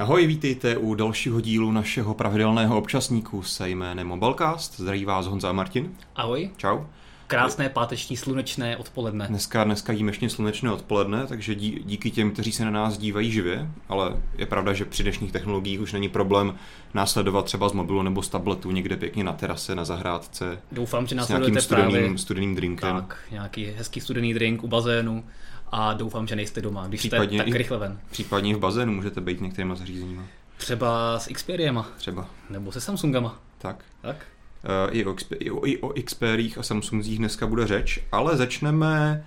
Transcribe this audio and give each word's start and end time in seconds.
Ahoj, 0.00 0.26
vítejte 0.26 0.76
u 0.76 0.94
dalšího 0.94 1.40
dílu 1.40 1.72
našeho 1.72 2.14
pravidelného 2.14 2.78
občasníku 2.78 3.42
se 3.42 3.68
jménem 3.68 4.06
Mobilecast. 4.06 4.80
Zdraví 4.80 5.04
vás 5.04 5.26
Honza 5.26 5.48
a 5.48 5.52
Martin. 5.52 5.90
Ahoj. 6.16 6.50
Čau. 6.56 6.78
Krásné 7.26 7.68
páteční 7.68 8.16
slunečné 8.16 8.76
odpoledne. 8.76 9.26
Dneska, 9.28 9.64
dneska 9.64 9.92
jímešně 9.92 10.30
slunečné 10.30 10.72
odpoledne, 10.72 11.26
takže 11.26 11.54
dí, 11.54 11.82
díky 11.84 12.10
těm, 12.10 12.30
kteří 12.30 12.52
se 12.52 12.64
na 12.64 12.70
nás 12.70 12.98
dívají 12.98 13.30
živě, 13.30 13.68
ale 13.88 14.16
je 14.38 14.46
pravda, 14.46 14.72
že 14.72 14.84
při 14.84 15.02
dnešních 15.02 15.32
technologiích 15.32 15.80
už 15.80 15.92
není 15.92 16.08
problém 16.08 16.54
následovat 16.94 17.44
třeba 17.44 17.68
z 17.68 17.72
mobilu 17.72 18.02
nebo 18.02 18.22
z 18.22 18.28
tabletu 18.28 18.70
někde 18.70 18.96
pěkně 18.96 19.24
na 19.24 19.32
terase, 19.32 19.74
na 19.74 19.84
zahrádce. 19.84 20.58
Doufám, 20.72 21.06
že 21.06 21.20
s 21.20 21.28
nějakým 21.28 21.60
studeným, 21.60 21.90
studeným, 21.90 22.18
studeným 22.18 22.54
drinkem. 22.54 22.96
Tak, 22.96 23.18
nějaký 23.30 23.66
hezký 23.66 24.00
studený 24.00 24.34
drink 24.34 24.64
u 24.64 24.68
bazénu 24.68 25.24
a 25.72 25.92
doufám, 25.92 26.26
že 26.26 26.36
nejste 26.36 26.60
doma, 26.60 26.86
když 26.88 27.00
Případně 27.00 27.38
jste 27.38 27.44
tak 27.44 27.54
i- 27.54 27.58
rychle 27.58 27.78
ven. 27.78 28.00
Případně 28.10 28.56
v 28.56 28.58
bazénu 28.58 28.92
můžete 28.92 29.20
být 29.20 29.40
některýma 29.40 29.74
zařízeníma. 29.74 30.22
Třeba 30.56 31.18
s 31.18 31.28
Xperiema, 31.32 31.86
Třeba. 31.96 32.26
nebo 32.50 32.72
se 32.72 32.80
Samsungama. 32.80 33.38
Tak. 33.58 33.84
Tak? 34.02 34.16
Eh, 34.64 34.90
I 34.90 35.04
o, 35.04 35.16
i 35.38 35.50
o, 35.50 35.66
i 35.66 35.78
o 35.78 35.92
Xperích 36.04 36.58
a 36.58 36.62
Samsungzích 36.62 37.18
dneska 37.18 37.46
bude 37.46 37.66
řeč, 37.66 38.00
ale 38.12 38.36
začneme 38.36 39.24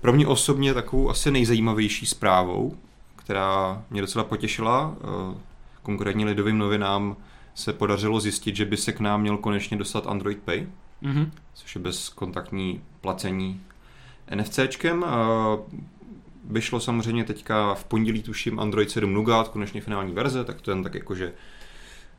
pro 0.00 0.12
mě 0.12 0.26
osobně 0.26 0.74
takovou 0.74 1.10
asi 1.10 1.30
nejzajímavější 1.30 2.06
zprávou, 2.06 2.76
která 3.16 3.82
mě 3.90 4.00
docela 4.00 4.24
potěšila. 4.24 4.94
Eh, 5.34 5.38
Konkrétně 5.82 6.24
lidovým 6.26 6.58
novinám 6.58 7.16
se 7.54 7.72
podařilo 7.72 8.20
zjistit, 8.20 8.56
že 8.56 8.64
by 8.64 8.76
se 8.76 8.92
k 8.92 9.00
nám 9.00 9.20
měl 9.20 9.36
konečně 9.36 9.76
dostat 9.76 10.06
Android 10.06 10.38
Pay, 10.38 10.66
Mhm. 11.00 11.30
což 11.54 11.74
je 11.74 11.80
bezkontaktní 11.80 12.80
placení 13.00 13.60
NFCčkem. 14.34 15.04
Vyšlo 16.44 16.80
samozřejmě 16.80 17.24
teďka 17.24 17.74
v 17.74 17.84
pondělí, 17.84 18.22
tuším, 18.22 18.60
Android 18.60 18.90
7 18.90 19.14
Nougat, 19.14 19.48
konečně 19.48 19.80
finální 19.80 20.12
verze, 20.12 20.44
tak 20.44 20.60
to 20.60 20.70
jen 20.70 20.82
tak 20.82 20.94
jakože, 20.94 21.32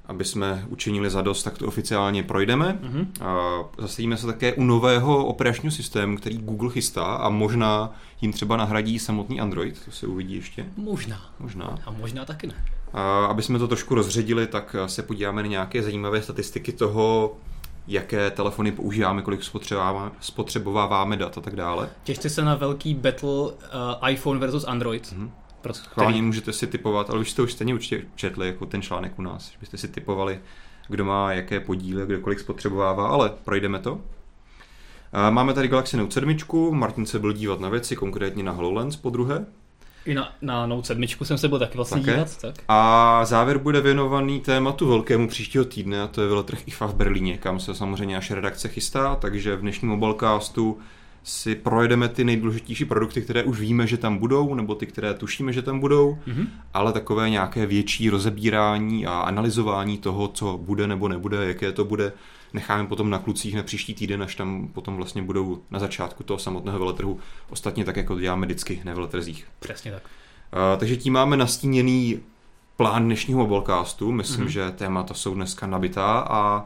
aby 0.05 0.25
jsme 0.25 0.65
učinili 0.69 1.09
zadost, 1.09 1.43
tak 1.43 1.57
to 1.57 1.67
oficiálně 1.67 2.23
projdeme. 2.23 2.79
Mhm. 2.81 3.13
A 3.21 3.35
zastavíme 3.77 4.17
se 4.17 4.27
také 4.27 4.53
u 4.53 4.63
nového 4.63 5.25
operačního 5.25 5.71
systému, 5.71 6.17
který 6.17 6.37
Google 6.37 6.71
chystá 6.71 7.03
a 7.03 7.29
možná 7.29 7.93
jim 8.21 8.33
třeba 8.33 8.57
nahradí 8.57 8.99
samotný 8.99 9.39
Android, 9.39 9.85
to 9.85 9.91
se 9.91 10.07
uvidí 10.07 10.35
ještě, 10.35 10.65
Možná. 10.77 11.21
možná. 11.39 11.79
A 11.85 11.91
možná 11.91 12.25
taky 12.25 12.47
ne. 12.47 12.65
A 12.93 13.25
aby 13.25 13.41
jsme 13.41 13.59
to 13.59 13.67
trošku 13.67 13.95
rozředili, 13.95 14.47
tak 14.47 14.75
se 14.85 15.03
podíváme 15.03 15.41
na 15.41 15.47
nějaké 15.47 15.83
zajímavé 15.83 16.21
statistiky 16.21 16.71
toho, 16.71 17.37
jaké 17.87 18.31
telefony 18.31 18.71
používáme, 18.71 19.21
kolik 19.21 19.43
spotřebováváme, 19.43 20.11
spotřebováváme 20.19 21.17
dat 21.17 21.37
a 21.37 21.41
tak 21.41 21.55
dále. 21.55 21.89
Těšte 22.03 22.29
se 22.29 22.41
na 22.41 22.55
velký 22.55 22.93
battle 22.93 23.29
uh, 23.29 24.09
iPhone 24.09 24.39
versus 24.39 24.65
Android. 24.67 25.11
Mhm. 25.11 25.31
Pro 25.61 25.73
Schválně 25.73 26.13
který, 26.13 26.21
můžete 26.21 26.53
si 26.53 26.67
typovat, 26.67 27.09
ale 27.09 27.19
už 27.19 27.31
jste 27.31 27.41
už 27.41 27.53
stejně 27.53 27.73
určitě 27.73 28.01
četli 28.15 28.47
jako 28.47 28.65
ten 28.65 28.81
článek 28.81 29.19
u 29.19 29.21
nás, 29.21 29.51
že 29.51 29.57
byste 29.59 29.77
si 29.77 29.87
typovali, 29.87 30.39
kdo 30.87 31.05
má 31.05 31.33
jaké 31.33 31.59
podíly, 31.59 32.05
kdo 32.05 32.19
kolik 32.19 32.39
spotřebovává, 32.39 33.07
ale 33.07 33.29
projdeme 33.43 33.79
to. 33.79 34.01
A 35.13 35.29
Máme 35.29 35.53
tady 35.53 35.67
Galaxy 35.67 35.97
Note 35.97 36.11
7, 36.11 36.37
Martin 36.71 37.05
se 37.05 37.19
byl 37.19 37.33
dívat 37.33 37.59
na 37.59 37.69
věci, 37.69 37.95
konkrétně 37.95 38.43
na 38.43 38.51
HoloLens 38.51 38.95
po 38.95 39.09
druhé. 39.09 39.45
I 40.05 40.13
na, 40.13 40.33
na 40.41 40.65
Note 40.67 40.87
7 40.87 41.03
jsem 41.23 41.37
se 41.37 41.47
byl 41.47 41.59
taky 41.59 41.75
vlastně 41.75 42.01
Také? 42.01 42.13
dívat. 42.13 42.37
Tak? 42.41 42.55
A 42.67 43.21
závěr 43.25 43.57
bude 43.57 43.81
věnovaný 43.81 44.39
tématu 44.39 44.87
velkému 44.87 45.27
příštího 45.27 45.65
týdne, 45.65 46.01
a 46.01 46.07
to 46.07 46.21
je 46.21 46.27
veletrh 46.27 46.67
IFA 46.67 46.85
v 46.85 46.95
Berlíně, 46.95 47.37
kam 47.37 47.59
se 47.59 47.75
samozřejmě 47.75 48.15
naše 48.15 48.35
redakce 48.35 48.67
chystá, 48.67 49.15
takže 49.15 49.55
v 49.55 49.61
dnešním 49.61 49.91
Mobilecastu 49.91 50.79
si 51.27 51.55
projedeme 51.55 52.09
ty 52.09 52.23
nejdůležitější 52.23 52.85
produkty, 52.85 53.21
které 53.21 53.43
už 53.43 53.59
víme, 53.59 53.87
že 53.87 53.97
tam 53.97 54.17
budou, 54.17 54.53
nebo 54.55 54.75
ty, 54.75 54.85
které 54.85 55.13
tušíme, 55.13 55.53
že 55.53 55.61
tam 55.61 55.79
budou, 55.79 56.17
Mhm. 56.27 56.47
ale 56.73 56.93
takové 56.93 57.29
nějaké 57.29 57.65
větší 57.65 58.09
rozebírání 58.09 59.05
a 59.07 59.11
analyzování 59.21 59.97
toho, 59.97 60.27
co 60.27 60.57
bude 60.57 60.87
nebo 60.87 61.07
nebude, 61.07 61.45
jaké 61.47 61.71
to 61.71 61.85
bude, 61.85 62.13
necháme 62.53 62.87
potom 62.87 63.09
na 63.09 63.19
klucích 63.19 63.55
na 63.55 63.63
příští 63.63 63.93
týden, 63.93 64.23
až 64.23 64.35
tam 64.35 64.67
potom 64.73 64.95
vlastně 64.95 65.21
budou 65.21 65.61
na 65.71 65.79
začátku 65.79 66.23
toho 66.23 66.37
samotného 66.37 66.79
veletrhu. 66.79 67.19
Ostatně 67.49 67.85
tak, 67.85 67.97
jako 67.97 68.19
děláme 68.19 68.45
vždycky 68.45 68.81
na 68.85 68.93
veletrzích. 68.93 69.47
Přesně 69.59 69.91
tak. 69.91 70.03
Uh, 70.03 70.79
takže 70.79 70.97
tím 70.97 71.13
máme 71.13 71.37
nastíněný 71.37 72.19
plán 72.77 73.05
dnešního 73.05 73.39
mobilecastu. 73.39 74.11
Myslím, 74.11 74.37
Mhm. 74.39 74.47
mm-hmm. 74.47 74.51
že 74.51 74.71
témata 74.71 75.13
jsou 75.13 75.33
dneska 75.35 75.67
nabitá 75.67 76.19
a 76.29 76.65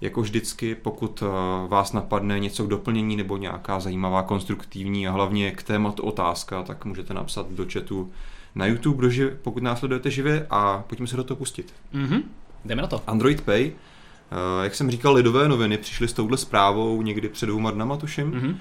jako 0.00 0.20
vždycky, 0.20 0.74
pokud 0.74 1.22
uh, 1.22 1.28
vás 1.68 1.92
napadne 1.92 2.38
něco 2.38 2.64
k 2.64 2.68
doplnění 2.68 3.16
nebo 3.16 3.36
nějaká 3.36 3.80
zajímavá, 3.80 4.22
konstruktivní 4.22 5.08
a 5.08 5.12
hlavně 5.12 5.50
k 5.50 5.62
tématu 5.62 6.02
otázka, 6.02 6.62
tak 6.62 6.84
můžete 6.84 7.14
napsat 7.14 7.50
do 7.50 7.66
chatu 7.72 8.12
na 8.54 8.66
YouTube, 8.66 9.08
pokud 9.42 9.62
nás 9.62 9.78
sledujete 9.78 10.10
živě 10.10 10.46
a 10.50 10.84
pojďme 10.86 11.06
se 11.06 11.16
do 11.16 11.24
toho 11.24 11.38
pustit. 11.38 11.74
Mhm. 11.92 12.22
Jdeme 12.64 12.82
na 12.82 12.88
to. 12.88 13.02
Android 13.06 13.40
Pay, 13.40 13.72
uh, 13.72 14.64
jak 14.64 14.74
jsem 14.74 14.90
říkal, 14.90 15.14
lidové 15.14 15.48
noviny 15.48 15.78
přišly 15.78 16.08
s 16.08 16.12
touhle 16.12 16.36
zprávou 16.36 17.02
někdy 17.02 17.28
před 17.28 17.46
dvouma 17.46 17.70
dnama, 17.70 17.96
tuším. 17.96 18.26
Mhm. 18.26 18.58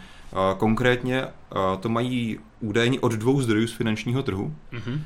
Konkrétně 0.57 1.25
to 1.79 1.89
mají 1.89 2.39
údajně 2.59 2.99
od 2.99 3.11
dvou 3.11 3.41
zdrojů 3.41 3.67
z 3.67 3.73
finančního 3.73 4.23
trhu. 4.23 4.55
Mhm. 4.71 4.93
Uh, 4.93 4.99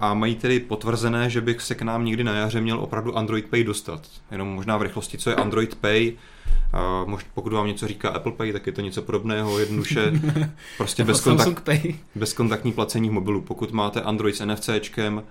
a 0.00 0.14
mají 0.14 0.34
tedy 0.34 0.60
potvrzené, 0.60 1.30
že 1.30 1.40
bych 1.40 1.60
se 1.60 1.74
k 1.74 1.82
nám 1.82 2.04
někdy 2.04 2.24
na 2.24 2.32
jaře 2.32 2.60
měl 2.60 2.80
opravdu 2.80 3.18
Android 3.18 3.46
Pay 3.46 3.64
dostat. 3.64 4.08
Jenom 4.30 4.48
možná 4.48 4.76
v 4.76 4.82
rychlosti, 4.82 5.18
co 5.18 5.30
je 5.30 5.36
Android 5.36 5.74
Pay. 5.74 6.12
Pokud 7.34 7.52
vám 7.52 7.66
něco 7.66 7.88
říká 7.88 8.08
Apple 8.08 8.32
Pay, 8.32 8.52
tak 8.52 8.66
je 8.66 8.72
to 8.72 8.80
něco 8.80 9.02
podobného, 9.02 9.58
jednoduše 9.58 10.12
prostě 10.76 11.02
Nebo 11.02 11.12
bezkontakt, 11.12 11.70
bezkontaktní 12.14 12.72
placení 12.72 13.08
v 13.08 13.12
mobilu. 13.12 13.40
Pokud 13.40 13.72
máte 13.72 14.00
Android 14.00 14.36
s 14.36 14.44
NFCčkem 14.44 15.22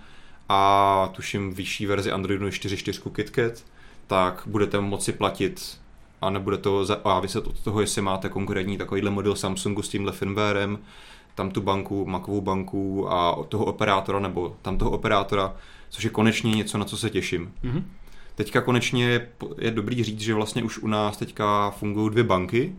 a 0.49 1.09
tuším 1.13 1.53
vyšší 1.53 1.85
verzi 1.85 2.11
Androidu 2.11 2.47
4.4 2.47 3.11
KitKat, 3.11 3.63
tak 4.07 4.43
budete 4.45 4.81
moci 4.81 5.11
platit 5.11 5.77
a 6.23 6.29
nebude 6.29 6.57
to 6.57 6.85
záviset 6.85 7.47
od 7.47 7.59
toho, 7.59 7.81
jestli 7.81 8.01
máte 8.01 8.29
konkrétní 8.29 8.77
takovýhle 8.77 9.11
model 9.11 9.35
Samsungu 9.35 9.81
s 9.81 9.89
tímhle 9.89 10.11
firmwarem, 10.11 10.79
tam 11.35 11.51
tu 11.51 11.61
banku, 11.61 12.05
makovou 12.05 12.41
banku 12.41 13.11
a 13.11 13.31
od 13.35 13.47
toho 13.47 13.65
operátora 13.65 14.19
nebo 14.19 14.55
tam 14.61 14.77
toho 14.77 14.91
operátora, 14.91 15.55
což 15.89 16.03
je 16.03 16.09
konečně 16.09 16.51
něco, 16.51 16.77
na 16.77 16.85
co 16.85 16.97
se 16.97 17.09
těším. 17.09 17.53
Mhm. 17.63 17.85
Teďka 18.35 18.61
konečně 18.61 19.05
je, 19.05 19.27
je 19.57 19.71
dobrý 19.71 20.03
říct, 20.03 20.19
že 20.21 20.33
vlastně 20.33 20.63
už 20.63 20.77
u 20.79 20.87
nás 20.87 21.17
teďka 21.17 21.71
fungují 21.71 22.09
dvě 22.11 22.23
banky. 22.23 22.75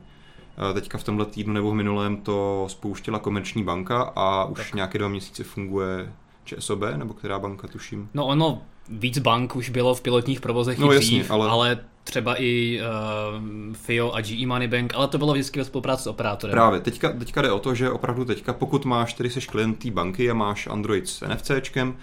Eh, 0.70 0.74
Teďka 0.74 0.98
v 0.98 1.04
tomhle 1.04 1.26
týdnu 1.26 1.52
nebo 1.54 1.70
v 1.70 1.74
minulém 1.74 2.16
to 2.16 2.66
spouštěla 2.70 3.18
komerční 3.18 3.62
banka 3.64 4.02
a 4.16 4.44
už 4.44 4.58
Tak. 4.58 4.74
nějaké 4.74 4.98
dva 4.98 5.08
měsíce 5.08 5.44
funguje 5.44 6.12
ČSOB, 6.44 6.80
nebo 6.96 7.14
která 7.14 7.38
banka, 7.38 7.68
tuším. 7.68 8.08
No 8.14 8.26
ono, 8.26 8.62
víc 8.88 9.18
bank 9.18 9.56
už 9.56 9.70
bylo 9.70 9.94
v 9.94 10.00
pilotních 10.00 10.40
provozech 10.40 10.78
No 10.78 10.92
i 10.92 10.94
jasně, 10.94 11.18
dřív, 11.18 11.30
ale- 11.30 11.48
ale... 11.48 11.78
třeba 12.04 12.42
i 12.42 12.80
uh, 12.80 13.74
FIO 13.74 14.12
a 14.12 14.20
GE 14.20 14.46
Money 14.46 14.68
Bank, 14.68 14.94
ale 14.94 15.08
to 15.08 15.18
bylo 15.18 15.32
vždycky 15.32 15.58
ve 15.58 15.64
spolupráci 15.64 16.02
s 16.02 16.06
operátorem. 16.06 16.52
Právě, 16.52 16.80
teďka, 16.80 17.12
teďka 17.12 17.42
jde 17.42 17.50
o 17.52 17.58
to, 17.58 17.74
že 17.74 17.90
opravdu 17.90 18.24
teďka, 18.24 18.52
pokud 18.52 18.84
máš, 18.84 19.12
tedy 19.14 19.30
seš 19.30 19.46
klient 19.46 19.74
té 19.74 19.90
banky 19.90 20.30
a 20.30 20.34
máš 20.34 20.66
Android 20.66 21.08
s 21.08 21.26
NFCčkem, 21.28 21.96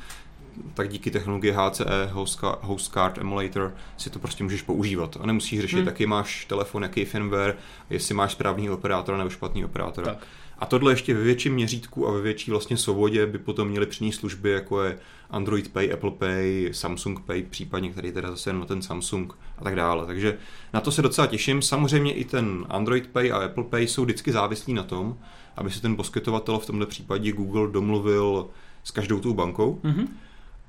tak 0.73 0.89
díky 0.89 1.11
technologii 1.11 1.51
HCE, 1.51 2.09
Host 2.11 2.39
Ca- 2.39 2.57
Host 2.61 2.93
Card 2.93 3.17
Emulator, 3.17 3.73
si 3.97 4.09
to 4.09 4.19
prostě 4.19 4.43
můžeš 4.43 4.61
používat. 4.61 5.17
A 5.21 5.25
nemusíš 5.25 5.61
řešit, 5.61 5.75
Hmm. 5.75 5.81
hmm. 5.81 5.87
jaký 5.87 6.05
máš 6.05 6.45
telefon, 6.45 6.83
jaký 6.83 7.05
firmware, 7.05 7.55
jestli 7.89 8.13
máš 8.15 8.31
správný 8.31 8.69
operátora 8.69 9.17
nebo 9.17 9.29
špatný 9.29 9.65
operátora. 9.65 10.07
Tak. 10.07 10.27
A 10.61 10.65
tohle 10.65 10.91
ještě 10.91 11.13
ve 11.13 11.23
větším 11.23 11.53
měřítku 11.53 12.07
a 12.07 12.11
ve 12.11 12.21
větší 12.21 12.51
vlastně 12.51 12.77
svobodě 12.77 13.25
by 13.25 13.37
potom 13.37 13.67
měly 13.67 13.85
přinést 13.85 14.15
služby, 14.15 14.51
jako 14.51 14.83
je 14.83 14.99
Android 15.29 15.71
Pay, 15.71 15.93
Apple 15.93 16.11
Pay, 16.11 16.69
Samsung 16.71 17.19
Pay, 17.19 17.43
případně 17.43 17.91
který 17.91 18.11
teda 18.11 18.29
zase 18.31 18.53
na 18.53 18.65
ten 18.65 18.81
Samsung 18.81 19.33
a 19.57 19.63
tak 19.63 19.75
dále. 19.75 20.05
Takže 20.05 20.37
na 20.73 20.81
to 20.81 20.91
se 20.91 21.01
docela 21.01 21.27
těším. 21.27 21.61
Samozřejmě 21.61 22.13
i 22.13 22.25
ten 22.25 22.65
Android 22.69 23.07
Pay 23.07 23.31
a 23.31 23.37
Apple 23.37 23.63
Pay 23.63 23.87
jsou 23.87 24.03
vždycky 24.03 24.31
závislí 24.31 24.73
na 24.73 24.83
tom, 24.83 25.17
aby 25.57 25.71
se 25.71 25.81
ten 25.81 25.95
poskytovatel, 25.95 26.59
v 26.59 26.65
tomto 26.65 26.85
případě 26.85 27.31
Google, 27.31 27.71
domluvil 27.71 28.47
s 28.83 28.91
každou 28.91 29.19
tou 29.19 29.33
bankou. 29.33 29.79
Mhm. 29.83 30.07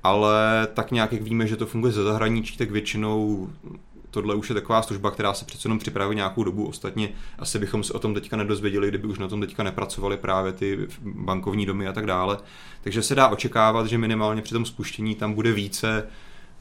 Ale 0.03 0.67
tak 0.73 0.91
nějak, 0.91 1.11
jak 1.11 1.21
víme, 1.21 1.47
že 1.47 1.57
to 1.57 1.65
funguje 1.65 1.93
ze 1.93 2.03
zahraničí, 2.03 2.57
tak 2.57 2.71
většinou 2.71 3.49
tohle 4.13 4.35
už 4.35 4.49
je 4.49 4.55
taková 4.55 4.81
služba, 4.81 5.11
která 5.11 5.33
se 5.33 5.45
přece 5.45 5.65
jenom 5.67 5.79
připravuje 5.79 6.15
nějakou 6.15 6.43
dobu. 6.43 6.67
Ostatně 6.67 7.09
asi 7.39 7.59
bychom 7.59 7.83
se 7.83 7.93
o 7.93 7.99
tom 7.99 8.13
teďka 8.13 8.37
nedozvěděli, 8.37 8.87
kdyby 8.87 9.07
už 9.07 9.19
na 9.19 9.27
tom 9.27 9.41
teďka 9.41 9.63
nepracovali 9.63 10.17
právě 10.17 10.53
ty 10.53 10.87
bankovní 11.01 11.65
domy 11.65 11.87
a 11.87 11.93
tak 11.93 12.05
dále. 12.05 12.37
Takže 12.81 13.01
se 13.01 13.15
dá 13.15 13.27
očekávat, 13.27 13.87
že 13.87 13.97
minimálně 13.97 14.41
při 14.41 14.53
tom 14.53 14.65
spuštění 14.65 15.15
tam 15.15 15.33
bude 15.33 15.51
více 15.51 16.07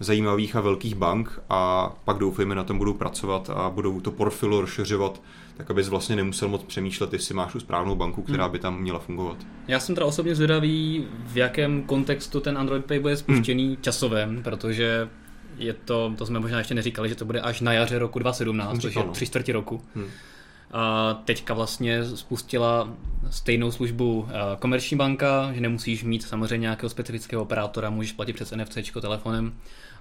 zajímavých 0.00 0.56
a 0.56 0.60
velkých 0.60 0.94
bank 0.94 1.40
a 1.50 1.93
pak 2.04 2.19
doufejme 2.19 2.54
na 2.54 2.64
tom 2.64 2.78
budou 2.78 2.94
pracovat 2.94 3.50
a 3.50 3.70
budou 3.70 4.00
to 4.00 4.10
portfolio 4.10 4.60
rozšiřovat, 4.60 5.22
tak 5.56 5.70
abys 5.70 5.88
vlastně 5.88 6.16
nemusel 6.16 6.48
moc 6.48 6.62
přemýšlet, 6.62 7.12
jestli 7.12 7.34
máš 7.34 7.52
tu 7.52 7.60
správnou 7.60 7.94
banku, 7.94 8.22
která 8.22 8.48
by 8.48 8.58
tam 8.58 8.81
měla 8.81 8.98
fungovat. 8.98 9.37
Já 9.69 9.81
jsem 9.81 9.94
teda 9.94 10.06
osobně 10.06 10.34
zvědavý, 10.34 11.06
v 11.25 11.37
jakém 11.37 11.82
kontextu 11.82 12.40
ten 12.40 12.58
Android 12.58 12.84
Pay 12.84 12.98
bude 12.98 13.16
spuštěný 13.16 13.66
Hmm. 13.66 13.76
časovém, 13.81 14.43
protože 14.43 15.08
je 15.62 15.73
to, 15.73 16.14
to 16.19 16.26
jsme 16.26 16.41
možná 16.41 16.59
ještě 16.59 16.75
neříkali, 16.75 17.09
že 17.09 17.14
to 17.14 17.25
bude 17.25 17.41
až 17.41 17.61
na 17.61 17.73
jaře 17.73 17.99
roku 17.99 18.19
2017, 18.19 18.81
což 18.81 18.97
je 18.97 19.05
no. 19.05 19.12
tři 19.12 19.26
čtvrtě 19.26 19.53
roku. 19.53 19.82
Hmm. 19.94 20.06
teďka 21.25 21.55
vlastně 21.55 22.05
spustila 22.05 22.88
stejnou 23.31 23.73
službu 23.73 24.29
komerční 24.59 24.97
banka, 24.97 25.53
že 25.53 25.61
nemusíš 25.61 26.05
mít 26.05 26.23
samozřejmě 26.23 26.59
nějakého 26.59 26.91
specifického 26.91 27.43
operátora, 27.43 27.91
můžeš 27.91 28.12
platit 28.12 28.32
přes 28.32 28.53
NFC 28.56 28.79
telefonem 29.00 29.55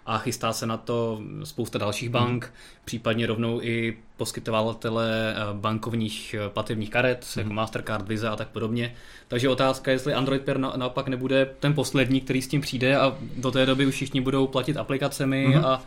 a 0.06 0.18
chystá 0.18 0.54
se 0.54 0.66
na 0.66 0.78
to 0.78 1.22
spousta 1.44 1.78
dalších 1.80 2.10
bank, 2.10 2.44
hmm. 2.44 2.54
případně 2.86 3.28
rovnou 3.28 3.62
i 3.62 3.98
poskytovatele 4.18 5.36
bankovních 5.54 6.36
platebních 6.48 6.90
karet, 6.90 7.28
hmm. 7.36 7.44
jako 7.44 7.54
Mastercard, 7.54 8.08
Visa 8.08 8.32
a 8.32 8.36
tak 8.36 8.48
podobně. 8.48 8.94
Takže 9.28 9.50
otázka, 9.50 9.92
jestli 9.92 10.14
Android 10.14 10.42
Pair 10.42 10.58
naopak 10.58 11.08
nebude 11.08 11.50
ten 11.60 11.74
poslední, 11.74 12.22
který 12.22 12.42
s 12.42 12.48
tím 12.48 12.62
přijde 12.62 12.98
a 12.98 13.18
do 13.38 13.52
té 13.52 13.66
doby 13.66 13.86
už 13.86 13.96
všichni 13.96 14.22
budou 14.22 14.48
platit 14.48 14.78
aplikacemi 14.78 15.46
hmm. 15.46 15.66
a 15.66 15.84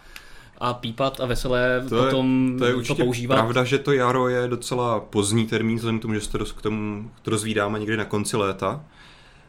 a 0.59 0.75
pípat 0.75 1.21
a 1.21 1.27
veselé 1.27 1.85
to 1.89 2.05
potom 2.05 2.53
je, 2.53 2.59
to, 2.59 2.81
je 2.81 2.87
to 2.87 2.95
používat. 2.95 3.35
pravda, 3.35 3.65
že 3.65 3.79
to 3.79 3.93
jaro 3.93 4.29
je 4.29 4.49
docela 4.49 5.01
pozdní 5.01 5.47
termín, 5.47 5.77
vzhledem 5.77 5.99
k 5.99 6.03
tomu, 6.03 6.15
že 6.15 6.21
se 6.21 6.39
to 6.39 6.45
k 6.45 6.63
tomu 6.63 7.11
to 7.23 7.31
rozvídáme 7.31 7.79
někdy 7.79 7.97
na 7.97 8.05
konci 8.05 8.37
léta. 8.37 8.85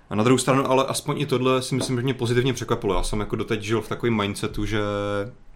A 0.09 0.15
na 0.15 0.23
druhou 0.23 0.37
stranu, 0.37 0.71
ale 0.71 0.85
aspoň 0.85 1.21
i 1.21 1.25
tohle 1.25 1.61
si 1.61 1.75
myslím, 1.75 1.95
že 1.95 2.01
mě 2.01 2.13
pozitivně 2.13 2.53
překvapilo. 2.53 2.93
Já 2.93 3.03
jsem 3.03 3.19
jako 3.19 3.35
doteď 3.35 3.61
žil 3.61 3.81
v 3.81 3.89
takovém 3.89 4.17
mindsetu, 4.17 4.65
že 4.65 4.79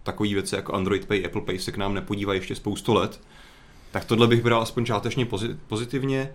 takové 0.02 0.28
věci 0.28 0.54
jako 0.54 0.74
Android 0.74 1.06
Pay, 1.06 1.26
Apple 1.26 1.42
Pay 1.42 1.58
se 1.58 1.72
k 1.72 1.76
nám 1.76 1.94
nepodívají 1.94 2.40
ještě 2.40 2.54
spoustu 2.54 2.94
let. 2.94 3.20
Tak 3.90 4.04
tohle 4.04 4.26
bych 4.26 4.42
bral 4.42 4.62
aspoň 4.62 4.84
částečně 4.84 5.26
pozitivně. 5.66 6.32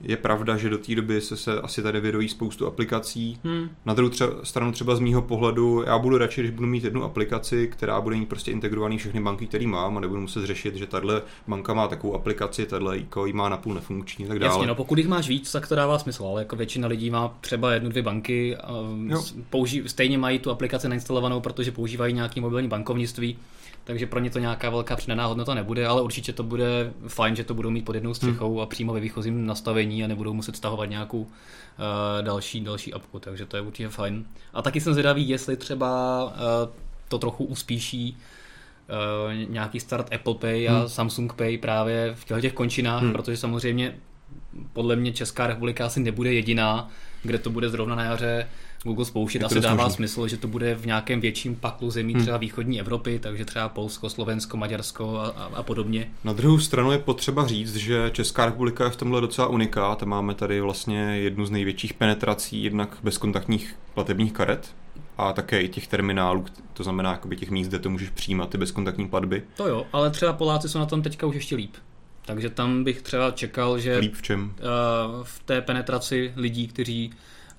Je 0.00 0.16
pravda, 0.16 0.56
že 0.56 0.70
do 0.70 0.78
té 0.78 0.94
doby 0.94 1.20
se, 1.20 1.36
se 1.36 1.60
asi 1.60 1.82
tady 1.82 2.00
vyrojí 2.00 2.28
spoustu 2.28 2.66
aplikací. 2.66 3.38
Hmm. 3.44 3.68
Na 3.84 3.94
druhou 3.94 4.10
třeba, 4.10 4.32
stranu 4.42 4.72
třeba 4.72 4.96
z 4.96 5.00
mýho 5.00 5.22
pohledu, 5.22 5.82
já 5.86 5.98
budu 5.98 6.18
radši, 6.18 6.40
když 6.40 6.50
budu 6.50 6.68
mít 6.68 6.84
jednu 6.84 7.04
aplikaci, 7.04 7.68
která 7.68 8.00
bude 8.00 8.16
mít 8.16 8.28
prostě 8.28 8.50
integrovaný 8.50 8.98
všechny 8.98 9.20
banky, 9.20 9.46
které 9.46 9.66
mám 9.66 9.96
a 9.96 10.00
nebudu 10.00 10.20
muset 10.20 10.46
řešit, 10.46 10.76
že 10.76 10.86
tahle 10.86 11.22
banka 11.48 11.74
má 11.74 11.88
takovou 11.88 12.14
aplikaci, 12.14 12.66
tahle 12.66 12.98
ICO 12.98 13.26
má 13.32 13.48
napůl 13.48 13.74
nefunkční 13.74 14.24
a 14.24 14.28
tak 14.28 14.38
dále. 14.38 14.52
Jasně, 14.52 14.66
no 14.66 14.74
pokud 14.74 14.98
jich 14.98 15.08
máš 15.08 15.28
víc, 15.28 15.52
tak 15.52 15.68
to 15.68 15.74
dává 15.74 15.98
smysl, 15.98 16.24
ale 16.26 16.40
jako 16.40 16.56
většina 16.56 16.88
lidí 16.88 17.10
má 17.10 17.34
třeba 17.40 17.72
jednu, 17.72 17.90
dvě 17.90 18.02
banky, 18.02 18.56
a 18.56 18.72
použí, 19.50 19.82
stejně 19.86 20.18
mají 20.18 20.38
tu 20.38 20.50
aplikaci 20.50 20.88
nainstalovanou, 20.88 21.40
protože 21.40 21.72
používají 21.72 22.14
nějaký 22.14 22.40
mobilní 22.40 22.68
bankovnictví 22.68 23.36
takže 23.84 24.06
pro 24.06 24.20
ně 24.20 24.30
to 24.30 24.38
nějaká 24.38 24.70
velká 24.70 24.96
přidaná 24.96 25.26
hodnota 25.26 25.54
nebude, 25.54 25.86
ale 25.86 26.02
určitě 26.02 26.32
to 26.32 26.42
bude 26.42 26.92
fajn, 27.08 27.36
že 27.36 27.44
to 27.44 27.54
budou 27.54 27.70
mít 27.70 27.84
pod 27.84 27.94
jednou 27.94 28.14
střechou 28.14 28.52
hmm. 28.52 28.60
a 28.60 28.66
přímo 28.66 28.92
ve 28.92 29.00
výchozím 29.00 29.46
nastavení 29.46 29.83
a 29.86 30.06
nebudou 30.06 30.34
muset 30.34 30.56
stahovat 30.56 30.90
nějakou 30.90 31.20
uh, 31.20 31.26
další, 32.22 32.60
další 32.60 32.92
apku, 32.92 33.18
takže 33.18 33.46
to 33.46 33.56
je 33.56 33.62
určitě 33.62 33.88
fajn. 33.88 34.24
A 34.54 34.62
taky 34.62 34.80
jsem 34.80 34.92
zvědavý, 34.92 35.28
jestli 35.28 35.56
třeba 35.56 36.24
uh, 36.24 36.30
to 37.08 37.18
trochu 37.18 37.44
uspíší 37.44 38.16
uh, 38.16 39.52
nějaký 39.52 39.80
start 39.80 40.12
Apple 40.12 40.34
Pay 40.34 40.68
a 40.68 40.78
hmm. 40.78 40.88
Samsung 40.88 41.32
Pay 41.32 41.58
právě 41.58 42.14
v 42.14 42.40
těch 42.40 42.52
končinách, 42.52 43.02
hmm. 43.02 43.12
protože 43.12 43.36
samozřejmě 43.36 43.94
podle 44.72 44.96
mě 44.96 45.12
Česká 45.12 45.46
republika 45.46 45.86
asi 45.86 46.00
nebude 46.00 46.32
jediná, 46.32 46.88
kde 47.22 47.38
to 47.38 47.50
bude 47.50 47.68
zrovna 47.68 47.94
na 47.94 48.04
jaře 48.04 48.48
Google 48.84 49.04
spouštět. 49.04 49.44
Asi 49.44 49.60
dává 49.60 49.84
možný. 49.84 49.96
smysl, 49.96 50.28
že 50.28 50.36
to 50.36 50.48
bude 50.48 50.74
v 50.74 50.86
nějakém 50.86 51.20
větším 51.20 51.56
paklu 51.56 51.90
zemí, 51.90 52.14
hmm. 52.14 52.22
třeba 52.22 52.36
východní 52.36 52.80
Evropy, 52.80 53.18
takže 53.18 53.44
třeba 53.44 53.68
Polsko, 53.68 54.10
Slovensko, 54.10 54.56
Maďarsko 54.56 55.18
a, 55.18 55.26
a, 55.26 55.44
a 55.54 55.62
podobně. 55.62 56.10
Na 56.24 56.32
druhou 56.32 56.58
stranu 56.58 56.92
je 56.92 56.98
potřeba 56.98 57.46
říct, 57.46 57.76
že 57.76 58.10
Česká 58.12 58.46
republika 58.46 58.84
je 58.84 58.90
v 58.90 58.96
tomhle 58.96 59.20
docela 59.20 59.48
unikát. 59.48 60.02
Máme 60.02 60.34
tady 60.34 60.60
vlastně 60.60 60.98
jednu 60.98 61.46
z 61.46 61.50
největších 61.50 61.94
penetrací 61.94 62.64
jednak 62.64 62.98
bezkontaktních 63.02 63.76
platebních 63.94 64.32
karet, 64.32 64.74
a 65.18 65.32
také 65.32 65.62
i 65.62 65.68
těch 65.68 65.86
terminálů, 65.86 66.44
to 66.72 66.82
znamená 66.82 67.10
jakoby 67.10 67.36
těch 67.36 67.50
míst, 67.50 67.68
kde 67.68 67.78
to 67.78 67.90
můžeš 67.90 68.10
přijímat, 68.10 68.50
ty 68.50 68.58
bezkontaktní 68.58 69.08
platby. 69.08 69.42
To 69.56 69.68
jo, 69.68 69.86
ale 69.92 70.10
třeba 70.10 70.32
Poláci 70.32 70.68
jsou 70.68 70.78
na 70.78 70.86
tom 70.86 71.02
teďka 71.02 71.26
už 71.26 71.34
ještě 71.34 71.56
líp. 71.56 71.74
Takže 72.26 72.50
tam 72.50 72.84
bych 72.84 73.02
třeba 73.02 73.30
čekal, 73.30 73.78
že 73.78 73.98
líp 73.98 74.14
v 74.14 74.22
čem? 74.22 74.42
Uh, 74.44 75.24
v 75.24 75.40
té 75.44 75.60
penetraci 75.60 76.32
lidí, 76.36 76.68
kteří 76.68 77.12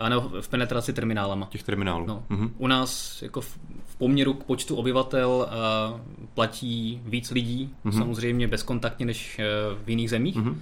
nebo 0.10 0.42
v 0.42 0.48
penetraci 0.48 0.94
terminálama. 0.94 1.48
Těch 1.50 1.64
terminálů. 1.64 2.06
No. 2.06 2.24
Mm-hmm. 2.30 2.52
U 2.58 2.68
nás 2.68 3.22
jako 3.22 3.42
v, 3.42 3.58
v 3.86 3.96
poměru 3.96 4.34
k 4.34 4.44
počtu 4.44 4.76
obyvatel 4.76 5.30
uh, 5.30 6.00
platí 6.34 7.02
víc 7.06 7.32
lidí, 7.32 7.76
mm-hmm. 7.86 7.98
samozřejmě 7.98 8.48
bezkontaktně 8.48 9.06
než 9.06 9.40
uh, 9.40 9.78
v 9.86 9.90
jiných 9.90 10.10
zemích. 10.10 10.36
Mm-hmm. 10.36 10.56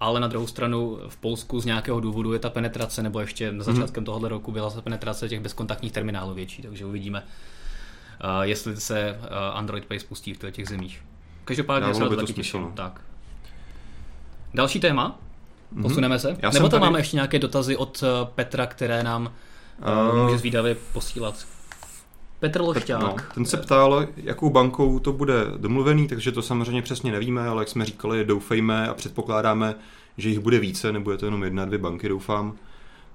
Ale 0.00 0.20
na 0.20 0.26
druhou 0.28 0.46
stranu 0.46 0.98
v 1.08 1.16
Polsku 1.16 1.60
z 1.60 1.64
nějakého 1.64 2.00
důvodu 2.00 2.32
je 2.32 2.38
ta 2.38 2.50
penetrace, 2.50 3.02
nebo 3.02 3.20
ještě 3.20 3.52
na 3.52 3.64
začátkem 3.64 4.02
mm-hmm. 4.02 4.06
tohohle 4.06 4.28
roku 4.28 4.52
byla 4.52 4.70
ta 4.70 4.80
penetrace 4.80 5.28
těch 5.28 5.40
bezkontaktních 5.40 5.92
terminálů 5.92 6.34
větší, 6.34 6.62
takže 6.62 6.86
uvidíme, 6.86 7.22
uh, 7.22 8.42
jestli 8.42 8.76
se 8.76 9.18
uh, 9.20 9.26
Android 9.58 9.84
Pay 9.86 10.00
spustí 10.00 10.34
v 10.34 10.50
těch 10.50 10.68
zemích. 10.68 11.04
Každopádně 11.44 11.94
se 11.94 12.00
na 12.00 12.08
to 12.08 12.16
taky 12.16 12.32
těším. 12.32 12.60
No. 12.60 12.72
Tak. 12.74 13.00
Další 14.54 14.80
téma, 14.80 15.08
Mhm. 15.08 15.25
Posuneme 15.82 16.18
se? 16.18 16.36
Já 16.42 16.50
Nebo 16.50 16.68
tam 16.68 16.80
tady... 16.80 16.80
máme 16.80 16.98
ještě 16.98 17.16
nějaké 17.16 17.38
dotazy 17.38 17.76
od 17.76 18.02
eh, 18.02 18.26
Petra, 18.34 18.66
které 18.66 19.02
nám 19.02 19.32
uh, 20.12 20.22
může 20.22 20.38
zvídavě 20.38 20.76
posílat? 20.92 21.46
Petr 22.40 22.60
Lošťák. 22.60 23.00
No, 23.00 23.16
ten 23.34 23.44
se 23.44 23.56
ptal, 23.56 24.06
jakou 24.16 24.50
bankou 24.50 24.98
to 24.98 25.12
bude 25.12 25.34
domluvený, 25.56 26.08
takže 26.08 26.32
to 26.32 26.42
samozřejmě 26.42 26.82
přesně 26.82 27.12
nevíme, 27.12 27.48
ale 27.48 27.62
jak 27.62 27.68
jsme 27.68 27.84
říkali, 27.84 28.24
doufejme 28.24 28.88
a 28.88 28.94
předpokládáme, 28.94 29.74
že 30.18 30.28
jich 30.28 30.38
bude 30.38 30.58
více, 30.58 30.92
nebo 30.92 31.12
je 31.12 31.18
to 31.18 31.24
jenom 31.24 31.44
jedna, 31.44 31.64
dvě 31.64 31.78
banky, 31.78 32.08
doufám. 32.08 32.54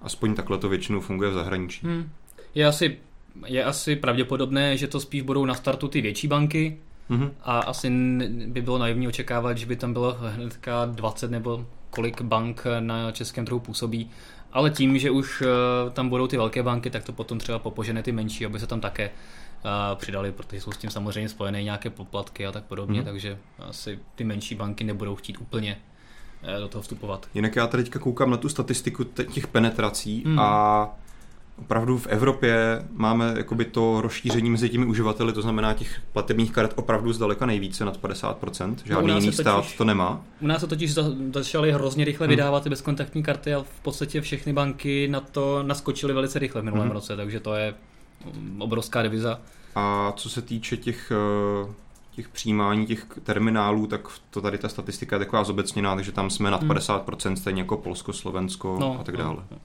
Aspoň 0.01 0.35
takhle 0.35 0.57
to 0.57 0.69
většinou 0.69 0.99
funguje 0.99 1.29
v 1.29 1.33
zahraničí. 1.33 1.87
Hmm. 1.87 2.09
Je, 2.55 2.65
asi, 2.65 2.97
je 3.45 3.63
asi 3.63 3.95
pravděpodobné, 3.95 4.77
že 4.77 4.87
to 4.87 4.99
spíš 4.99 5.21
budou 5.21 5.45
na 5.45 5.53
startu 5.53 5.87
ty 5.87 6.01
větší 6.01 6.27
banky, 6.27 6.77
mm-hmm. 7.11 7.31
a 7.43 7.59
asi 7.59 7.89
by 8.47 8.61
bylo 8.61 8.77
naivní 8.77 9.07
očekávat, 9.07 9.57
že 9.57 9.65
by 9.65 9.75
tam 9.75 9.93
bylo 9.93 10.17
hnedka 10.19 10.85
20 10.85 11.31
nebo 11.31 11.65
kolik 11.89 12.21
bank 12.21 12.63
na 12.79 13.11
českém 13.11 13.45
trhu 13.45 13.59
působí, 13.59 14.09
ale 14.53 14.69
tím, 14.69 14.97
že 14.97 15.11
už 15.11 15.41
eh, 15.41 15.89
tam 15.89 16.09
budou 16.09 16.27
ty 16.27 16.37
velké 16.37 16.63
banky, 16.63 16.89
tak 16.89 17.03
to 17.03 17.11
potom 17.11 17.39
třeba 17.39 17.59
popožene 17.59 18.03
ty 18.03 18.11
menší, 18.11 18.45
aby 18.45 18.59
se 18.59 18.67
tam 18.67 18.81
také 18.81 19.03
eh, 19.09 19.95
přidali, 19.95 20.31
protože 20.31 20.61
jsou 20.61 20.71
s 20.71 20.77
tím 20.77 20.89
samozřejmě 20.89 21.29
spojené 21.29 21.63
nějaké 21.63 21.89
poplatky 21.89 22.47
a 22.47 22.51
tak 22.51 22.63
podobně, 22.63 23.01
mm-hmm. 23.01 23.05
takže 23.05 23.37
asi 23.59 23.99
ty 24.15 24.23
menší 24.23 24.55
banky 24.55 24.83
nebudou 24.83 25.15
chtít 25.15 25.37
úplně 25.41 25.77
eh, 26.43 26.59
do 26.59 26.67
toho 26.67 26.81
vstupovat. 26.81 27.27
Jinak 27.33 27.55
já 27.55 27.67
teďka 27.67 27.99
koukám 27.99 28.29
na 28.31 28.37
tu 28.37 28.49
statistiku 28.49 29.03
těch 29.03 29.47
penetrací 29.47 30.23
mm. 30.25 30.39
a 30.39 30.89
opravdu 31.59 31.97
v 31.97 32.07
Evropě 32.07 32.85
máme 32.93 33.33
jakoby 33.37 33.65
to 33.65 34.01
rozšíření 34.01 34.49
mezi 34.49 34.69
těmi 34.69 34.85
uživateli, 34.85 35.33
to 35.33 35.41
znamená 35.41 35.73
těch 35.73 36.01
platebních 36.13 36.51
karet 36.51 36.73
opravdu 36.75 37.13
zdaleka 37.13 37.45
nejvíce, 37.45 37.85
nad 37.85 38.01
50%. 38.01 38.75
Žádný 38.85 39.07
no 39.07 39.13
jiný 39.13 39.25
totiž, 39.25 39.39
stát 39.39 39.65
to 39.77 39.85
nemá. 39.85 40.21
U 40.41 40.47
nás 40.47 40.61
se 40.61 40.67
totiž 40.67 40.93
začaly 41.33 41.71
hrozně 41.71 42.05
rychle 42.05 42.27
hmm. 42.27 42.29
vydávat 42.29 42.63
ty 42.63 42.69
bezkontaktní 42.69 43.23
karty 43.23 43.53
a 43.53 43.63
v 43.63 43.79
podstatě 43.81 44.21
všechny 44.21 44.53
banky 44.53 45.07
na 45.07 45.19
to 45.19 45.63
naskočily 45.63 46.13
velice 46.13 46.39
rychle 46.39 46.61
v 46.61 46.63
minulém 46.63 46.87
hmm. 46.87 46.93
roce, 46.93 47.15
takže 47.15 47.39
to 47.39 47.55
je 47.55 47.73
mm, 48.33 48.61
obrovská 48.61 49.01
deviza. 49.01 49.39
A 49.75 50.13
co 50.15 50.29
se 50.29 50.41
týče 50.41 50.77
těch 50.77 51.11
eh, 51.11 51.73
těch 52.15 52.29
přijímání 52.29 52.85
těch 52.85 53.05
terminálů, 53.23 53.87
tak 53.87 54.07
to 54.29 54.41
tady 54.41 54.57
ta 54.57 54.69
statistika 54.69 55.15
je 55.15 55.19
taková 55.19 55.43
zobecněná, 55.43 55.95
takže 55.95 56.11
tam 56.11 56.29
jsme 56.29 56.51
nad 56.51 56.63
50%, 56.63 57.27
hmm. 57.27 57.37
stejně 57.37 57.61
jako 57.61 57.77
Polsko, 57.77 58.13
Slovensko 58.13 58.77
no, 58.79 58.99
a 58.99 59.03
tak 59.03 59.17
dále. 59.17 59.35
No, 59.35 59.43
no. 59.51 59.57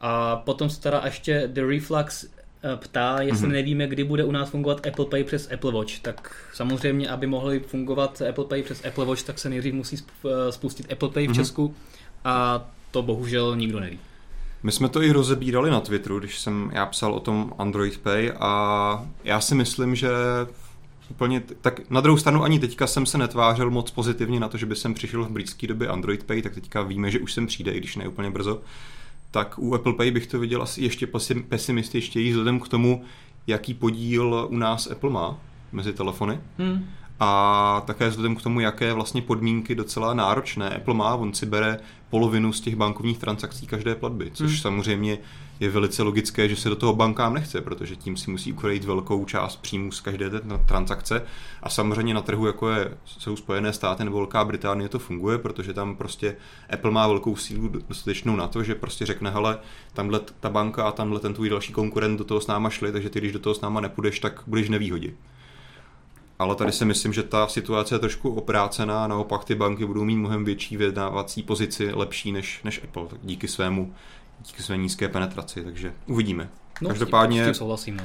A 0.00 0.36
potom 0.36 0.70
se 0.70 0.80
teda 0.80 1.02
ještě 1.04 1.42
The 1.52 1.66
Reflux 1.66 2.24
eh, 2.24 2.76
ptá, 2.76 3.22
jestli 3.22 3.48
mm-hmm. 3.48 3.52
nevíme, 3.52 3.86
kdy 3.86 4.04
bude 4.04 4.24
u 4.24 4.30
nás 4.30 4.50
fungovat 4.50 4.86
Apple 4.86 5.04
Pay 5.04 5.24
přes 5.24 5.52
Apple 5.52 5.72
Watch. 5.72 5.98
Tak 5.98 6.36
samozřejmě, 6.54 7.08
aby 7.08 7.26
mohli 7.26 7.60
fungovat 7.60 8.22
Apple 8.28 8.44
Pay 8.44 8.62
přes 8.62 8.84
Apple 8.84 9.04
Watch, 9.04 9.22
tak 9.22 9.38
se 9.38 9.48
nejdřív 9.48 9.74
musí 9.74 9.96
eh, 9.96 10.52
spustit 10.52 10.92
Apple 10.92 11.08
Pay 11.08 11.26
v 11.26 11.30
mm-hmm. 11.30 11.34
Česku 11.34 11.74
a 12.24 12.66
to 12.90 13.02
bohužel 13.02 13.56
nikdo 13.56 13.80
neví. 13.80 13.98
My 14.62 14.72
jsme 14.72 14.88
to 14.88 15.02
i 15.02 15.12
rozebírali 15.12 15.70
na 15.70 15.80
Twitteru, 15.80 16.18
když 16.18 16.38
jsem 16.38 16.70
já 16.74 16.86
psal 16.86 17.14
o 17.14 17.20
tom 17.20 17.54
Android 17.58 17.98
Pay 17.98 18.32
a 18.40 19.06
já 19.24 19.40
si 19.40 19.54
myslím, 19.54 19.94
že 19.94 20.08
úplně, 21.10 21.42
tak 21.60 21.90
na 21.90 22.00
druhou 22.00 22.18
stranu 22.18 22.42
ani 22.42 22.58
teďka 22.58 22.86
jsem 22.86 23.06
se 23.06 23.18
netvářel 23.18 23.70
moc 23.70 23.90
pozitivně 23.90 24.40
na 24.40 24.48
to, 24.48 24.56
že 24.56 24.66
by 24.66 24.76
jsem 24.76 24.94
přišel 24.94 25.24
v 25.24 25.30
blízké 25.30 25.66
době 25.66 25.88
Android 25.88 26.24
Pay, 26.24 26.42
tak 26.42 26.54
teďka 26.54 26.82
víme, 26.82 27.10
že 27.10 27.20
už 27.20 27.32
sem 27.32 27.46
přijde, 27.46 27.72
i 27.72 27.78
když 27.78 27.96
ne 27.96 28.08
úplně 28.08 28.30
brzo 28.30 28.60
tak 29.30 29.58
u 29.58 29.74
Apple 29.74 29.92
Pay 29.92 30.10
bych 30.10 30.26
to 30.26 30.38
viděl 30.38 30.62
asi 30.62 30.82
ještě 30.82 31.08
pesimističtěji 31.48 32.30
vzhledem 32.30 32.60
k 32.60 32.68
tomu, 32.68 33.04
jaký 33.46 33.74
podíl 33.74 34.46
u 34.50 34.56
nás 34.56 34.86
Apple 34.86 35.10
má 35.10 35.38
mezi 35.72 35.92
telefony. 35.92 36.40
Hmm. 36.58 36.84
A 37.20 37.82
také 37.86 38.08
vzhledem 38.08 38.36
k 38.36 38.42
tomu, 38.42 38.60
jaké 38.60 38.92
vlastně 38.92 39.22
podmínky 39.22 39.74
docela 39.74 40.14
náročné 40.14 40.76
Apple 40.76 40.94
má, 40.94 41.14
on 41.14 41.34
si 41.34 41.46
bere 41.46 41.78
polovinu 42.10 42.52
z 42.52 42.60
těch 42.60 42.76
bankovních 42.76 43.18
transakcí 43.18 43.66
každé 43.66 43.94
platby, 43.94 44.30
což 44.34 44.50
hmm. 44.50 44.60
samozřejmě 44.60 45.18
je 45.60 45.70
velice 45.70 46.02
logické, 46.02 46.48
že 46.48 46.56
se 46.56 46.68
do 46.68 46.76
toho 46.76 46.94
bankám 46.94 47.34
nechce, 47.34 47.60
protože 47.60 47.96
tím 47.96 48.16
si 48.16 48.30
musí 48.30 48.52
ukrojit 48.52 48.84
velkou 48.84 49.24
část 49.24 49.56
příjmů 49.56 49.92
z 49.92 50.00
každé 50.00 50.30
té 50.30 50.40
transakce. 50.68 51.22
A 51.62 51.68
samozřejmě 51.68 52.14
na 52.14 52.22
trhu, 52.22 52.46
jako 52.46 52.70
je, 52.70 52.98
jsou 53.04 53.36
Spojené 53.36 53.72
státy 53.72 54.04
nebo 54.04 54.16
Velká 54.16 54.44
Británie, 54.44 54.88
to 54.88 54.98
funguje, 54.98 55.38
protože 55.38 55.72
tam 55.72 55.96
prostě 55.96 56.36
Apple 56.70 56.90
má 56.90 57.06
velkou 57.06 57.36
sílu 57.36 57.68
dostatečnou 57.88 58.36
na 58.36 58.48
to, 58.48 58.62
že 58.64 58.74
prostě 58.74 59.06
řekne, 59.06 59.30
hele, 59.30 59.58
tamhle 59.92 60.20
ta 60.40 60.50
banka 60.50 60.84
a 60.84 60.92
tamhle 60.92 61.20
ten 61.20 61.34
tvůj 61.34 61.48
další 61.48 61.72
konkurent 61.72 62.18
do 62.18 62.24
toho 62.24 62.40
s 62.40 62.46
náma 62.46 62.70
šli, 62.70 62.92
takže 62.92 63.10
ty, 63.10 63.18
když 63.18 63.32
do 63.32 63.38
toho 63.38 63.54
s 63.54 63.60
náma 63.60 63.80
nepůjdeš, 63.80 64.20
tak 64.20 64.42
budeš 64.46 64.68
nevýhodě. 64.68 65.12
ale 66.38 66.54
tady 66.54 66.72
si 66.72 66.84
myslím, 66.84 67.12
že 67.12 67.22
ta 67.22 67.46
situace 67.48 67.94
je 67.94 67.98
trošku 67.98 68.30
oprácená, 68.30 69.06
naopak 69.06 69.44
ty 69.44 69.54
banky 69.54 69.86
budou 69.86 70.04
mít 70.04 70.16
mnohem 70.16 70.44
větší 70.44 70.76
vyjednávací 70.76 71.42
pozici, 71.42 71.90
lepší 71.92 72.32
než, 72.32 72.60
než 72.64 72.84
Apple, 72.84 73.06
díky 73.22 73.48
svému 73.48 73.94
díky 74.46 74.62
své 74.62 74.76
nízké 74.76 75.08
penetraci, 75.08 75.64
takže 75.64 75.94
uvidíme. 76.06 76.48
No, 76.80 76.88
Každopádně 76.88 77.42
s 77.42 77.46
tím 77.46 77.54
souhlasím, 77.54 77.96
no. 77.96 78.04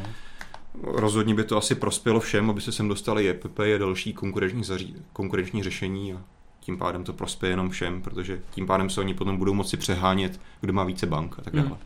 rozhodně 0.83 1.35
by 1.35 1.43
to 1.43 1.57
asi 1.57 1.75
prospělo 1.75 2.19
všem, 2.19 2.49
aby 2.49 2.61
se 2.61 2.71
sem 2.71 2.87
dostali 2.87 3.29
EPP 3.29 3.59
a 3.59 3.77
další 3.77 4.13
konkurenční, 4.13 4.63
zaří, 4.63 4.95
konkurenční 5.13 5.63
řešení 5.63 6.13
a 6.13 6.21
tím 6.59 6.77
pádem 6.77 7.03
to 7.03 7.13
prospěje 7.13 7.51
jenom 7.51 7.69
všem, 7.69 8.01
protože 8.01 8.41
tím 8.51 8.67
pádem 8.67 8.89
se 8.89 9.01
oni 9.01 9.13
potom 9.13 9.37
budou 9.37 9.53
moci 9.53 9.77
přehánět, 9.77 10.39
kdo 10.61 10.73
má 10.73 10.83
více 10.83 11.05
bank 11.05 11.35
a 11.39 11.41
tak 11.41 11.53
dále. 11.53 11.67
Hmm. 11.67 11.77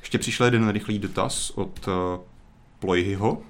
Ještě 0.00 0.18
přišel 0.18 0.46
jeden 0.46 0.68
rychlý 0.68 0.98
dotaz 0.98 1.50
od 1.50 1.86
uh, 1.86 1.92
Ployhyho, 2.78 3.42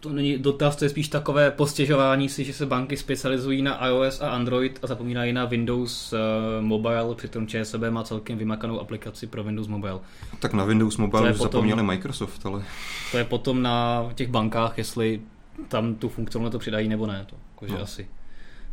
to 0.00 0.12
není 0.12 0.38
dotaz, 0.38 0.76
to 0.76 0.84
je 0.84 0.88
spíš 0.88 1.08
takové 1.08 1.50
postěžování 1.50 2.28
si, 2.28 2.44
že 2.44 2.52
se 2.52 2.66
banky 2.66 2.96
specializují 2.96 3.62
na 3.62 3.86
iOS 3.86 4.20
a 4.20 4.30
Android 4.30 4.78
a 4.82 4.86
zapomínají 4.86 5.32
na 5.32 5.44
Windows 5.44 6.12
uh, 6.12 6.18
Mobile, 6.64 7.14
přitom 7.14 7.46
ČSB 7.46 7.82
má 7.90 8.04
celkem 8.04 8.38
vymakanou 8.38 8.80
aplikaci 8.80 9.26
pro 9.26 9.44
Windows 9.44 9.68
Mobile. 9.68 10.00
Tak 10.38 10.52
na 10.52 10.64
Windows 10.64 10.96
Mobile 10.96 11.32
už 11.32 11.38
zapomněli 11.38 11.82
Microsoft, 11.82 12.46
ale... 12.46 12.62
To 13.10 13.18
je 13.18 13.24
potom 13.24 13.62
na 13.62 14.08
těch 14.14 14.28
bankách, 14.28 14.78
jestli 14.78 15.20
tam 15.68 15.94
tu 15.94 16.08
funkcionalitu 16.08 16.58
přidají 16.58 16.88
nebo 16.88 17.06
ne. 17.06 17.26
To, 17.30 17.36
jakože 17.50 17.74
no. 17.74 17.82
asi. 17.82 18.08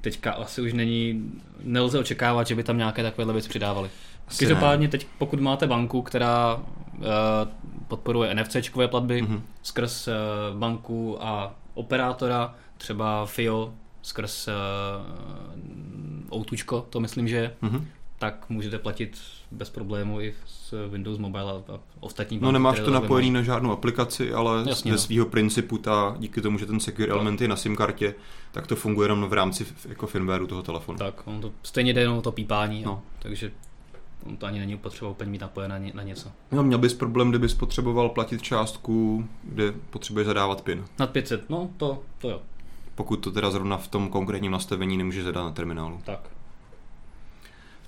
Teďka 0.01 0.32
asi 0.32 0.62
už 0.62 0.74
není, 0.74 1.32
nelze 1.63 2.00
očekávat, 2.00 2.48
že 2.48 2.55
by 2.55 2.63
tam 2.63 2.77
nějaké 2.77 3.03
takovéhle 3.03 3.34
věci 3.34 3.50
přidávali. 3.50 3.89
Každopádně 4.39 4.88
teď, 4.88 5.08
pokud 5.17 5.39
máte 5.39 5.67
banku, 5.67 6.01
která 6.01 6.60
podporuje 7.88 8.36
NFC-čkové 8.36 8.88
platby 8.88 9.24
mm-hmm. 9.24 9.42
skrz 9.64 10.08
uh, 10.08 10.14
banku 10.60 11.24
a 11.24 11.56
operátora, 11.74 12.56
třeba 12.78 13.25
FIO 13.25 13.74
skrz 14.02 14.48
uh, 14.48 14.54
Outučko, 16.38 16.86
to 16.90 17.00
myslím, 17.00 17.28
že 17.28 17.56
mm-hmm. 17.64 17.84
tak 18.20 18.50
můžete 18.50 18.80
platit 18.80 19.18
bez 19.52 19.70
problému 19.70 20.22
i 20.22 20.34
s 20.46 20.88
Windows 20.90 21.18
Mobile 21.18 21.52
a, 21.52 21.80
ostatní 22.00 22.38
banky. 22.38 22.46
No 22.46 22.52
nemáš 22.52 22.80
to 22.80 22.92
napojený 22.92 23.32
na 23.32 23.42
žádnou 23.42 23.72
aplikaci, 23.72 24.34
ale 24.34 24.64
Jasně, 24.68 24.92
ze 24.92 24.96
no. 24.96 25.02
svého 25.02 25.25
principu 25.25 25.78
ta, 25.78 26.16
díky 26.20 26.42
tomu, 26.42 26.58
že 26.58 26.66
ten 26.66 26.80
secure 26.80 27.12
element 27.12 27.42
je 27.42 27.48
na 27.48 27.56
SIM 27.56 27.75
kartě, 27.75 28.16
tak 28.52 28.68
to 28.68 28.75
funguje 28.75 29.06
jenom 29.06 29.25
v 29.25 29.34
rámci 29.34 29.66
jako 29.90 30.08
firmwareu 30.08 30.48
toho 30.48 30.64
telefonu. 30.64 30.98
Tak, 30.98 31.28
on 31.28 31.42
to 31.42 31.52
stejně 31.64 31.94
jde 31.94 32.02
jenom 32.02 32.22
to 32.22 32.32
pípání, 32.32 32.84
no. 32.84 33.02
takže 33.20 33.52
to 34.38 34.46
ani 34.46 34.60
není 34.60 34.77
potřeba 34.77 35.12
úplně 35.12 35.32
mít 35.32 35.41
napojené 35.41 35.79
na, 35.79 35.91
na 35.94 36.03
něco. 36.03 36.32
No, 36.51 36.63
měl 36.63 36.79
bys 36.79 36.94
problém, 36.94 37.29
kdybys 37.29 37.53
potřeboval 37.53 38.10
platit 38.10 38.41
částku, 38.41 39.25
kde 39.44 39.74
potřebuješ 39.89 40.27
zadávat 40.27 40.62
PIN. 40.62 40.86
Nad 41.00 41.10
500, 41.10 41.50
no 41.50 41.70
to, 41.77 42.03
to 42.17 42.29
jo. 42.29 42.41
Pokud 42.96 43.17
to 43.17 43.32
teda 43.32 43.51
zrovna 43.51 43.77
v 43.77 43.88
tom 43.88 44.10
konkrétním 44.10 44.51
nastavení 44.51 44.98
nemůže 44.98 45.24
zadat 45.24 45.44
na 45.44 45.51
terminálu. 45.51 46.01
Tak. 46.03 46.20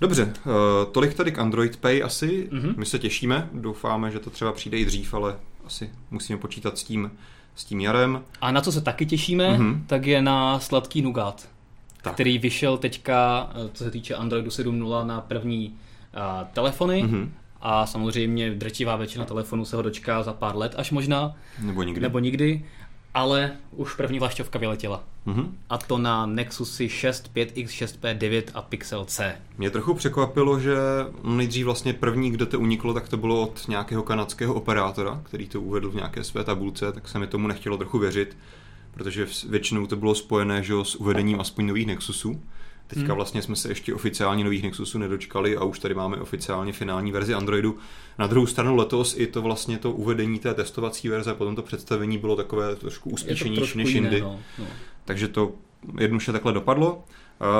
Dobře, 0.00 0.24
uh, 0.24 0.92
tolik 0.92 1.14
tady 1.14 1.32
k 1.32 1.38
Android 1.38 1.76
Pay 1.76 2.02
asi. 2.02 2.48
Mm-hmm. 2.52 2.74
My 2.76 2.86
se 2.86 2.98
těšíme, 2.98 3.48
doufáme, 3.52 4.10
že 4.10 4.18
to 4.18 4.30
třeba 4.30 4.52
přijde 4.52 4.78
i 4.78 4.84
dřív, 4.84 5.14
ale 5.14 5.36
asi 5.66 5.90
musíme 6.10 6.38
počítat 6.38 6.78
s 6.78 6.84
tím, 6.84 7.10
s 7.54 7.64
tím 7.64 7.80
jarem. 7.80 8.22
A 8.40 8.52
na 8.52 8.60
co 8.60 8.72
se 8.72 8.80
taky 8.80 9.06
těšíme, 9.06 9.58
mm-hmm. 9.58 9.80
tak 9.86 10.06
je 10.06 10.22
na 10.22 10.60
sladký 10.60 11.02
Nougat, 11.02 11.48
tak. 12.02 12.14
který 12.14 12.38
vyšel 12.38 12.78
teďka, 12.78 13.50
eh, 13.54 13.68
co 13.72 13.84
se 13.84 13.90
týče 13.90 14.14
Androidu 14.14 14.50
7.0 14.50 15.06
na 15.06 15.20
první 15.20 15.76
telefony 16.52 17.04
mm-hmm. 17.04 17.28
a 17.60 17.86
samozřejmě 17.86 18.50
drtivá 18.50 18.96
většina 18.96 19.24
telefonů 19.24 19.64
se 19.64 19.76
ho 19.76 19.82
dočká 19.82 20.22
za 20.22 20.32
pár 20.32 20.56
let 20.56 20.74
až 20.76 20.90
možná. 20.90 21.36
Nebo 21.62 21.82
nikdy. 21.82 22.00
Nebo 22.00 22.18
nikdy. 22.18 22.64
Ale 23.14 23.52
už 23.70 23.94
první 23.94 24.18
vlašťovka 24.18 24.58
vyletěla. 24.58 25.02
Mm-hmm. 25.26 25.46
A 25.70 25.78
to 25.78 25.98
na 25.98 26.26
Nexusy 26.26 26.88
6, 26.88 27.30
5X, 27.34 27.66
6P, 27.66 28.18
9 28.18 28.50
a 28.54 28.62
Pixel 28.62 29.04
C. 29.04 29.36
Mě 29.58 29.70
trochu 29.70 29.94
překvapilo, 29.94 30.60
že 30.60 30.76
nejdřív 31.24 31.64
vlastně 31.64 31.92
první, 31.92 32.30
kde 32.30 32.46
to 32.46 32.60
uniklo, 32.60 32.94
tak 32.94 33.08
to 33.08 33.16
bylo 33.16 33.42
od 33.42 33.68
nějakého 33.68 34.02
kanadského 34.02 34.54
operátora, 34.54 35.20
který 35.24 35.48
to 35.48 35.60
uvedl 35.60 35.90
v 35.90 35.94
nějaké 35.94 36.24
své 36.24 36.44
tabulce, 36.44 36.92
tak 36.92 37.08
se 37.08 37.18
mi 37.18 37.26
tomu 37.26 37.46
nechtělo 37.46 37.76
trochu 37.76 37.98
věřit, 37.98 38.36
protože 38.90 39.26
většinou 39.48 39.86
to 39.86 39.96
bylo 39.96 40.14
spojené 40.14 40.62
že, 40.62 40.74
s 40.82 40.94
uvedením 40.94 41.40
aspoň 41.40 41.66
nových 41.66 41.86
Nexusů. 41.86 42.40
Teďka 42.88 43.06
hmm. 43.06 43.16
vlastně 43.16 43.42
jsme 43.42 43.56
se 43.56 43.68
ještě 43.68 43.94
oficiálně 43.94 44.44
nových 44.44 44.62
Nexusů 44.62 44.98
nedočkali 44.98 45.56
a 45.56 45.64
už 45.64 45.78
tady 45.78 45.94
máme 45.94 46.16
oficiálně 46.16 46.72
finální 46.72 47.12
verzi 47.12 47.34
Androidu. 47.34 47.78
Na 48.18 48.26
druhou 48.26 48.46
stranu 48.46 48.76
letos 48.76 49.14
i 49.18 49.26
to 49.26 49.42
vlastně 49.42 49.78
to 49.78 49.92
uvedení 49.92 50.38
té 50.38 50.54
testovací 50.54 51.08
verze, 51.08 51.34
potom 51.34 51.56
to 51.56 51.62
představení 51.62 52.18
bylo 52.18 52.36
takové 52.36 52.76
trošku 52.76 53.10
uspíšenější 53.10 53.78
než 53.78 53.90
jindy. 53.90 54.20
No, 54.20 54.40
no. 54.58 54.66
Takže 55.04 55.28
to 55.28 55.52
jednoduše 55.98 56.32
takhle 56.32 56.52
dopadlo. 56.52 57.04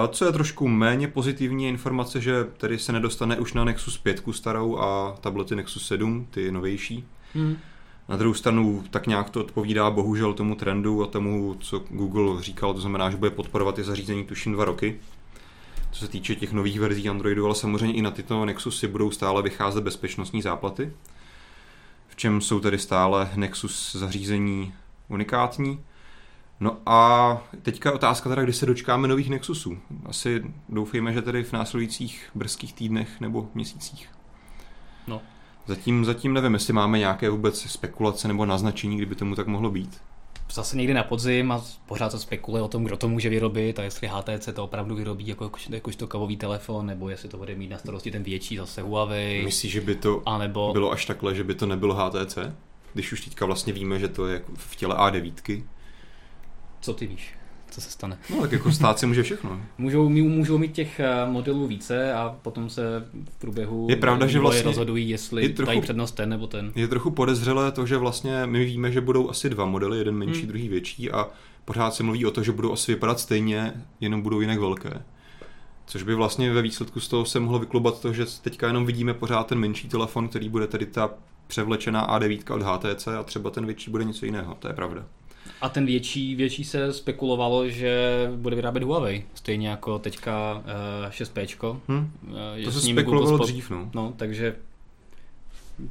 Co 0.08 0.24
je 0.24 0.32
trošku 0.32 0.68
méně 0.68 1.08
pozitivní 1.08 1.68
informace, 1.68 2.20
že 2.20 2.44
tedy 2.56 2.78
se 2.78 2.92
nedostane 2.92 3.36
už 3.38 3.52
na 3.52 3.64
Nexus 3.64 3.98
5 3.98 4.22
starou 4.30 4.78
a 4.78 5.16
tablety 5.20 5.56
Nexus 5.56 5.86
7, 5.86 6.26
ty 6.30 6.52
novější. 6.52 7.04
Hmm. 7.34 7.56
Na 8.08 8.16
druhou 8.16 8.34
stranu 8.34 8.84
tak 8.90 9.06
nějak 9.06 9.30
to 9.30 9.40
odpovídá 9.40 9.90
bohužel 9.90 10.34
tomu 10.34 10.54
trendu 10.54 11.02
a 11.02 11.06
tomu, 11.06 11.56
co 11.60 11.78
Google 11.90 12.42
říkal, 12.42 12.74
to 12.74 12.80
znamená, 12.80 13.10
že 13.10 13.16
bude 13.16 13.30
podporovat 13.30 13.78
i 13.78 13.84
zařízení 13.84 14.24
tuším 14.24 14.52
dva 14.52 14.64
roky 14.64 14.98
co 15.90 16.00
se 16.00 16.08
týče 16.08 16.34
těch 16.34 16.52
nových 16.52 16.80
verzí 16.80 17.08
Androidu, 17.08 17.46
ale 17.46 17.54
samozřejmě 17.54 17.96
i 17.96 18.02
na 18.02 18.10
tyto 18.10 18.44
Nexusy 18.44 18.88
budou 18.88 19.10
stále 19.10 19.42
vycházet 19.42 19.84
bezpečnostní 19.84 20.42
záplaty, 20.42 20.92
v 22.08 22.16
čem 22.16 22.40
jsou 22.40 22.60
tedy 22.60 22.78
stále 22.78 23.30
Nexus 23.34 23.96
zařízení 23.96 24.74
unikátní. 25.08 25.80
No 26.60 26.76
a 26.86 27.38
teďka 27.62 27.92
otázka 27.92 28.28
teda, 28.28 28.42
kdy 28.42 28.52
se 28.52 28.66
dočkáme 28.66 29.08
nových 29.08 29.30
Nexusů. 29.30 29.78
Asi 30.06 30.44
doufejme, 30.68 31.12
že 31.12 31.22
tedy 31.22 31.44
v 31.44 31.52
následujících 31.52 32.30
brzkých 32.34 32.72
týdnech 32.72 33.20
nebo 33.20 33.48
měsících. 33.54 34.08
No. 35.06 35.22
Zatím, 35.66 36.04
zatím 36.04 36.32
nevím, 36.32 36.54
jestli 36.54 36.72
máme 36.72 36.98
nějaké 36.98 37.30
vůbec 37.30 37.60
spekulace 37.70 38.28
nebo 38.28 38.46
naznačení, 38.46 38.96
kdyby 38.96 39.14
tomu 39.14 39.34
tak 39.34 39.46
mohlo 39.46 39.70
být 39.70 40.00
zase 40.52 40.76
někdy 40.76 40.94
na 40.94 41.02
podzim 41.02 41.52
a 41.52 41.64
pořád 41.86 42.10
se 42.10 42.18
spekuluje 42.18 42.62
o 42.62 42.68
tom, 42.68 42.84
kdo 42.84 42.96
to 42.96 43.08
může 43.08 43.28
vyrobit 43.28 43.78
a 43.78 43.82
jestli 43.82 44.08
HTC 44.08 44.48
to 44.54 44.64
opravdu 44.64 44.94
vyrobí 44.94 45.28
jako, 45.28 45.50
jako 45.70 45.90
to 45.90 46.06
kavový 46.06 46.36
telefon, 46.36 46.86
nebo 46.86 47.08
jestli 47.08 47.28
to 47.28 47.36
bude 47.36 47.54
mít 47.54 47.68
na 47.68 47.78
starosti 47.78 48.10
ten 48.10 48.22
větší 48.22 48.56
zase 48.56 48.82
Huawei. 48.82 49.44
Myslíš, 49.44 49.72
že 49.72 49.80
by 49.80 49.94
to 49.94 50.22
a 50.26 50.38
nebo... 50.38 50.72
bylo 50.72 50.92
až 50.92 51.06
takhle, 51.06 51.34
že 51.34 51.44
by 51.44 51.54
to 51.54 51.66
nebylo 51.66 51.94
HTC? 51.94 52.38
Když 52.94 53.12
už 53.12 53.20
teďka 53.20 53.46
vlastně 53.46 53.72
víme, 53.72 53.98
že 53.98 54.08
to 54.08 54.26
je 54.26 54.42
v 54.54 54.76
těle 54.76 54.94
A9. 54.96 55.64
Co 56.80 56.94
ty 56.94 57.06
víš? 57.06 57.37
Co 57.70 57.80
se 57.80 57.90
stane. 57.90 58.18
No 58.30 58.40
tak 58.40 58.52
jako 58.52 58.72
stát 58.72 58.98
si 58.98 59.06
může 59.06 59.22
všechno. 59.22 59.60
můžou, 59.78 60.08
můžou 60.08 60.58
mít 60.58 60.72
těch 60.72 61.00
eh, 61.00 61.26
modelů 61.26 61.66
více 61.66 62.12
a 62.12 62.36
potom 62.42 62.70
se 62.70 63.04
v 63.30 63.38
průběhu 63.38 63.86
je 63.90 63.96
pravda, 63.96 64.26
že 64.26 64.38
vlastně 64.38 64.62
rozhodují, 64.62 65.08
jestli 65.08 65.42
je 65.42 65.48
trochu, 65.48 65.66
dají 65.66 65.80
přednost 65.80 66.12
ten 66.12 66.28
nebo 66.28 66.46
ten. 66.46 66.72
Je 66.74 66.88
trochu 66.88 67.10
podezřelé 67.10 67.72
to, 67.72 67.86
že 67.86 67.96
vlastně 67.96 68.46
my 68.46 68.64
víme, 68.64 68.92
že 68.92 69.00
budou 69.00 69.30
asi 69.30 69.50
dva 69.50 69.64
modely, 69.64 69.98
jeden 69.98 70.14
menší, 70.14 70.40
hmm. 70.40 70.48
druhý 70.48 70.68
větší 70.68 71.10
a 71.10 71.28
pořád 71.64 71.94
se 71.94 72.02
mluví 72.02 72.26
o 72.26 72.30
to, 72.30 72.42
že 72.42 72.52
budou 72.52 72.72
asi 72.72 72.92
vypadat 72.92 73.20
stejně, 73.20 73.72
jenom 74.00 74.22
budou 74.22 74.40
jinak 74.40 74.58
velké. 74.58 75.02
Což 75.86 76.02
by 76.02 76.14
vlastně 76.14 76.52
ve 76.52 76.62
výsledku 76.62 77.00
z 77.00 77.08
toho 77.08 77.24
se 77.24 77.40
mohlo 77.40 77.58
vyklubat 77.58 78.00
to, 78.00 78.12
že 78.12 78.24
teďka 78.42 78.66
jenom 78.66 78.86
vidíme 78.86 79.14
pořád 79.14 79.46
ten 79.46 79.58
menší 79.58 79.88
telefon, 79.88 80.28
který 80.28 80.48
bude 80.48 80.66
tedy 80.66 80.86
ta 80.86 81.10
převlečená 81.46 82.18
A9 82.18 82.54
od 82.54 82.62
HTC 82.62 83.08
a 83.08 83.22
třeba 83.22 83.50
ten 83.50 83.66
větší 83.66 83.90
bude 83.90 84.04
něco 84.04 84.26
jiného, 84.26 84.56
to 84.58 84.68
je 84.68 84.74
pravda. 84.74 85.04
A 85.60 85.68
ten 85.68 85.86
větší, 85.86 86.34
větší 86.34 86.64
se 86.64 86.92
spekulovalo, 86.92 87.68
že 87.68 88.26
bude 88.36 88.56
vyrábět 88.56 88.82
Huawei, 88.82 89.24
stejně 89.34 89.68
jako 89.68 89.98
teďka 89.98 90.54
uh, 90.54 90.62
eh, 91.06 91.24
6P. 91.24 91.76
Hmm. 91.88 92.10
Uh, 92.58 92.64
to 92.64 92.72
se 92.72 92.80
spekulovalo 92.80 93.38
dřív, 93.38 93.70
no. 93.70 93.90
no. 93.94 94.14
takže 94.16 94.56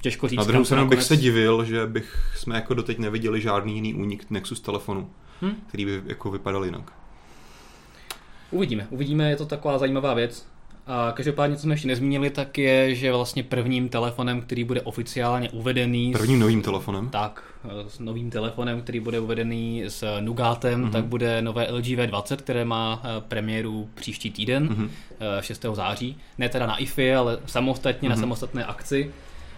těžko 0.02 0.28
říct. 0.28 0.38
Na 0.38 0.44
druhou 0.44 0.66
stranu 0.66 0.88
bych 0.88 1.04
se 1.04 1.18
divil, 1.18 1.66
že 1.66 1.88
bych 1.88 2.32
jsme 2.36 2.56
jako 2.56 2.74
doteď 2.74 2.98
neviděli 2.98 3.42
žádný 3.42 3.76
jiný 3.76 3.94
únik 3.94 4.30
Nexus 4.30 4.60
telefonu, 4.60 5.10
hmm? 5.42 5.56
který 5.68 5.86
by 5.86 6.02
jako 6.06 6.32
vypadal 6.32 6.66
jinak. 6.66 6.94
Uvidíme, 8.52 8.88
uvidíme, 8.90 9.30
je 9.30 9.36
to 9.36 9.46
taková 9.46 9.78
zajímavá 9.78 10.14
věc. 10.14 10.48
A 10.88 11.12
každopádně, 11.12 11.56
co 11.56 11.62
jsme 11.62 11.74
ještě 11.74 11.88
nezmínili, 11.88 12.30
tak 12.30 12.58
je, 12.58 12.96
že 12.96 13.12
vlastně 13.12 13.44
prvním 13.44 13.90
telefonem, 13.90 14.42
který 14.42 14.64
bude 14.64 14.82
oficiálně 14.82 15.50
uvedený... 15.50 16.12
Prvním 16.12 16.38
s, 16.38 16.42
novým 16.42 16.62
telefonem? 16.62 17.10
Tak, 17.10 17.44
s 17.88 18.00
novým 18.00 18.30
telefonem, 18.30 18.82
který 18.82 19.00
bude 19.00 19.20
uvedený 19.20 19.84
s 19.88 20.20
Nugatem, 20.20 20.86
mm-hmm. 20.86 20.92
tak 20.92 21.06
bude 21.06 21.42
nové 21.42 21.68
LG 21.72 21.86
V20, 21.86 22.36
které 22.36 22.66
má 22.66 23.02
eh, 23.04 23.22
premiéru 23.28 23.90
příští 23.94 24.32
týden, 24.32 24.68
mm-hmm. 24.68 24.90
6. 25.42 25.66
září. 25.74 26.18
Ne 26.38 26.50
teda 26.50 26.66
na 26.66 26.78
IFI, 26.78 27.16
ale 27.16 27.40
samostatně 27.46 28.08
mm-hmm. 28.08 28.10
na 28.10 28.16
mhm. 28.16 28.22
samostatné 28.22 28.66
akci. 28.66 29.12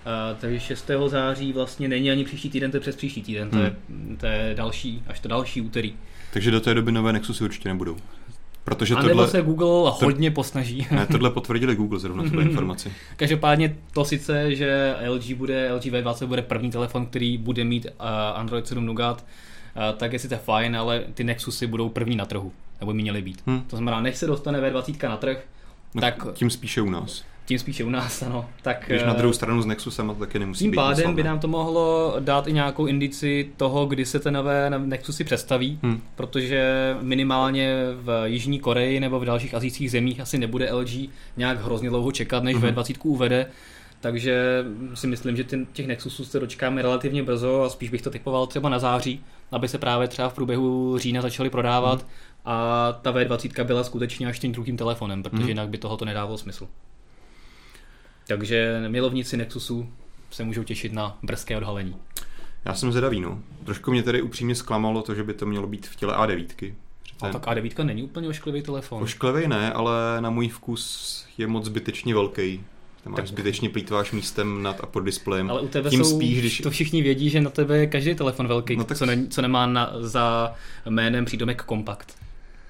Uh, 0.05 0.39
takže 0.39 0.59
6. 0.59 0.91
září 1.07 1.53
vlastně 1.53 1.87
není 1.87 2.11
ani 2.11 2.23
příští 2.23 2.49
týden, 2.49 2.71
to 2.71 2.77
je 2.77 2.81
přes 2.81 2.95
příští 2.95 3.21
týden, 3.21 3.49
to, 3.49 3.59
je, 3.59 3.75
mhm. 3.89 4.17
to 4.19 4.25
je 4.25 4.53
další, 4.57 5.03
až 5.07 5.19
to 5.19 5.27
další 5.27 5.61
úterý. 5.61 5.93
Takže 6.33 6.51
do 6.51 6.61
té 6.61 6.73
doby 6.73 6.91
nové 6.91 7.13
Nexusy 7.13 7.43
určitě 7.43 7.69
nebudou. 7.69 7.97
Protože 8.69 8.95
a 8.95 9.01
tohle, 9.01 9.27
se 9.27 9.41
Google 9.41 9.91
hodně 9.91 10.31
posnaží. 10.31 10.87
Ne, 10.91 11.07
tohle 11.07 11.29
potvrdili 11.39 11.75
Google 11.75 11.99
zrovna 11.99 12.23
tuhle 12.23 12.43
informaci. 12.43 12.91
Každopádně 13.15 13.75
to 13.93 14.05
sice, 14.05 14.55
že 14.55 14.95
LG 15.09 15.33
bude, 15.33 15.73
LG 15.73 15.83
V20 15.83 16.25
bude 16.25 16.41
první 16.41 16.71
telefon, 16.71 17.05
který 17.05 17.37
bude 17.37 17.63
mít 17.63 17.85
uh, 17.85 18.05
Android 18.35 18.67
7 18.67 18.85
Nougat, 18.85 19.25
tak 19.97 20.13
je 20.13 20.19
sice 20.19 20.37
fajn, 20.37 20.77
ale 20.77 21.03
ty 21.13 21.23
Nexusy 21.23 21.67
budou 21.67 21.89
první 21.89 22.15
na 22.15 22.25
trhu, 22.25 22.51
nebo 22.79 22.93
by 22.93 23.01
měly 23.01 23.21
být. 23.21 23.41
Hmm. 23.45 23.61
To 23.61 23.75
znamená, 23.75 24.01
než 24.01 24.15
se 24.15 24.27
dostane 24.27 24.61
V20 24.61 25.09
na 25.09 25.17
trh, 25.17 25.45
no, 25.95 26.01
tak... 26.01 26.27
Tím 26.33 26.49
spíše 26.49 26.81
u 26.81 26.89
nás 26.89 27.23
tím 27.49 27.59
spíše 27.59 27.83
u 27.83 27.89
nás, 27.89 28.21
ano. 28.21 28.49
Tak, 28.61 28.83
Když 28.87 29.03
na 29.03 29.13
druhou 29.13 29.33
stranu 29.33 29.61
s 29.61 29.65
Nexusem 29.65 30.07
to 30.07 30.15
taky 30.15 30.39
nemusí 30.39 30.59
tím 30.59 30.71
být 30.71 30.75
pádem 30.75 31.15
by 31.15 31.23
nám 31.23 31.39
to 31.39 31.47
mohlo 31.47 32.15
dát 32.19 32.47
i 32.47 32.53
nějakou 32.53 32.85
indici 32.85 33.49
toho, 33.57 33.85
kdy 33.85 34.05
se 34.05 34.19
ty 34.19 34.31
nové 34.31 34.69
Nexusy 34.69 35.23
představí, 35.23 35.79
hmm. 35.83 36.01
protože 36.15 36.95
minimálně 37.01 37.75
v 37.93 38.23
Jižní 38.25 38.59
Koreji 38.59 38.99
nebo 38.99 39.19
v 39.19 39.25
dalších 39.25 39.53
azijských 39.53 39.91
zemích 39.91 40.19
asi 40.19 40.37
nebude 40.37 40.73
LG 40.73 41.09
nějak 41.37 41.63
hrozně 41.63 41.89
dlouho 41.89 42.11
čekat, 42.11 42.43
než 42.43 42.55
hmm. 42.55 42.65
V20 42.65 42.95
uvede. 43.03 43.45
Takže 44.01 44.65
si 44.93 45.07
myslím, 45.07 45.35
že 45.35 45.45
těch 45.73 45.87
Nexusů 45.87 46.25
se 46.25 46.39
dočkáme 46.39 46.81
relativně 46.81 47.23
brzo 47.23 47.63
a 47.63 47.69
spíš 47.69 47.89
bych 47.89 48.01
to 48.01 48.09
typoval 48.09 48.47
třeba 48.47 48.69
na 48.69 48.79
září, 48.79 49.23
aby 49.51 49.67
se 49.67 49.77
právě 49.77 50.07
třeba 50.07 50.29
v 50.29 50.33
průběhu 50.33 50.97
října 50.97 51.21
začaly 51.21 51.49
prodávat 51.49 52.01
hmm. 52.01 52.09
a 52.45 52.91
ta 53.01 53.11
V20 53.11 53.63
byla 53.63 53.83
skutečně 53.83 54.27
až 54.27 54.39
tím 54.39 54.51
druhým 54.51 54.77
telefonem, 54.77 55.23
protože 55.23 55.41
hmm. 55.41 55.49
jinak 55.49 55.69
by 55.69 55.77
tohoto 55.77 56.05
nedávalo 56.05 56.37
smysl. 56.37 56.67
Takže 58.29 58.83
milovníci 58.87 59.37
Nexusu 59.37 59.89
se 60.31 60.43
můžou 60.43 60.63
těšit 60.63 60.93
na 60.93 61.17
brzké 61.23 61.57
odhalení. 61.57 61.95
Já 62.65 62.75
jsem 62.75 62.91
zvědavý, 62.91 63.19
no. 63.19 63.39
Trošku 63.63 63.91
mě 63.91 64.03
tedy 64.03 64.21
upřímně 64.21 64.55
zklamalo 64.55 65.01
to, 65.01 65.15
že 65.15 65.23
by 65.23 65.33
to 65.33 65.45
mělo 65.45 65.67
být 65.67 65.87
v 65.87 65.95
těle 65.95 66.15
A9. 66.15 66.73
A 67.21 67.29
tak 67.29 67.47
A9 67.47 67.83
není 67.83 68.03
úplně 68.03 68.27
ošklivý 68.27 68.61
telefon. 68.61 69.03
Ošklivý 69.03 69.47
ne, 69.47 69.73
ale 69.73 69.91
na 70.19 70.29
můj 70.29 70.47
vkus 70.47 71.25
je 71.37 71.47
moc 71.47 71.65
zbytečně 71.65 72.13
velký. 72.13 72.63
Tam 73.03 73.13
máš 73.13 73.17
tak. 73.17 73.27
zbytečně 73.27 73.69
plítváš 73.69 74.11
místem 74.11 74.63
nad 74.63 74.83
a 74.83 74.85
pod 74.85 74.99
displejem. 74.99 75.49
Ale 75.49 75.61
u 75.61 75.67
tebe 75.67 75.89
Tím 75.89 76.03
jsou, 76.03 76.15
spíš, 76.15 76.39
když... 76.39 76.57
to 76.57 76.71
všichni 76.71 77.01
vědí, 77.01 77.29
že 77.29 77.41
na 77.41 77.49
tebe 77.49 77.77
je 77.77 77.87
každý 77.87 78.15
telefon 78.15 78.47
velký, 78.47 78.75
no 78.75 78.83
tak... 78.83 78.97
co, 78.97 79.05
ne, 79.05 79.27
co 79.29 79.41
nemá 79.41 79.65
na, 79.65 79.93
za 79.99 80.53
jménem 80.85 81.25
přídomek 81.25 81.63
kompakt. 81.63 82.15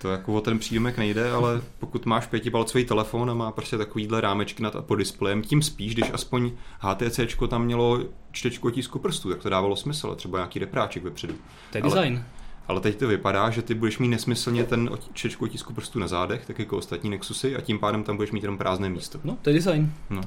To 0.01 0.11
jako 0.11 0.33
o 0.33 0.41
ten 0.41 0.59
přídomek 0.59 0.97
nejde, 0.97 1.31
ale 1.31 1.61
pokud 1.79 2.05
máš 2.05 2.27
pětipalcový 2.27 2.85
telefon 2.85 3.31
a 3.31 3.33
má 3.33 3.51
prostě 3.51 3.77
takovýhle 3.77 4.21
rámečky 4.21 4.63
nad 4.63 4.75
a 4.75 4.81
pod 4.81 4.95
displejem, 4.95 5.41
tím 5.41 5.61
spíš, 5.61 5.93
když 5.93 6.11
aspoň 6.13 6.51
HTC 6.79 7.19
tam 7.49 7.65
mělo 7.65 7.99
čtečku 8.31 8.67
otisku 8.67 8.99
prstů, 8.99 9.29
tak 9.29 9.39
to 9.39 9.49
dávalo 9.49 9.75
smysl, 9.75 10.15
třeba 10.15 10.37
nějaký 10.37 10.59
repráček 10.59 11.03
vepředu. 11.03 11.33
To 11.71 11.77
je 11.77 11.81
ale, 11.81 11.95
design. 11.95 12.23
Ale 12.67 12.81
teď 12.81 12.99
to 12.99 13.07
vypadá, 13.07 13.49
že 13.49 13.61
ty 13.61 13.73
budeš 13.73 13.99
mít 13.99 14.07
nesmyslně 14.07 14.63
ten 14.63 14.89
čtečku 15.13 15.45
otisku 15.45 15.73
prstů 15.73 15.99
na 15.99 16.07
zádech, 16.07 16.45
tak 16.45 16.59
jako 16.59 16.77
ostatní 16.77 17.09
Nexusy, 17.09 17.55
a 17.55 17.61
tím 17.61 17.79
pádem 17.79 18.03
tam 18.03 18.15
budeš 18.15 18.31
mít 18.31 18.43
jenom 18.43 18.57
prázdné 18.57 18.89
místo. 18.89 19.19
No, 19.23 19.37
to 19.41 19.49
je 19.49 19.53
design. 19.53 19.93
No. 20.09 20.21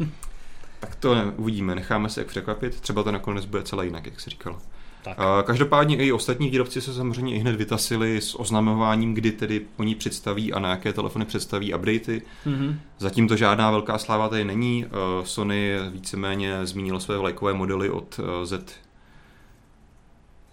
tak 0.80 0.94
to 0.94 1.14
ne, 1.14 1.24
uvidíme, 1.36 1.74
necháme 1.74 2.08
se 2.08 2.20
jak 2.20 2.28
překvapit, 2.28 2.80
třeba 2.80 3.02
to 3.02 3.12
nakonec 3.12 3.44
bude 3.44 3.62
celé 3.62 3.84
jinak, 3.84 4.06
jak 4.06 4.20
jsi 4.20 4.30
říkal. 4.30 4.58
Tak. 5.04 5.18
Každopádně 5.44 5.96
i 5.96 6.12
ostatní 6.12 6.50
výrobci 6.50 6.80
se 6.80 6.94
samozřejmě 6.94 7.34
i 7.34 7.38
hned 7.38 7.56
vytasili 7.56 8.20
s 8.20 8.40
oznamováním, 8.40 9.14
kdy 9.14 9.32
tedy 9.32 9.66
oni 9.76 9.94
představí 9.94 10.52
a 10.52 10.58
na 10.58 10.70
jaké 10.70 10.92
telefony 10.92 11.24
představí 11.24 11.74
updaty. 11.74 12.22
Mm-hmm. 12.46 12.76
Zatím 12.98 13.28
to 13.28 13.36
žádná 13.36 13.70
velká 13.70 13.98
sláva 13.98 14.28
tady 14.28 14.44
není. 14.44 14.86
Sony 15.24 15.78
víceméně 15.90 16.66
zmínilo 16.66 17.00
své 17.00 17.18
vlajkové 17.18 17.52
modely 17.52 17.90
od 17.90 18.20
Z 18.44 18.64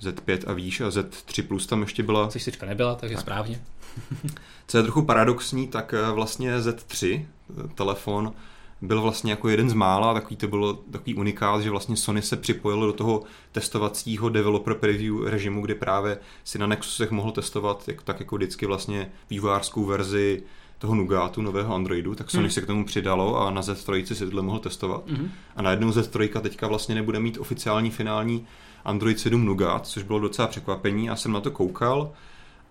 Z5 0.01 0.39
a 0.48 0.53
výš 0.53 0.82
a 0.82 0.89
Z3 0.89 1.48
Plus 1.48 1.68
tam 1.68 1.82
ještě 1.82 2.03
byla. 2.03 2.27
Což 2.27 2.50
nebyla, 2.65 2.96
takže 2.96 3.15
tak. 3.15 3.22
správně. 3.22 3.62
Co 4.68 4.77
je 4.77 4.84
trochu 4.84 5.01
paradoxní, 5.01 5.68
tak 5.68 5.94
vlastně 6.13 6.58
Z3 6.58 7.25
telefon 7.75 8.34
byl 8.82 9.02
vlastně 9.02 9.32
jako 9.32 9.50
jeden 9.50 9.70
z 9.70 9.74
mála, 9.74 10.14
takový 10.14 10.36
to 10.36 10.48
bylo 10.48 10.74
takový 10.74 11.16
unikát, 11.16 11.62
že 11.62 11.70
vlastně 11.70 11.96
Sony 11.96 12.22
se 12.22 12.38
připojilo 12.38 12.86
do 12.86 12.94
toho 12.94 13.24
testovacího 13.52 14.30
developer 14.30 14.74
preview 14.74 15.28
režimu, 15.28 15.62
kdy 15.62 15.76
právě 15.76 16.18
si 16.44 16.60
na 16.60 16.68
Nexusech 16.68 17.12
mohl 17.12 17.32
testovat 17.32 17.88
jak, 17.88 18.02
tak 18.02 18.20
jako 18.20 18.36
vždycky 18.36 18.66
vlastně 18.66 19.12
vývojářskou 19.30 19.86
verzi 19.86 20.44
toho 20.78 20.96
Nugatu, 20.96 21.42
nového 21.42 21.76
Androidu, 21.76 22.16
tak 22.16 22.32
Sony 22.32 22.44
hmm. 22.44 22.52
se 22.52 22.62
k 22.62 22.66
tomu 22.66 22.86
přidalo 22.86 23.42
a 23.42 23.52
na 23.52 23.62
Z3 23.62 24.14
si 24.14 24.26
tohle 24.26 24.42
mohl 24.42 24.60
testovat. 24.60 25.10
Hmm. 25.10 25.32
A 25.56 25.62
najednou 25.62 25.90
Z3 25.90 26.42
teďka 26.42 26.68
vlastně 26.68 26.96
nebude 26.96 27.20
mít 27.20 27.38
oficiální 27.38 27.92
finální 27.92 28.46
Android 28.86 29.20
7 29.20 29.46
Nougat, 29.46 29.88
což 29.88 30.04
bylo 30.04 30.20
docela 30.20 30.48
překvapení. 30.48 31.06
Já 31.06 31.16
jsem 31.16 31.32
na 31.32 31.42
to 31.42 31.52
koukal 31.52 32.12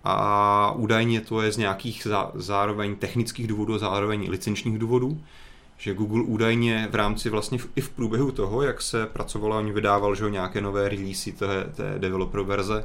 a 0.05 0.73
údajně 0.77 1.21
to 1.21 1.43
je 1.43 1.53
z 1.53 1.57
nějakých 1.57 2.07
zároveň 2.35 2.97
technických 2.97 3.47
důvodů 3.47 3.75
a 3.75 3.79
zároveň 3.79 4.31
licenčních 4.31 4.79
důvodů 4.79 5.21
že 5.79 5.95
Google 5.95 6.23
údajně 6.23 6.89
v 6.91 6.95
rámci 6.95 7.31
vlastně 7.31 7.59
v, 7.59 7.69
i 7.77 7.81
v 7.81 7.91
průběhu 7.91 8.33
toho, 8.33 8.63
jak 8.63 8.83
se 8.83 9.07
pracovalo, 9.07 9.59
oni 9.59 9.73
vydával 9.73 10.15
že 10.15 10.31
nějaké 10.31 10.61
nové 10.61 10.89
releasy 10.89 11.33
té, 11.33 11.73
té 11.77 11.95
developer 11.99 12.41
verze 12.41 12.85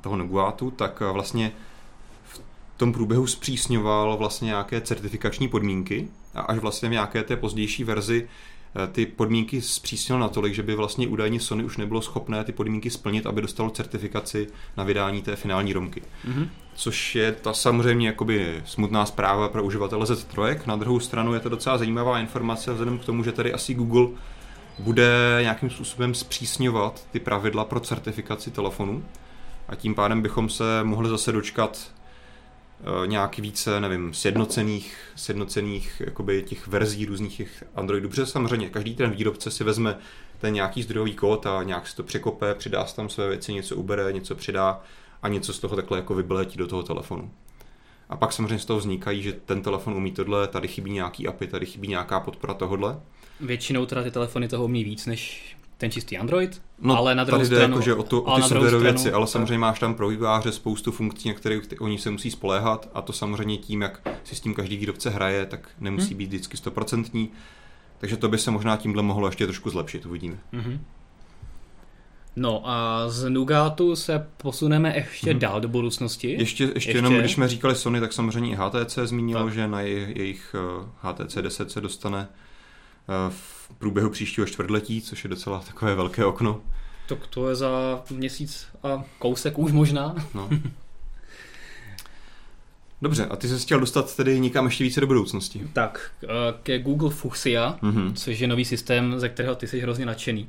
toho 0.00 0.16
Nuguatu, 0.16 0.70
tak 0.70 1.02
eh, 1.08 1.12
vlastně 1.12 1.52
v 2.24 2.40
tom 2.76 2.92
průběhu 2.92 3.26
zpřísňoval 3.26 4.16
vlastně 4.16 4.46
nějaké 4.46 4.80
certifikační 4.80 5.48
podmínky 5.48 6.08
a 6.34 6.40
až 6.40 6.58
vlastně 6.58 6.88
v 6.88 6.92
nějaké 6.92 7.22
té 7.22 7.36
pozdější 7.36 7.84
verzi 7.84 8.28
Eh, 8.76 8.86
ty 8.86 9.06
podmínky 9.06 9.62
zpřísnil 9.62 10.18
natolik, 10.18 10.54
že 10.54 10.62
by 10.62 10.74
vlastně 10.74 11.08
údajně 11.08 11.40
Sony 11.40 11.64
už 11.64 11.76
nebylo 11.76 12.02
schopné 12.02 12.44
ty 12.44 12.52
podmínky 12.52 12.90
splnit, 12.90 13.26
aby 13.26 13.40
dostalo 13.40 13.70
certifikaci 13.70 14.46
na 14.76 14.84
vydání 14.84 15.22
té 15.22 15.36
finální 15.36 15.72
romky. 15.72 16.02
Mm-hmm. 16.28 16.48
Což 16.80 17.14
je 17.14 17.32
ta 17.32 17.52
samozřejmě 17.52 18.06
jakoby 18.06 18.62
smutná 18.64 19.06
zpráva 19.06 19.48
pro 19.48 19.64
uživatele 19.64 20.04
Z3. 20.04 20.60
Na 20.66 20.76
druhou 20.76 21.00
stranu 21.00 21.34
je 21.34 21.40
to 21.40 21.48
docela 21.48 21.78
zajímavá 21.78 22.18
informace 22.18 22.72
vzhledem 22.72 22.98
k 22.98 23.04
tomu, 23.04 23.24
že 23.24 23.32
tady 23.32 23.52
asi 23.52 23.74
Google 23.74 24.08
bude 24.78 25.38
nějakým 25.42 25.70
způsobem 25.70 26.14
zpřísňovat 26.14 27.06
ty 27.12 27.20
pravidla 27.20 27.64
pro 27.64 27.80
certifikaci 27.80 28.50
telefonu 28.50 29.04
a 29.68 29.74
tím 29.74 29.94
pádem 29.94 30.22
bychom 30.22 30.48
se 30.48 30.64
mohli 30.84 31.08
zase 31.08 31.32
dočkat 31.32 31.90
Eh, 32.82 33.06
nějak 33.06 33.38
více, 33.38 33.80
nevím, 33.80 34.14
sjednocených, 34.14 34.96
sjednocených 35.16 36.02
jakoby 36.04 36.42
těch 36.42 36.66
verzí 36.66 37.06
různých 37.06 37.36
těch 37.36 37.64
Androidů. 37.74 38.08
Protože 38.08 38.26
samozřejmě 38.26 38.68
každý 38.68 38.94
ten 38.94 39.10
výrobce 39.10 39.50
si 39.50 39.64
vezme 39.64 39.98
ten 40.38 40.54
nějaký 40.54 40.82
zdrojový 40.82 41.14
kód 41.14 41.46
a 41.46 41.62
nějak 41.62 41.88
si 41.88 41.96
to 41.96 42.02
překope, 42.02 42.54
přidá 42.54 42.86
si 42.86 42.96
tam 42.96 43.08
své 43.08 43.28
věci, 43.28 43.54
něco 43.54 43.76
ubere, 43.76 44.12
něco 44.12 44.34
přidá 44.34 44.80
a 45.22 45.28
něco 45.28 45.52
z 45.52 45.58
toho 45.58 45.76
takhle 45.76 45.98
jako 45.98 46.14
vybeletí 46.14 46.58
do 46.58 46.66
toho 46.66 46.82
telefonu. 46.82 47.30
A 48.08 48.16
pak 48.16 48.32
samozřejmě 48.32 48.58
z 48.58 48.64
toho 48.64 48.78
vznikají, 48.78 49.22
že 49.22 49.32
ten 49.32 49.62
telefon 49.62 49.94
umí 49.94 50.12
tohle, 50.12 50.48
tady 50.48 50.68
chybí 50.68 50.90
nějaký 50.90 51.28
API, 51.28 51.46
tady 51.46 51.66
chybí 51.66 51.88
nějaká 51.88 52.20
podpora 52.20 52.54
tohle. 52.54 53.00
Většinou 53.40 53.86
teda 53.86 54.02
ty 54.02 54.10
telefony 54.10 54.48
toho 54.48 54.64
umí 54.64 54.84
víc 54.84 55.06
než 55.06 55.56
ten 55.80 55.90
čistý 55.90 56.18
Android, 56.18 56.62
no, 56.80 56.96
ale 56.96 57.14
na 57.14 57.24
druhou 57.24 57.38
tady 57.38 57.56
stranu... 57.56 57.74
Jako, 57.74 57.84
že 57.84 57.94
o, 57.94 58.02
to, 58.02 58.22
o 58.22 58.36
ty 58.36 58.42
serverové 58.42 58.82
věci, 58.82 59.12
ale 59.12 59.26
samozřejmě 59.26 59.58
máš 59.58 59.78
tam 59.78 59.94
pro 59.94 60.08
vývojáře 60.08 60.52
spoustu 60.52 60.92
funkcí, 60.92 61.28
na 61.28 61.34
které 61.34 61.60
oni 61.80 61.98
se 61.98 62.10
musí 62.10 62.30
spoléhat 62.30 62.90
a 62.94 63.02
to 63.02 63.12
samozřejmě 63.12 63.56
tím, 63.56 63.80
jak 63.80 64.08
si 64.24 64.36
s 64.36 64.40
tím 64.40 64.54
každý 64.54 64.76
výrobce 64.76 65.10
hraje, 65.10 65.46
tak 65.46 65.68
nemusí 65.80 66.08
hmm. 66.08 66.18
být 66.18 66.26
vždycky 66.26 66.56
stoprocentní. 66.56 67.30
Takže 67.98 68.16
to 68.16 68.28
by 68.28 68.38
se 68.38 68.50
možná 68.50 68.76
tímhle 68.76 69.02
mohlo 69.02 69.28
ještě 69.28 69.46
trošku 69.46 69.70
zlepšit, 69.70 70.06
uvidíme. 70.06 70.38
Mm-hmm. 70.52 70.78
No 72.36 72.62
a 72.64 73.08
z 73.08 73.28
Nugatu 73.28 73.96
se 73.96 74.26
posuneme 74.36 74.96
ještě 74.96 75.34
mm-hmm. 75.34 75.38
dál 75.38 75.60
do 75.60 75.68
budoucnosti. 75.68 76.32
Ještě, 76.32 76.64
ještě, 76.64 76.76
ještě 76.76 76.90
jenom, 76.90 77.14
když 77.14 77.32
jsme 77.32 77.48
říkali 77.48 77.74
Sony, 77.74 78.00
tak 78.00 78.12
samozřejmě 78.12 78.52
i 78.52 78.56
HTC 78.56 78.98
zmínilo, 79.04 79.44
tak. 79.44 79.54
že 79.54 79.68
na 79.68 79.80
jejich 79.80 80.54
HTC 81.02 81.36
eh, 81.36 81.42
10 81.42 81.70
se 81.70 81.80
dostane 81.80 82.28
Eh, 83.10 83.30
v 83.30 83.70
průběhu 83.78 84.10
příštího 84.10 84.46
čtvrtletí, 84.46 85.02
což 85.02 85.24
je 85.24 85.30
docela 85.30 85.60
takové 85.60 85.94
velké 85.94 86.24
okno. 86.24 86.60
Tak 87.08 87.26
to 87.26 87.48
je 87.48 87.54
za 87.54 88.02
měsíc 88.10 88.66
a 88.82 89.04
kousek 89.18 89.58
už 89.58 89.72
možná. 89.72 90.14
No. 90.34 90.48
Dobře, 93.02 93.26
a 93.26 93.36
ty 93.36 93.48
jsi 93.48 93.58
chtěl 93.58 93.80
dostat 93.80 94.16
tedy 94.16 94.40
někam 94.40 94.64
ještě 94.64 94.84
více 94.84 95.00
do 95.00 95.06
budoucnosti. 95.06 95.68
Tak, 95.72 96.10
eh, 96.24 96.28
ke 96.62 96.78
Google 96.78 97.10
Fuchsia, 97.10 97.78
mm-hmm. 97.82 98.12
což 98.14 98.38
je 98.38 98.48
nový 98.48 98.64
systém, 98.64 99.20
ze 99.20 99.28
kterého 99.28 99.54
ty 99.54 99.66
jsi 99.66 99.80
hrozně 99.80 100.06
nadšený. 100.06 100.46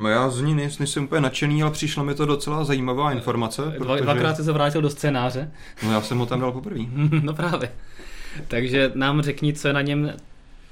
No 0.00 0.08
já 0.08 0.30
z 0.30 0.42
ní 0.42 0.54
nejsem 0.54 1.04
úplně 1.04 1.20
nadšený, 1.20 1.62
ale 1.62 1.72
přišla 1.72 2.02
mi 2.02 2.14
to 2.14 2.26
docela 2.26 2.64
zajímavá 2.64 3.12
informace. 3.12 3.62
Dva, 3.62 3.72
protože... 3.72 4.02
Dvakrát 4.02 4.36
se 4.36 4.52
vrátil 4.52 4.82
do 4.82 4.90
scénáře. 4.90 5.50
No 5.82 5.92
já 5.92 6.00
jsem 6.00 6.18
ho 6.18 6.26
tam 6.26 6.40
dal 6.40 6.52
poprvé. 6.52 6.80
no 7.22 7.34
právě. 7.34 7.72
Takže 8.48 8.92
nám 8.94 9.22
řekni, 9.22 9.52
co 9.52 9.68
je 9.68 9.74
na 9.74 9.82
něm 9.82 10.12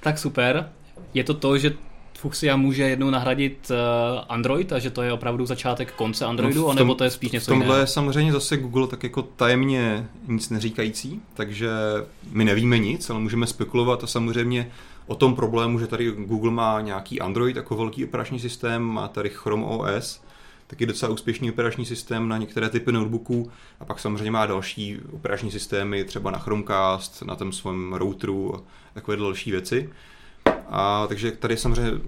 tak 0.00 0.18
super 0.18 0.68
je 1.14 1.24
to 1.24 1.34
to, 1.34 1.58
že 1.58 1.72
Fuchsia 2.18 2.56
může 2.56 2.82
jednou 2.82 3.10
nahradit 3.10 3.70
uh, 3.70 4.20
Android 4.28 4.72
a 4.72 4.78
že 4.78 4.90
to 4.90 5.02
je 5.02 5.12
opravdu 5.12 5.46
začátek 5.46 5.92
konce 5.92 6.24
Androidu, 6.24 6.60
no 6.60 6.66
tom, 6.66 6.70
anebo 6.70 6.94
to 6.94 7.04
je 7.04 7.10
spíš 7.10 7.30
něco 7.30 7.44
V 7.44 7.58
tomhle 7.58 7.80
je 7.80 7.86
samozřejmě 7.86 8.32
zase 8.32 8.56
Google 8.56 8.86
tak 8.86 9.02
jako 9.02 9.22
tajemně 9.22 10.08
nic 10.28 10.50
neříkající, 10.50 11.20
takže 11.34 11.68
my 12.30 12.44
nevíme 12.44 12.78
nic, 12.78 13.10
ale 13.10 13.20
můžeme 13.20 13.46
spekulovat 13.46 14.04
a 14.04 14.06
samozřejmě 14.06 14.70
o 15.06 15.14
tom 15.14 15.34
problému, 15.34 15.78
že 15.78 15.86
tady 15.86 16.10
Google 16.10 16.50
má 16.50 16.80
nějaký 16.80 17.20
Android 17.20 17.56
jako 17.56 17.76
velký 17.76 18.04
operační 18.04 18.40
systém, 18.40 18.82
má 18.82 19.08
tady 19.08 19.30
Chrome 19.30 19.64
OS, 19.64 20.22
taky 20.66 20.86
docela 20.86 21.12
úspěšný 21.12 21.50
operační 21.50 21.84
systém 21.84 22.28
na 22.28 22.38
některé 22.38 22.70
typy 22.70 22.92
notebooků 22.92 23.50
a 23.80 23.84
pak 23.84 24.00
samozřejmě 24.00 24.30
má 24.30 24.46
další 24.46 24.98
operační 25.12 25.50
systémy, 25.50 26.04
třeba 26.04 26.30
na 26.30 26.38
Chromecast, 26.38 27.22
na 27.22 27.36
tom 27.36 27.52
svém 27.52 27.92
routeru 27.92 28.56
a 28.56 28.60
takové 28.94 29.16
další 29.16 29.50
věci. 29.50 29.90
A 30.68 31.06
takže 31.08 31.32
tady 31.32 31.56
samozřejmě 31.56 32.00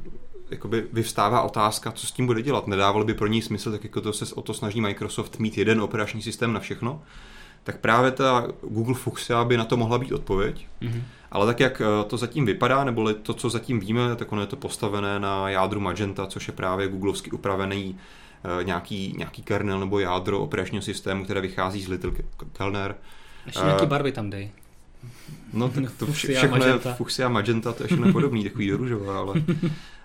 jakoby 0.51 0.87
vyvstává 0.93 1.43
otázka, 1.43 1.93
co 1.93 2.07
s 2.07 2.13
tím 2.13 2.27
bude 2.27 2.43
dělat. 2.43 2.67
Nedávalo 2.67 3.05
by 3.05 3.15
pro 3.15 3.27
něj 3.27 3.43
smysl, 3.43 3.73
tak 3.73 3.85
jako 3.85 4.01
to 4.01 4.13
se 4.13 4.35
o 4.35 4.43
to 4.43 4.55
snaží 4.55 4.81
Microsoft 4.81 5.39
mít 5.39 5.59
jeden 5.59 5.81
operační 5.81 6.23
systém 6.23 6.53
na 6.53 6.61
všechno. 6.61 7.03
Tak 7.67 7.79
právě 7.79 8.11
ta 8.11 8.47
Google 8.63 8.95
Fuchsia 8.95 9.45
by 9.45 9.57
na 9.57 9.65
to 9.65 9.77
mohla 9.77 9.99
být 9.99 10.13
odpověď. 10.13 10.67
Mm-hmm. 10.83 11.03
Ale 11.31 11.47
tak, 11.47 11.61
jak 11.61 11.81
eh, 11.81 12.05
to 12.05 12.17
zatím 12.17 12.47
vypadá, 12.47 12.85
nebo 12.85 13.15
to, 13.15 13.35
co 13.35 13.51
zatím 13.51 13.81
víme, 13.81 14.17
tak 14.17 14.33
ono 14.33 14.41
je 14.41 14.47
to 14.47 14.57
postavené 14.57 15.21
na 15.21 15.49
jádru 15.49 15.81
Magenta, 15.81 16.27
což 16.27 16.49
je 16.49 16.55
právě 16.55 16.89
googlovsky 16.89 17.31
upravený 17.31 17.99
eh, 18.61 18.65
nějaký, 18.65 19.15
nějaký 19.19 19.43
kernel 19.43 19.81
nebo 19.81 19.99
jádro 19.99 20.41
operačního 20.41 20.83
systému, 20.83 21.25
které 21.25 21.41
vychází 21.41 21.83
z 21.83 21.89
Little 21.89 22.11
Kellner. 22.53 22.95
Ještě 23.47 23.65
nějaký 23.65 23.85
eh, 23.85 23.87
barvy 23.87 24.13
tam 24.13 24.31
dej. 24.31 24.51
No 25.53 25.69
tak 25.69 25.85
to 25.97 26.07
vše, 26.07 26.35
všechno 26.35 26.65
je 26.65 26.79
fuchsia 26.79 27.29
magenta, 27.29 27.73
to 27.73 27.83
je 27.83 27.87
všechno 27.87 28.13
podobný, 28.13 28.45
takový 28.45 28.69
doružová, 28.69 29.19
ale... 29.19 29.35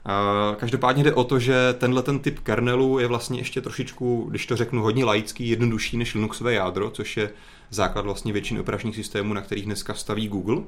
A 0.06 0.56
každopádně 0.60 1.04
jde 1.04 1.13
o 1.13 1.23
to, 1.23 1.39
že 1.39 1.75
tenhle 1.77 2.04
ten 2.04 2.19
typ 2.19 2.39
kernelu 2.39 2.99
je 2.99 3.08
vlastně 3.08 3.39
ještě 3.39 3.62
trošičku, 3.62 4.27
když 4.30 4.45
to 4.45 4.56
řeknu 4.56 4.82
hodně 4.82 5.06
laický, 5.06 5.49
jednodušší 5.49 5.97
než 5.97 6.15
Linuxové 6.15 6.54
jádro, 6.54 6.89
což 6.89 7.17
je 7.17 7.30
základ 7.69 8.06
vlastně 8.06 8.34
většiny 8.34 8.60
operačních 8.60 8.95
systémů, 8.95 9.34
na 9.34 9.41
kterých 9.41 9.65
dneska 9.65 9.93
staví 9.93 10.27
Google. 10.27 10.62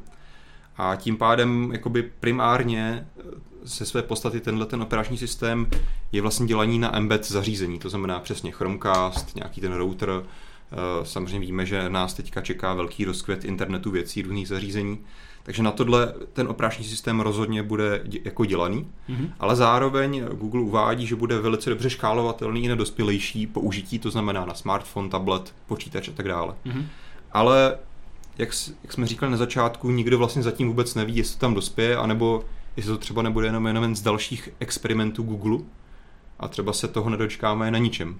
A 0.77 0.95
tím 0.95 1.17
pádem 1.17 1.69
jakoby 1.73 2.11
primárně 2.19 3.07
se 3.65 3.85
své 3.85 4.01
podstaty 4.01 4.39
tenhle 4.39 4.65
ten 4.65 4.81
operační 4.81 5.17
systém 5.17 5.67
je 6.11 6.21
vlastně 6.21 6.45
dělaní 6.45 6.79
na 6.79 6.97
embed 6.97 7.27
zařízení, 7.27 7.79
to 7.79 7.89
znamená 7.89 8.19
přesně 8.19 8.51
Chromecast, 8.51 9.35
nějaký 9.35 9.61
ten 9.61 9.73
router, 9.73 10.09
eh, 10.09 10.27
samozřejmě 11.03 11.39
víme, 11.39 11.65
že 11.65 11.89
nás 11.89 12.13
teďka 12.13 12.41
čeká 12.41 12.73
velký 12.73 13.05
rozkvět 13.05 13.45
internetu 13.45 13.91
věcí, 13.91 14.21
různých 14.21 14.47
zařízení, 14.47 14.99
takže 15.43 15.63
na 15.63 15.71
tohle 15.71 16.13
ten 16.33 16.47
operační 16.47 16.85
systém 16.85 17.19
rozhodně 17.19 17.63
bude 17.63 18.03
jako 18.23 18.45
dělaný, 18.45 18.87
mm-hmm. 19.09 19.29
ale 19.39 19.55
zároveň 19.55 20.25
Google 20.25 20.61
uvádí, 20.61 21.07
že 21.07 21.15
bude 21.15 21.39
velice 21.39 21.69
dobře 21.69 21.89
škálovatelný 21.89 22.63
i 22.63 22.67
na 22.67 22.75
dospělejší 22.75 23.47
použití, 23.47 23.99
to 23.99 24.11
znamená 24.11 24.45
na 24.45 24.53
smartphone, 24.53 25.09
tablet, 25.09 25.53
počítač 25.67 26.09
a 26.09 26.11
tak 26.11 26.27
dále. 26.27 26.53
Mm-hmm. 26.65 26.85
Ale 27.31 27.77
jak, 28.37 28.49
jak 28.83 28.93
jsme 28.93 29.07
říkali 29.07 29.31
na 29.31 29.37
začátku, 29.37 29.89
nikdo 29.89 30.17
vlastně 30.17 30.43
zatím 30.43 30.67
vůbec 30.67 30.95
neví, 30.95 31.15
jestli 31.15 31.35
to 31.35 31.39
tam 31.39 31.53
dospěje, 31.53 31.97
anebo 31.97 32.43
jestli 32.77 32.91
to 32.91 32.97
třeba 32.97 33.21
nebude 33.21 33.47
jenom 33.47 33.67
jenom 33.67 33.95
z 33.95 34.01
dalších 34.01 34.49
experimentů 34.59 35.23
Google 35.23 35.57
a 36.39 36.47
třeba 36.47 36.73
se 36.73 36.87
toho 36.87 37.09
nedočkáme 37.09 37.71
na 37.71 37.77
ničem. 37.77 38.19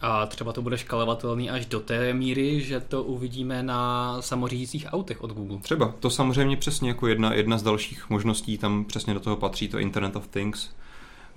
A 0.00 0.26
třeba 0.26 0.52
to 0.52 0.62
bude 0.62 0.78
škalovatelný 0.78 1.50
až 1.50 1.66
do 1.66 1.80
té 1.80 2.14
míry, 2.14 2.60
že 2.60 2.80
to 2.80 3.02
uvidíme 3.02 3.62
na 3.62 4.16
samořídících 4.22 4.86
autech 4.88 5.22
od 5.22 5.32
Google. 5.32 5.58
Třeba, 5.58 5.94
to 6.00 6.10
samozřejmě 6.10 6.56
přesně 6.56 6.88
jako 6.88 7.06
jedna, 7.06 7.34
jedna 7.34 7.58
z 7.58 7.62
dalších 7.62 8.10
možností, 8.10 8.58
tam 8.58 8.84
přesně 8.84 9.14
do 9.14 9.20
toho 9.20 9.36
patří 9.36 9.68
to 9.68 9.78
Internet 9.78 10.16
of 10.16 10.28
Things. 10.28 10.70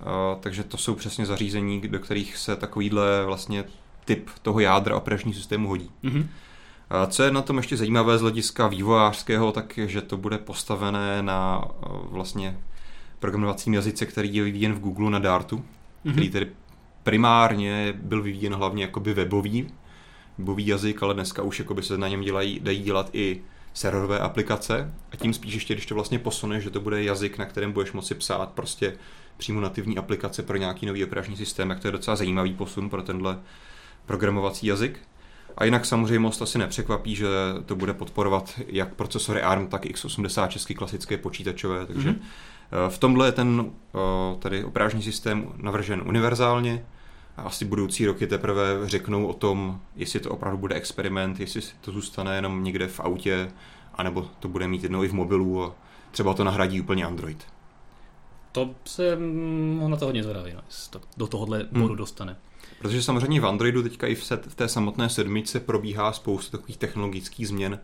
Uh, 0.00 0.40
takže 0.40 0.64
to 0.64 0.76
jsou 0.76 0.94
přesně 0.94 1.26
zařízení, 1.26 1.80
do 1.80 1.98
kterých 1.98 2.36
se 2.36 2.56
takovýhle 2.56 3.24
vlastně 3.26 3.64
typ 4.04 4.30
toho 4.42 4.60
jádra 4.60 4.96
operačního 4.96 5.34
systému 5.34 5.68
hodí. 5.68 5.90
Mm-hmm. 6.04 6.26
Co 7.08 7.22
je 7.22 7.30
na 7.30 7.42
tom 7.42 7.56
ještě 7.56 7.76
zajímavé 7.76 8.18
z 8.18 8.20
hlediska 8.20 8.68
vývojářského, 8.68 9.52
tak 9.52 9.78
je, 9.78 9.88
že 9.88 10.02
to 10.02 10.16
bude 10.16 10.38
postavené 10.38 11.22
na 11.22 11.64
vlastně 12.02 12.58
programovacím 13.18 13.74
jazyce, 13.74 14.06
který 14.06 14.34
je 14.34 14.42
vyvíjen 14.42 14.74
v 14.74 14.80
Google 14.80 15.10
na 15.10 15.18
Dartu, 15.18 15.56
mm-hmm. 15.56 16.12
který 16.12 16.30
tedy 16.30 16.48
primárně 17.10 17.94
byl 17.96 18.22
vyvíjen 18.22 18.54
hlavně 18.54 18.84
jakoby 18.84 19.14
webový, 19.14 19.70
webový 20.38 20.66
jazyk, 20.66 21.02
ale 21.02 21.14
dneska 21.14 21.42
už 21.42 21.58
jakoby 21.58 21.82
se 21.82 21.98
na 21.98 22.08
něm 22.08 22.20
dělají, 22.20 22.60
dají 22.60 22.82
dělat 22.82 23.10
i 23.12 23.40
serverové 23.74 24.18
aplikace 24.18 24.94
a 25.12 25.16
tím 25.16 25.34
spíš 25.34 25.54
ještě, 25.54 25.74
když 25.74 25.86
to 25.86 25.94
vlastně 25.94 26.18
posune, 26.18 26.60
že 26.60 26.70
to 26.70 26.80
bude 26.80 27.02
jazyk, 27.02 27.38
na 27.38 27.44
kterém 27.44 27.72
budeš 27.72 27.92
moci 27.92 28.14
psát 28.14 28.52
prostě 28.52 28.92
přímo 29.36 29.60
nativní 29.60 29.98
aplikace 29.98 30.42
pro 30.42 30.56
nějaký 30.56 30.86
nový 30.86 31.04
operační 31.04 31.36
systém, 31.36 31.68
tak 31.68 31.80
to 31.80 31.88
je 31.88 31.92
docela 31.92 32.16
zajímavý 32.16 32.54
posun 32.54 32.90
pro 32.90 33.02
tenhle 33.02 33.38
programovací 34.06 34.66
jazyk. 34.66 34.98
A 35.56 35.64
jinak 35.64 35.86
samozřejmě 35.86 36.18
most 36.18 36.42
asi 36.42 36.58
nepřekvapí, 36.58 37.16
že 37.16 37.26
to 37.66 37.76
bude 37.76 37.94
podporovat 37.94 38.60
jak 38.66 38.94
procesory 38.94 39.42
ARM, 39.42 39.66
tak 39.66 39.84
x86 39.84 40.76
klasické 40.76 41.16
počítačové, 41.16 41.86
takže 41.86 42.10
mm-hmm. 42.10 42.88
v 42.88 42.98
tomhle 42.98 43.28
je 43.28 43.32
ten 43.32 43.64
eh, 43.94 44.38
tady 44.38 44.64
operační 44.64 45.02
systém 45.02 45.52
navržen 45.56 46.02
univerzálně. 46.06 46.84
A 47.40 47.42
asi 47.42 47.64
budoucí 47.64 48.06
roky 48.06 48.26
teprve 48.26 48.62
řeknou 48.84 49.26
o 49.26 49.32
tom, 49.32 49.80
jestli 49.96 50.20
to 50.20 50.30
opravdu 50.30 50.58
bude 50.58 50.74
experiment, 50.74 51.40
jestli 51.40 51.60
to 51.80 51.92
zůstane 51.92 52.36
jenom 52.36 52.64
někde 52.64 52.88
v 52.88 53.00
autě, 53.00 53.52
anebo 53.94 54.28
to 54.40 54.48
bude 54.48 54.68
mít 54.68 54.82
jednou 54.82 55.04
i 55.04 55.08
v 55.08 55.12
mobilu 55.12 55.64
a 55.64 55.74
třeba 56.10 56.34
to 56.34 56.44
nahradí 56.44 56.80
úplně 56.80 57.04
Android. 57.04 57.46
To 58.52 58.70
se 58.84 59.16
mm, 59.16 59.90
na 59.90 59.96
to 59.96 60.04
hodně 60.04 60.22
zvědavý, 60.22 60.52
no, 60.52 60.60
jestli 60.66 60.90
to 60.90 61.00
do 61.16 61.26
tohohle 61.26 61.66
bodu 61.72 61.86
hmm. 61.86 61.96
dostane. 61.96 62.36
Protože 62.78 63.02
samozřejmě 63.02 63.40
v 63.40 63.46
Androidu 63.46 63.82
teďka 63.82 64.06
i 64.06 64.14
v, 64.14 64.24
set, 64.24 64.46
v 64.46 64.54
té 64.54 64.68
samotné 64.68 65.08
sedmičce 65.08 65.60
probíhá 65.60 66.12
spousta 66.12 66.58
takových 66.58 66.76
technologických 66.76 67.48
změn 67.48 67.80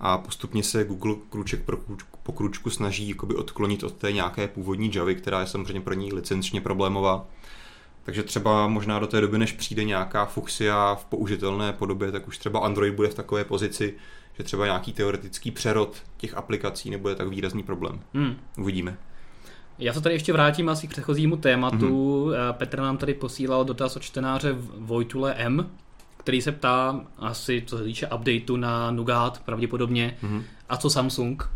a 0.00 0.18
postupně 0.18 0.62
se 0.62 0.84
Google 0.84 1.14
kruček 1.30 1.64
pro 1.64 1.76
kručku, 1.76 2.18
po 2.22 2.32
kručku 2.32 2.70
snaží 2.70 3.08
jakoby 3.08 3.34
odklonit 3.34 3.84
od 3.84 3.92
té 3.92 4.12
nějaké 4.12 4.48
původní 4.48 4.90
Javy, 4.94 5.14
která 5.14 5.40
je 5.40 5.46
samozřejmě 5.46 5.80
pro 5.80 5.94
ní 5.94 6.12
licenčně 6.12 6.60
problémová. 6.60 7.26
Takže 8.02 8.22
třeba 8.22 8.66
možná 8.66 8.98
do 8.98 9.06
té 9.06 9.20
doby, 9.20 9.38
než 9.38 9.52
přijde 9.52 9.84
nějaká 9.84 10.26
Fuchsia 10.26 10.94
v 10.94 11.04
použitelné 11.04 11.72
podobě, 11.72 12.12
tak 12.12 12.28
už 12.28 12.38
třeba 12.38 12.60
Android 12.60 12.94
bude 12.94 13.08
v 13.08 13.14
takové 13.14 13.44
pozici, 13.44 13.94
že 14.38 14.44
třeba 14.44 14.64
nějaký 14.64 14.92
teoretický 14.92 15.50
přerod 15.50 15.96
těch 16.16 16.36
aplikací 16.36 16.90
nebude 16.90 17.14
tak 17.14 17.28
výrazný 17.28 17.62
problém. 17.62 18.00
Hmm. 18.14 18.36
Uvidíme. 18.58 18.96
Já 19.78 19.92
se 19.92 20.00
tady 20.00 20.14
ještě 20.14 20.32
vrátím 20.32 20.68
asi 20.68 20.86
k 20.86 20.90
předchozímu 20.90 21.36
tématu. 21.36 21.76
Mm-hmm. 21.76 22.52
Petr 22.52 22.80
nám 22.80 22.96
tady 22.96 23.14
posílal 23.14 23.64
dotaz 23.64 23.96
od 23.96 24.02
čtenáře 24.02 24.56
Vojtule 24.78 25.34
M, 25.34 25.70
který 26.16 26.42
se 26.42 26.52
ptá 26.52 27.00
asi, 27.18 27.62
co 27.66 27.78
se 27.78 27.84
týče 27.84 28.06
updateu 28.06 28.56
na 28.56 28.90
Nougat 28.90 29.42
pravděpodobně, 29.44 30.16
mm-hmm. 30.22 30.42
a 30.68 30.76
co 30.76 30.90
Samsung 30.90 31.50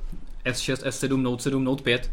S6, 0.44 0.88
S7, 0.88 1.22
Note 1.22 1.42
7, 1.42 1.64
Note 1.64 1.82
5. 1.82 2.10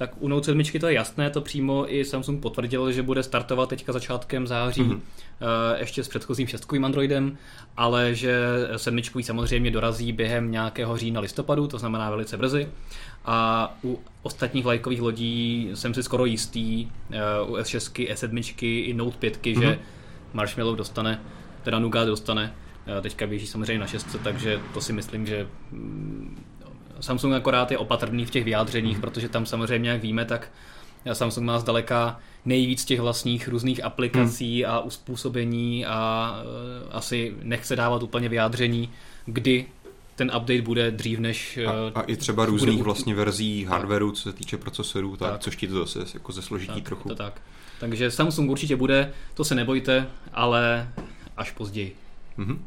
Tak 0.00 0.10
u 0.18 0.28
Note 0.28 0.44
7 0.44 0.62
to 0.80 0.86
je 0.86 0.94
jasné, 0.94 1.30
to 1.30 1.40
přímo 1.40 1.94
i 1.94 2.04
Samsung 2.04 2.42
potvrdil, 2.42 2.92
že 2.92 3.02
bude 3.02 3.22
startovat 3.22 3.68
teďka 3.68 3.92
začátkem 3.92 4.46
září 4.46 4.82
mm-hmm. 4.82 5.00
ještě 5.78 6.04
s 6.04 6.08
předchozím 6.08 6.46
šestkovým 6.46 6.84
Androidem, 6.84 7.38
ale 7.76 8.14
že 8.14 8.38
sedmičkový 8.76 9.24
samozřejmě 9.24 9.70
dorazí 9.70 10.12
během 10.12 10.50
nějakého 10.50 10.96
října 10.96 11.20
listopadu, 11.20 11.66
to 11.66 11.78
znamená 11.78 12.10
velice 12.10 12.36
brzy. 12.36 12.68
A 13.24 13.78
u 13.84 13.98
ostatních 14.22 14.66
lajkových 14.66 15.02
lodí 15.02 15.70
jsem 15.74 15.94
si 15.94 16.02
skoro 16.02 16.24
jistý, 16.24 16.86
uh, 17.44 17.52
u 17.52 17.56
S6, 17.56 18.12
S7 18.12 18.54
i 18.62 18.94
Note 18.94 19.16
5, 19.18 19.36
mm-hmm. 19.36 19.60
že 19.60 19.66
mhm. 19.66 19.78
Marshmallow 20.32 20.76
dostane, 20.76 21.20
teda 21.62 21.78
Nougat 21.78 22.08
dostane. 22.08 22.54
Uh, 22.96 23.02
teďka 23.02 23.26
běží 23.26 23.46
samozřejmě 23.46 23.78
na 23.78 23.86
6, 23.86 24.16
takže 24.24 24.60
to 24.74 24.80
si 24.80 24.92
myslím, 24.92 25.26
že 25.26 25.46
um, 25.72 26.36
Samsung 27.00 27.34
akorát 27.34 27.70
je 27.70 27.78
opatrný 27.78 28.24
v 28.24 28.30
těch 28.30 28.44
vyjádřeních, 28.44 28.96
mm-hmm. 28.96 29.00
protože 29.00 29.28
tam 29.28 29.46
samozřejmě, 29.46 29.90
jak 29.90 30.02
víme, 30.02 30.24
tak 30.24 30.50
Samsung 31.12 31.46
má 31.46 31.58
zdaleka 31.58 32.20
nejvíc 32.44 32.84
těch 32.84 33.00
vlastních 33.00 33.48
různých 33.48 33.84
aplikací 33.84 34.62
hmm. 34.62 34.72
a 34.72 34.80
uspůsobení 34.80 35.86
a 35.86 36.32
uh, 36.42 36.96
asi 36.96 37.34
nechce 37.42 37.76
dávat 37.76 38.02
úplně 38.02 38.28
vyjádření, 38.28 38.90
kdy 39.26 39.66
ten 40.16 40.32
update 40.36 40.62
bude 40.62 40.90
dřív 40.90 41.18
než... 41.18 41.58
A, 41.58 41.72
eh, 41.72 41.92
a 41.94 42.02
i 42.02 42.16
třeba 42.16 42.46
různých 42.46 42.76
bude... 42.76 42.84
vlastně 42.84 43.14
verzí 43.14 43.64
hardwareu, 43.64 44.12
co 44.12 44.22
se 44.22 44.32
týče 44.32 44.56
procesorů, 44.56 45.16
tak, 45.16 45.30
tak. 45.30 45.40
což 45.40 45.56
ti 45.56 45.68
to 45.68 45.78
zase 45.78 45.98
jako 46.14 46.32
zesložití 46.32 46.74
tak, 46.74 46.84
trochu. 46.84 47.08
To 47.08 47.14
tak. 47.14 47.40
Takže 47.80 48.10
Samsung 48.10 48.50
určitě 48.50 48.76
bude, 48.76 49.12
to 49.34 49.44
se 49.44 49.54
nebojte, 49.54 50.06
ale 50.32 50.88
až 51.36 51.50
později. 51.50 51.96
Mm-hmm. 52.38 52.58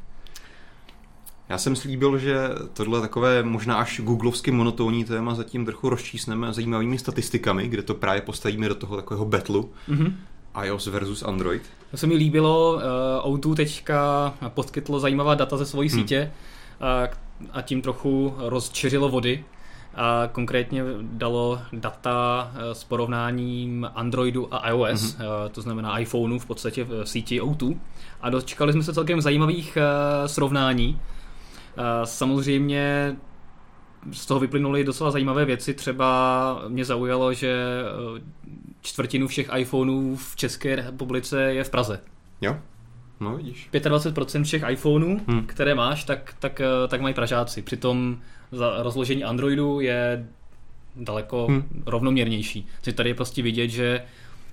Já 1.53 1.57
jsem 1.57 1.75
slíbil, 1.75 2.17
že 2.17 2.49
tohle 2.73 3.01
takové 3.01 3.43
možná 3.43 3.75
až 3.75 3.99
googlovsky 3.99 4.51
monotónní 4.51 5.05
téma 5.05 5.35
zatím 5.35 5.65
trochu 5.65 5.89
rozčísneme 5.89 6.53
zajímavými 6.53 6.97
statistikami, 6.97 7.67
kde 7.67 7.83
to 7.83 7.93
právě 7.93 8.21
postavíme 8.21 8.69
do 8.69 8.75
toho 8.75 8.95
takového 8.95 9.25
betlu. 9.25 9.69
Mm-hmm. 9.89 10.13
iOS 10.63 10.87
versus 10.87 11.23
Android. 11.23 11.61
To 11.91 11.97
se 11.97 12.07
mi 12.07 12.15
líbilo, 12.15 12.81
uh, 13.23 13.35
O2 13.35 13.55
teďka 13.55 14.33
poskytlo 14.49 14.99
zajímavá 14.99 15.35
data 15.35 15.57
ze 15.57 15.65
svojí 15.65 15.89
hmm. 15.89 15.99
sítě, 15.99 16.31
uh, 16.81 17.49
a 17.51 17.61
tím 17.61 17.81
trochu 17.81 18.33
rozčeřilo 18.37 19.09
vody. 19.09 19.45
A 19.95 20.29
konkrétně 20.31 20.83
dalo 21.01 21.59
data 21.73 22.51
eh, 22.55 22.75
s 22.75 22.83
porovnáním 22.83 23.89
Androidu 23.95 24.53
a 24.53 24.69
iOS, 24.69 25.01
mm-hmm. 25.01 25.49
to 25.51 25.61
znamená 25.61 25.99
iPhoneu 25.99 26.39
v 26.39 26.45
podstatě 26.45 26.83
v 26.83 27.05
síti 27.05 27.41
O2. 27.41 27.77
A 28.21 28.29
dočkali 28.29 28.73
jsme 28.73 28.83
se 28.83 28.93
celkem 28.93 29.21
zajímavých 29.21 29.77
eh, 29.77 30.27
srovnání. 30.27 30.99
Samozřejmě 32.03 33.15
z 34.11 34.25
toho 34.25 34.39
vyplynuly 34.39 34.83
docela 34.83 35.11
zajímavé 35.11 35.45
věci. 35.45 35.73
Třeba 35.73 36.63
mě 36.67 36.85
zaujalo, 36.85 37.33
že 37.33 37.83
čtvrtinu 38.81 39.27
všech 39.27 39.49
iPhoneů 39.57 40.15
v 40.15 40.35
České 40.35 40.75
republice 40.75 41.41
je 41.53 41.63
v 41.63 41.69
Praze. 41.69 41.99
Jo. 42.41 42.57
No, 43.19 43.37
vidíš. 43.37 43.69
25% 43.73 44.43
všech 44.43 44.63
iPhoneů, 44.69 45.21
hmm. 45.27 45.45
které 45.45 45.75
máš, 45.75 46.03
tak, 46.03 46.35
tak, 46.39 46.61
eh, 46.61 46.87
tak 46.87 47.01
mají 47.01 47.13
Pražáci. 47.13 47.61
Přitom 47.61 48.17
za 48.51 48.83
rozložení 48.83 49.23
Androidu 49.23 49.79
je 49.79 50.27
daleko 50.95 51.47
hmm. 51.47 51.83
rovnoměrnější. 51.85 52.67
Takže 52.81 52.97
tady 52.97 53.09
je 53.09 53.15
prostě 53.15 53.41
vidět, 53.41 53.67
že 53.67 54.03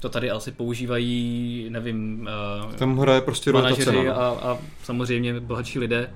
to 0.01 0.09
tady 0.09 0.31
asi 0.31 0.53
používají, 0.53 1.67
nevím, 1.71 2.29
Tam 2.79 2.99
hraje 2.99 3.21
prostě 3.21 3.53
manažeři 3.53 4.05
no. 4.05 4.21
a, 4.21 4.29
a 4.29 4.59
samozřejmě 4.83 5.41
bohatší 5.41 5.79
lidé 5.79 6.11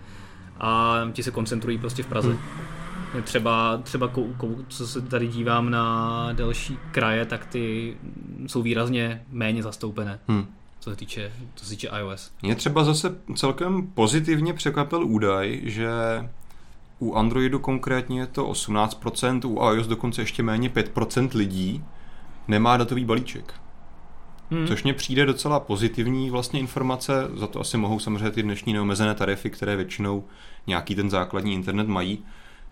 a 0.60 1.00
ti 1.12 1.22
se 1.22 1.30
koncentrují 1.30 1.78
prostě 1.78 2.02
v 2.02 2.06
Praze. 2.06 2.28
Hmm. 2.28 3.22
Třeba, 3.22 3.80
třeba 3.82 4.08
kou, 4.08 4.34
kou, 4.36 4.58
co 4.68 4.86
se 4.86 5.00
tady 5.00 5.28
dívám 5.28 5.70
na 5.70 6.28
další 6.32 6.78
kraje, 6.90 7.24
tak 7.24 7.46
ty 7.46 7.96
jsou 8.46 8.62
výrazně 8.62 9.22
méně 9.30 9.62
zastoupené. 9.62 10.18
Hmm 10.28 10.46
co 10.84 10.90
se 10.90 10.96
týče, 10.96 11.32
co 11.54 11.64
se 11.64 11.70
týče 11.70 11.90
iOS. 11.98 12.32
Mě 12.42 12.54
třeba 12.54 12.84
zase 12.84 13.16
celkem 13.36 13.86
pozitivně 13.86 14.54
překvapil 14.54 15.04
údaj, 15.04 15.60
že 15.64 15.90
u 16.98 17.14
Androidu 17.14 17.58
konkrétně 17.58 18.20
je 18.20 18.26
to 18.26 18.46
18%, 18.46 19.40
u 19.48 19.74
iOS 19.74 19.86
dokonce 19.86 20.22
ještě 20.22 20.42
méně 20.42 20.68
5% 20.68 21.28
lidí 21.34 21.84
nemá 22.48 22.76
datový 22.76 23.04
balíček. 23.04 23.54
Hmm. 24.50 24.66
Což 24.66 24.82
mně 24.82 24.94
přijde 24.94 25.26
docela 25.26 25.60
pozitivní 25.60 26.30
vlastně 26.30 26.60
informace, 26.60 27.12
za 27.34 27.46
to 27.46 27.60
asi 27.60 27.76
mohou 27.76 27.98
samozřejmě 27.98 28.30
ty 28.30 28.42
dnešní 28.42 28.72
neomezené 28.72 29.14
tarify, 29.14 29.50
které 29.50 29.76
většinou 29.76 30.24
nějaký 30.66 30.94
ten 30.94 31.10
základní 31.10 31.54
internet 31.54 31.88
mají, 31.88 32.24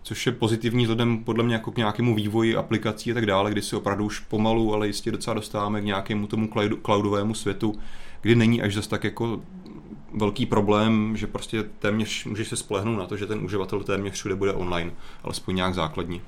což 0.03 0.25
je 0.25 0.31
pozitivní 0.31 0.83
vzhledem 0.83 1.23
podle 1.23 1.43
mě 1.43 1.53
jako 1.55 1.71
k 1.71 1.77
nějakému 1.77 2.15
vývoji 2.15 2.55
aplikací 2.55 3.11
a 3.11 3.13
tak 3.13 3.25
dále, 3.25 3.51
kdy 3.51 3.61
si 3.61 3.75
opravdu 3.75 4.05
už 4.05 4.19
pomalu, 4.19 4.73
ale 4.73 4.87
jistě 4.87 5.11
docela 5.11 5.33
dostáváme 5.33 5.81
k 5.81 5.85
nějakému 5.85 6.27
tomu 6.27 6.49
cloudovému 6.85 7.33
světu, 7.33 7.79
kdy 8.21 8.35
není 8.35 8.61
až 8.61 8.73
zase 8.73 8.89
tak 8.89 9.03
jako 9.03 9.41
velký 10.13 10.45
problém, 10.45 11.17
že 11.17 11.27
prostě 11.27 11.63
téměř 11.63 12.25
můžeš 12.25 12.47
se 12.47 12.55
spolehnout 12.55 12.97
na 12.97 13.05
to, 13.05 13.17
že 13.17 13.25
ten 13.25 13.45
uživatel 13.45 13.83
téměř 13.83 14.13
všude 14.13 14.35
bude 14.35 14.53
online, 14.53 14.91
alespoň 15.23 15.55
nějak 15.55 15.73
základní. 15.73 16.21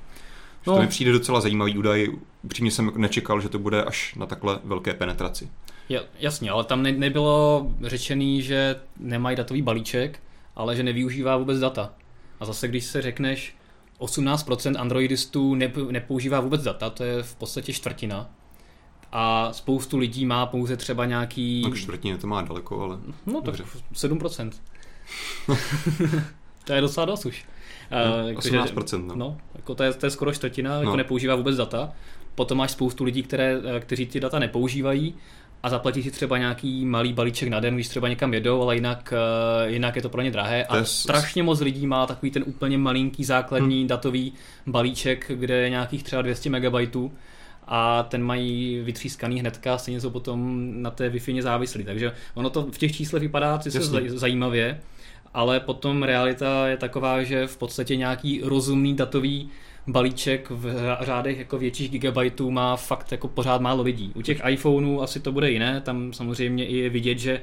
No. 0.66 0.74
To 0.74 0.80
mi 0.80 0.86
přijde 0.86 1.12
docela 1.12 1.40
zajímavý 1.40 1.78
údaj. 1.78 2.08
Upřímně 2.42 2.70
jsem 2.70 2.92
nečekal, 2.96 3.40
že 3.40 3.48
to 3.48 3.58
bude 3.58 3.84
až 3.84 4.14
na 4.14 4.26
takhle 4.26 4.58
velké 4.64 4.94
penetraci. 4.94 5.48
Ja, 5.88 6.00
jasně, 6.18 6.50
ale 6.50 6.64
tam 6.64 6.82
ne, 6.82 6.92
nebylo 6.92 7.66
řečený, 7.82 8.42
že 8.42 8.76
nemají 8.96 9.36
datový 9.36 9.62
balíček, 9.62 10.20
ale 10.56 10.76
že 10.76 10.82
nevyužívá 10.82 11.36
vůbec 11.36 11.58
data. 11.58 11.92
A 12.40 12.44
zase, 12.44 12.68
když 12.68 12.84
se 12.84 13.02
řekneš, 13.02 13.54
18% 13.98 14.80
androidistů 14.80 15.54
nepoužívá 15.90 16.40
vůbec 16.40 16.62
data, 16.62 16.90
to 16.90 17.04
je 17.04 17.22
v 17.22 17.34
podstatě 17.34 17.72
čtvrtina. 17.72 18.30
A 19.12 19.52
spoustu 19.52 19.98
lidí 19.98 20.26
má 20.26 20.46
pouze 20.46 20.76
třeba 20.76 21.04
nějaký... 21.04 21.62
No 21.68 21.76
čtvrtině 21.76 22.18
to 22.18 22.26
má 22.26 22.42
daleko, 22.42 22.82
ale... 22.82 22.98
No 23.26 23.40
tak 23.40 23.54
7%. 23.94 24.50
to 26.64 26.72
je 26.72 26.80
docela 26.80 27.06
dost 27.06 27.26
už. 27.26 27.44
No, 27.90 28.28
jako, 28.28 28.40
18%, 28.40 29.06
no. 29.06 29.14
no 29.16 29.36
jako 29.54 29.74
to, 29.74 29.82
je, 29.82 29.92
to 29.92 30.06
je 30.06 30.10
skoro 30.10 30.32
čtvrtina, 30.32 30.70
jako 30.70 30.84
no. 30.84 30.90
jako 30.90 30.96
nepoužívá 30.96 31.34
vůbec 31.34 31.56
data. 31.56 31.92
Potom 32.34 32.58
máš 32.58 32.70
spoustu 32.70 33.04
lidí, 33.04 33.22
které, 33.22 33.60
eh, 33.76 33.80
kteří 33.80 34.06
ty 34.06 34.20
data 34.20 34.38
nepoužívají 34.38 35.14
a 35.62 35.68
zaplatí 35.68 36.02
si 36.02 36.10
třeba 36.10 36.38
nějaký 36.38 36.84
malý 36.84 37.12
balíček 37.12 37.48
na 37.48 37.60
den, 37.60 37.74
když 37.74 37.88
třeba 37.88 38.08
někam 38.08 38.34
jedou, 38.34 38.62
ale 38.62 38.74
jinak, 38.74 39.14
uh, 39.66 39.70
jinak 39.72 39.96
je 39.96 40.02
to 40.02 40.08
pro 40.08 40.22
ně 40.22 40.30
drahé. 40.30 40.64
A 40.64 40.76
je... 40.76 40.84
strašně 40.84 41.42
moc 41.42 41.60
lidí 41.60 41.86
má 41.86 42.06
takový 42.06 42.30
ten 42.30 42.44
úplně 42.46 42.78
malinký 42.78 43.24
základní 43.24 43.78
hmm. 43.78 43.86
datový 43.86 44.32
balíček, 44.66 45.30
kde 45.34 45.54
je 45.56 45.70
nějakých 45.70 46.02
třeba 46.02 46.22
200 46.22 46.50
MB 46.50 46.96
a 47.66 48.02
ten 48.02 48.22
mají 48.22 48.80
vytřískaný 48.80 49.40
hnedka, 49.40 49.78
stejně 49.78 50.00
jsou 50.00 50.10
potom 50.10 50.70
na 50.82 50.90
té 50.90 51.08
Wi-Fi 51.08 51.42
závislí. 51.42 51.84
Takže 51.84 52.12
ono 52.34 52.50
to 52.50 52.62
v 52.62 52.78
těch 52.78 52.96
číslech 52.96 53.22
vypadá 53.22 53.60
sice 53.60 53.80
zajímavě, 54.06 54.80
ale 55.36 55.60
potom 55.60 56.02
realita 56.02 56.68
je 56.68 56.76
taková, 56.76 57.22
že 57.22 57.46
v 57.46 57.56
podstatě 57.56 57.96
nějaký 57.96 58.40
rozumný 58.44 58.96
datový 58.96 59.48
balíček 59.86 60.50
v 60.50 60.96
řádech 61.00 61.38
jako 61.38 61.58
větších 61.58 61.90
gigabajtů 61.90 62.50
má 62.50 62.76
fakt 62.76 63.12
jako 63.12 63.28
pořád 63.28 63.60
málo 63.60 63.82
lidí. 63.82 64.12
U 64.14 64.22
těch 64.22 64.40
iPhoneů 64.48 65.02
asi 65.02 65.20
to 65.20 65.32
bude 65.32 65.50
jiné, 65.50 65.80
tam 65.80 66.12
samozřejmě 66.12 66.66
i 66.66 66.76
je 66.76 66.90
vidět, 66.90 67.18
že 67.18 67.40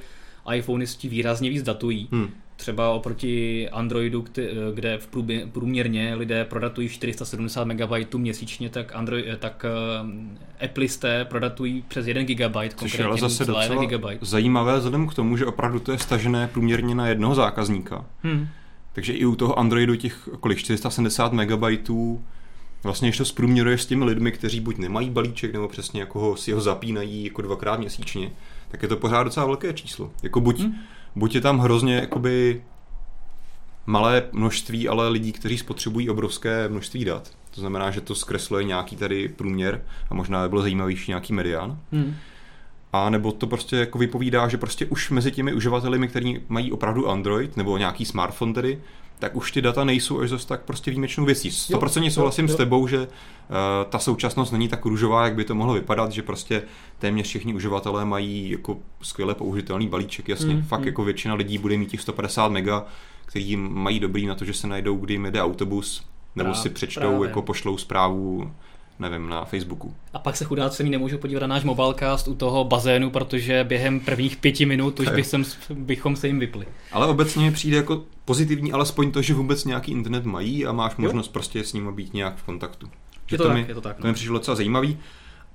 iPhoneisti 0.53 1.10
výrazně 1.10 1.49
víc 1.49 1.63
datují. 1.63 2.08
Hmm. 2.12 2.32
Třeba 2.55 2.91
oproti 2.91 3.69
Androidu, 3.69 4.25
kde 4.73 4.97
v 4.97 5.07
průměrně 5.51 6.15
lidé 6.15 6.45
prodatují 6.45 6.89
470 6.89 7.65
MB 7.65 8.13
měsíčně, 8.15 8.69
tak, 8.69 8.95
Android, 8.95 9.25
tak 9.39 9.65
uh, 10.03 10.65
Appleisté 10.65 11.25
prodatují 11.25 11.83
přes 11.87 12.07
1 12.07 12.23
GB, 12.23 12.57
Což 12.75 12.97
je 12.97 13.05
ale 13.05 13.17
zase 13.17 13.45
docela 13.45 13.85
GB. 13.85 14.05
zajímavé 14.21 14.77
vzhledem 14.77 15.07
k 15.07 15.13
tomu, 15.13 15.37
že 15.37 15.45
opravdu 15.45 15.79
to 15.79 15.91
je 15.91 15.97
stažené 15.97 16.47
průměrně 16.47 16.95
na 16.95 17.07
jednoho 17.07 17.35
zákazníka. 17.35 18.05
Hmm. 18.23 18.47
Takže 18.93 19.13
i 19.13 19.25
u 19.25 19.35
toho 19.35 19.59
Androidu 19.59 19.95
těch 19.95 20.29
kolik 20.39 20.57
470 20.57 21.33
MB 21.33 21.89
vlastně, 22.83 23.07
když 23.07 23.17
to 23.17 23.25
zprůměruješ 23.25 23.81
s 23.81 23.85
těmi 23.85 24.05
lidmi, 24.05 24.31
kteří 24.31 24.59
buď 24.59 24.77
nemají 24.77 25.09
balíček, 25.09 25.53
nebo 25.53 25.67
přesně 25.67 25.99
jako 25.99 26.19
ho, 26.19 26.35
si 26.35 26.51
ho 26.51 26.61
zapínají 26.61 27.25
jako 27.25 27.41
dvakrát 27.41 27.79
měsíčně, 27.79 28.31
tak 28.67 28.81
je 28.81 28.87
to 28.87 28.97
pořád 28.97 29.23
docela 29.23 29.45
velké 29.45 29.73
číslo. 29.73 30.11
Jako 30.23 30.41
buď, 30.41 30.59
hmm. 30.59 30.75
Buď 31.15 31.36
je 31.36 31.41
tam 31.41 31.60
hrozně 31.60 31.95
jakoby 31.95 32.63
malé 33.86 34.23
množství, 34.32 34.88
ale 34.88 35.10
lidí, 35.10 35.32
kteří 35.32 35.58
spotřebují 35.58 36.10
obrovské 36.10 36.69
množství 36.69 37.06
dat. 37.06 37.32
To 37.52 37.62
znamená, 37.62 37.91
že 37.91 38.02
to 38.02 38.15
zkresluje 38.15 38.63
nějaký 38.63 38.95
tady 38.95 39.30
průměr 39.30 39.82
a 40.10 40.13
možná 40.13 40.43
by 40.43 40.49
bylo 40.49 40.62
zajímavější 40.62 41.12
nějaký 41.12 41.34
medián. 41.34 41.80
Hmm. 41.91 42.15
A 42.93 43.10
nebo 43.10 43.32
to 43.32 43.47
prostě 43.47 43.75
jako 43.75 43.97
vypovídá, 43.97 44.47
že 44.47 44.58
prostě 44.58 44.86
už 44.86 45.10
mezi 45.10 45.32
těmi 45.32 45.53
uživateli, 45.53 46.08
kteří 46.08 46.39
mají 46.47 46.71
opravdu 46.71 47.10
Android 47.10 47.58
nebo 47.58 47.77
nějaký 47.77 48.06
smartphone 48.06 48.53
tedy, 48.53 48.79
tak 49.19 49.36
už 49.36 49.51
ty 49.51 49.62
data 49.62 49.84
nejsou 49.84 50.19
až 50.19 50.29
zase 50.29 50.47
tak 50.47 50.62
prostě 50.62 50.91
výjimečnou 50.91 51.25
věcí. 51.25 51.49
100% 51.49 52.10
souhlasím 52.10 52.45
jo, 52.45 52.49
jo. 52.51 52.53
s 52.53 52.58
tebou, 52.58 52.88
že 52.88 52.99
uh, 52.99 53.06
ta 53.89 53.99
současnost 53.99 54.53
není 54.53 54.67
tak 54.67 54.86
růžová, 54.86 55.23
jak 55.23 55.36
by 55.36 55.43
to 55.43 55.56
mohlo 55.56 55.73
vypadat, 55.73 56.12
že 56.12 56.21
prostě 56.21 56.63
téměř 56.99 57.27
všichni 57.27 57.53
uživatelé 57.53 58.06
mají 58.06 58.49
jako 58.49 58.77
skvěle 59.01 59.36
použitelný 59.36 59.88
balíček, 59.88 60.29
jasně. 60.29 60.56
Mm, 60.56 60.62
Fakt 60.63 60.82
mm. 60.82 60.88
jako 60.88 61.03
většina 61.03 61.34
lidí 61.34 61.58
bude 61.58 61.77
mít 61.77 61.89
těch 61.89 62.01
150 62.01 62.47
mega, 62.47 62.86
který 63.25 63.56
mají 63.56 63.99
dobrý 63.99 64.25
na 64.25 64.36
to, 64.36 64.45
že 64.45 64.53
se 64.53 64.67
najdou, 64.67 64.97
kdy 64.97 65.13
jim 65.13 65.25
jede 65.25 65.41
autobus, 65.41 66.06
nebo 66.36 66.49
Právě, 66.49 66.62
si 66.62 66.69
přečtou, 66.69 66.99
právě. 66.99 67.27
jako 67.27 67.41
pošlou 67.41 67.77
zprávu 67.77 68.51
nevím, 68.99 69.29
na 69.29 69.45
Facebooku. 69.45 69.93
A 70.13 70.19
pak 70.19 70.38
se 70.38 70.45
chudáci 70.45 70.89
nemůžou 70.89 71.17
podívat 71.17 71.39
na 71.39 71.47
náš 71.47 71.63
mobilecast 71.63 72.27
u 72.27 72.36
toho 72.36 72.63
bazénu, 72.63 73.10
protože 73.10 73.63
během 73.63 73.99
prvních 73.99 74.38
pěti 74.38 74.65
minut 74.65 74.99
už 74.99 75.10
bych 75.10 75.27
sem, 75.27 75.43
bychom 75.73 76.15
se 76.15 76.27
jim 76.27 76.39
vypli. 76.39 76.65
Ale 76.91 77.08
obecně 77.08 77.51
přijde 77.51 77.77
jako 77.77 78.03
pozitivní 78.25 78.71
alespoň 78.71 79.12
to, 79.12 79.21
že 79.21 79.34
vůbec 79.34 79.65
nějaký 79.65 79.91
internet 79.91 80.25
mají 80.25 80.65
a 80.65 80.71
máš 80.71 80.95
možnost 80.95 81.27
jo. 81.27 81.34
prostě 81.34 81.63
s 81.63 81.73
ním 81.73 81.95
být 81.95 82.13
nějak 82.13 82.36
v 82.36 82.43
kontaktu. 82.43 82.89
Že 83.27 83.34
je 83.34 83.38
to, 83.38 83.43
to 83.43 83.49
tak, 83.49 83.58
mi, 83.58 83.65
je 83.67 83.75
to 83.75 83.82
tak. 83.82 83.97
No. 83.97 84.01
To 84.01 84.08
mi 84.08 84.13
přišlo 84.13 84.34
docela 84.34 84.56
zajímavý. 84.56 84.97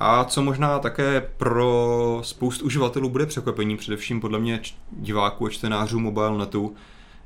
A 0.01 0.25
co 0.25 0.43
možná 0.43 0.79
také 0.79 1.29
pro 1.37 2.21
spoustu 2.25 2.65
uživatelů 2.65 3.09
bude 3.09 3.27
překvapení, 3.27 3.77
především 3.77 4.21
podle 4.21 4.39
mě 4.39 4.61
diváků 4.91 5.47
a 5.47 5.51
čtenářů 5.51 5.99
mobile 5.99 6.39
netu, 6.39 6.75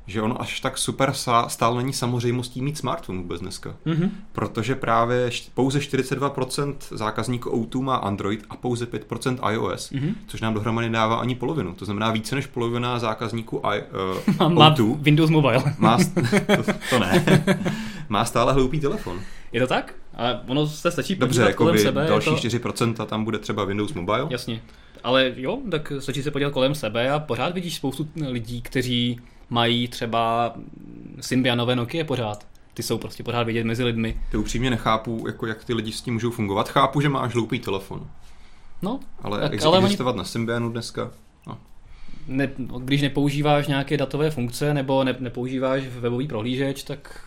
že 0.07 0.21
ono 0.21 0.41
až 0.41 0.59
tak 0.59 0.77
super 0.77 1.13
stále 1.47 1.77
není 1.77 1.93
samozřejmostí 1.93 2.61
mít 2.61 2.77
smartphone 2.77 3.21
vůbec 3.21 3.41
dneska. 3.41 3.75
Mm-hmm. 3.85 4.09
Protože 4.31 4.75
právě 4.75 5.29
pouze 5.53 5.79
42% 5.79 6.75
zákazníků 6.91 7.49
O2 7.49 7.81
má 7.81 7.95
Android 7.95 8.45
a 8.49 8.55
pouze 8.55 8.85
5% 8.85 9.51
iOS, 9.51 9.91
mm-hmm. 9.91 10.13
což 10.27 10.41
nám 10.41 10.53
dohromady 10.53 10.89
dává 10.89 11.15
ani 11.15 11.35
polovinu. 11.35 11.73
To 11.73 11.85
znamená 11.85 12.11
více 12.11 12.35
než 12.35 12.45
polovina 12.45 12.99
zákazníků 12.99 13.61
I, 13.63 13.83
uh, 14.39 14.49
má 14.53 14.75
O2. 14.75 14.97
Windows 15.01 15.29
Mobile. 15.29 15.63
má, 15.77 15.97
to, 16.55 16.73
to 16.89 16.99
ne. 16.99 17.25
má 18.09 18.25
stále 18.25 18.53
hloupý 18.53 18.79
telefon. 18.79 19.19
Je 19.51 19.61
to 19.61 19.67
tak? 19.67 19.93
Ale 20.13 20.39
ono 20.47 20.67
se 20.67 20.91
stačí 20.91 21.15
Dobře, 21.15 21.41
jako 21.41 21.63
kolem 21.63 21.77
sebe. 21.79 22.05
další 22.07 22.29
to... 22.29 22.35
4% 22.35 23.05
tam 23.05 23.23
bude 23.23 23.39
třeba 23.39 23.65
Windows 23.65 23.93
Mobile. 23.93 24.27
Jasně. 24.29 24.61
Ale 25.03 25.33
jo, 25.35 25.59
tak 25.71 25.91
stačí 25.99 26.23
se 26.23 26.31
podívat 26.31 26.53
kolem 26.53 26.75
sebe 26.75 27.11
a 27.11 27.19
pořád 27.19 27.53
vidíš 27.53 27.75
spoustu 27.75 28.07
lidí, 28.29 28.61
kteří 28.61 29.19
mají 29.49 29.87
třeba 29.87 30.53
Symbianové 31.21 31.75
Nokia 31.75 32.05
pořád. 32.05 32.47
Ty 32.73 32.83
jsou 32.83 32.97
prostě 32.97 33.23
pořád 33.23 33.43
vidět 33.43 33.63
mezi 33.63 33.83
lidmi. 33.83 34.21
Ty 34.31 34.37
upřímně 34.37 34.69
nechápu, 34.69 35.23
jako 35.27 35.47
jak 35.47 35.65
ty 35.65 35.73
lidi 35.73 35.91
s 35.91 36.01
tím 36.01 36.13
můžou 36.13 36.31
fungovat. 36.31 36.69
Chápu, 36.69 37.01
že 37.01 37.09
máš 37.09 37.33
hloupý 37.33 37.59
telefon. 37.59 38.07
No, 38.81 38.99
ale 39.21 39.39
tak, 39.39 39.53
ex- 39.53 39.65
ale 39.65 39.79
existovat 39.79 40.13
oni... 40.13 40.17
na 40.17 40.23
Symbianu 40.23 40.69
dneska. 40.69 41.11
No. 41.47 41.57
Ne, 42.27 42.51
když 42.79 43.01
nepoužíváš 43.01 43.67
nějaké 43.67 43.97
datové 43.97 44.31
funkce 44.31 44.73
nebo 44.73 45.03
ne, 45.03 45.15
nepoužíváš 45.19 45.83
webový 45.87 46.27
prohlížeč, 46.27 46.83
tak 46.83 47.21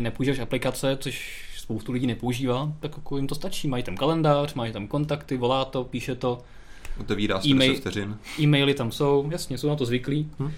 nepoužíváš 0.00 0.38
aplikace, 0.38 0.96
což 1.00 1.44
spoustu 1.56 1.92
lidí 1.92 2.06
nepoužívá, 2.06 2.72
tak 2.80 2.96
jako 2.96 3.16
jim 3.16 3.26
to 3.26 3.34
stačí. 3.34 3.68
Mají 3.68 3.82
tam 3.82 3.96
kalendář, 3.96 4.54
mají 4.54 4.72
tam 4.72 4.86
kontakty, 4.86 5.36
volá 5.36 5.64
to, 5.64 5.84
píše 5.84 6.14
to. 6.14 6.42
Otevírá 7.00 7.40
e-mail, 7.46 7.74
vteřin. 7.74 8.16
E-maily 8.40 8.74
tam 8.74 8.92
jsou, 8.92 9.28
jasně, 9.30 9.58
jsou 9.58 9.68
na 9.68 9.76
to 9.76 9.86
zvyklí. 9.86 10.30
Hm. 10.38 10.50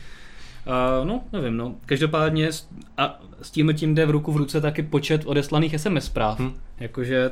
Uh, 0.67 1.07
no, 1.07 1.25
nevím, 1.33 1.57
no. 1.57 1.75
Každopádně 1.87 2.51
a 2.99 3.21
s 3.43 3.51
tím 3.51 3.75
tím 3.75 3.95
jde 3.95 4.07
v 4.07 4.11
ruku 4.11 4.33
v 4.33 4.37
ruce 4.37 4.61
taky 4.61 4.83
počet 4.83 5.23
odeslaných 5.25 5.81
SMS 5.81 6.05
zpráv. 6.05 6.41
Hmm. 6.41 6.55
Jakože 6.81 7.31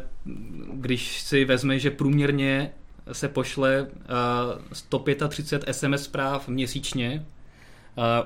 když 0.73 1.23
si 1.23 1.45
vezme, 1.45 1.79
že 1.79 1.91
průměrně 1.91 2.71
se 3.13 3.29
pošle 3.29 3.83
uh, 3.83 4.63
135 4.73 5.75
SMS 5.75 6.03
zpráv 6.03 6.49
měsíčně, 6.49 7.25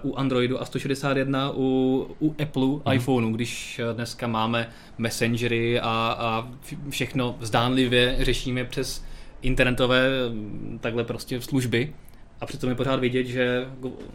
u 0.03 0.17
Androidu 0.17 0.63
a 0.63 0.65
161 0.65 1.51
u, 1.55 2.07
u 2.21 2.35
Apple 2.43 2.63
mm-hmm. 2.63 2.95
iPhoneu, 2.95 3.33
když 3.33 3.81
dneska 3.93 4.27
máme 4.27 4.69
messengery 4.99 5.81
a, 5.81 6.17
a 6.19 6.49
všechno 6.91 7.37
zdánlivě 7.41 8.17
řešíme 8.21 8.65
přes 8.65 9.05
internetové 9.43 10.09
takhle 10.81 11.05
prostě 11.05 11.41
služby. 11.41 11.95
A 12.41 12.47
přitom 12.47 12.71
je 12.71 12.77
pořád 12.77 13.01
vidět, 13.01 13.25
že 13.25 13.69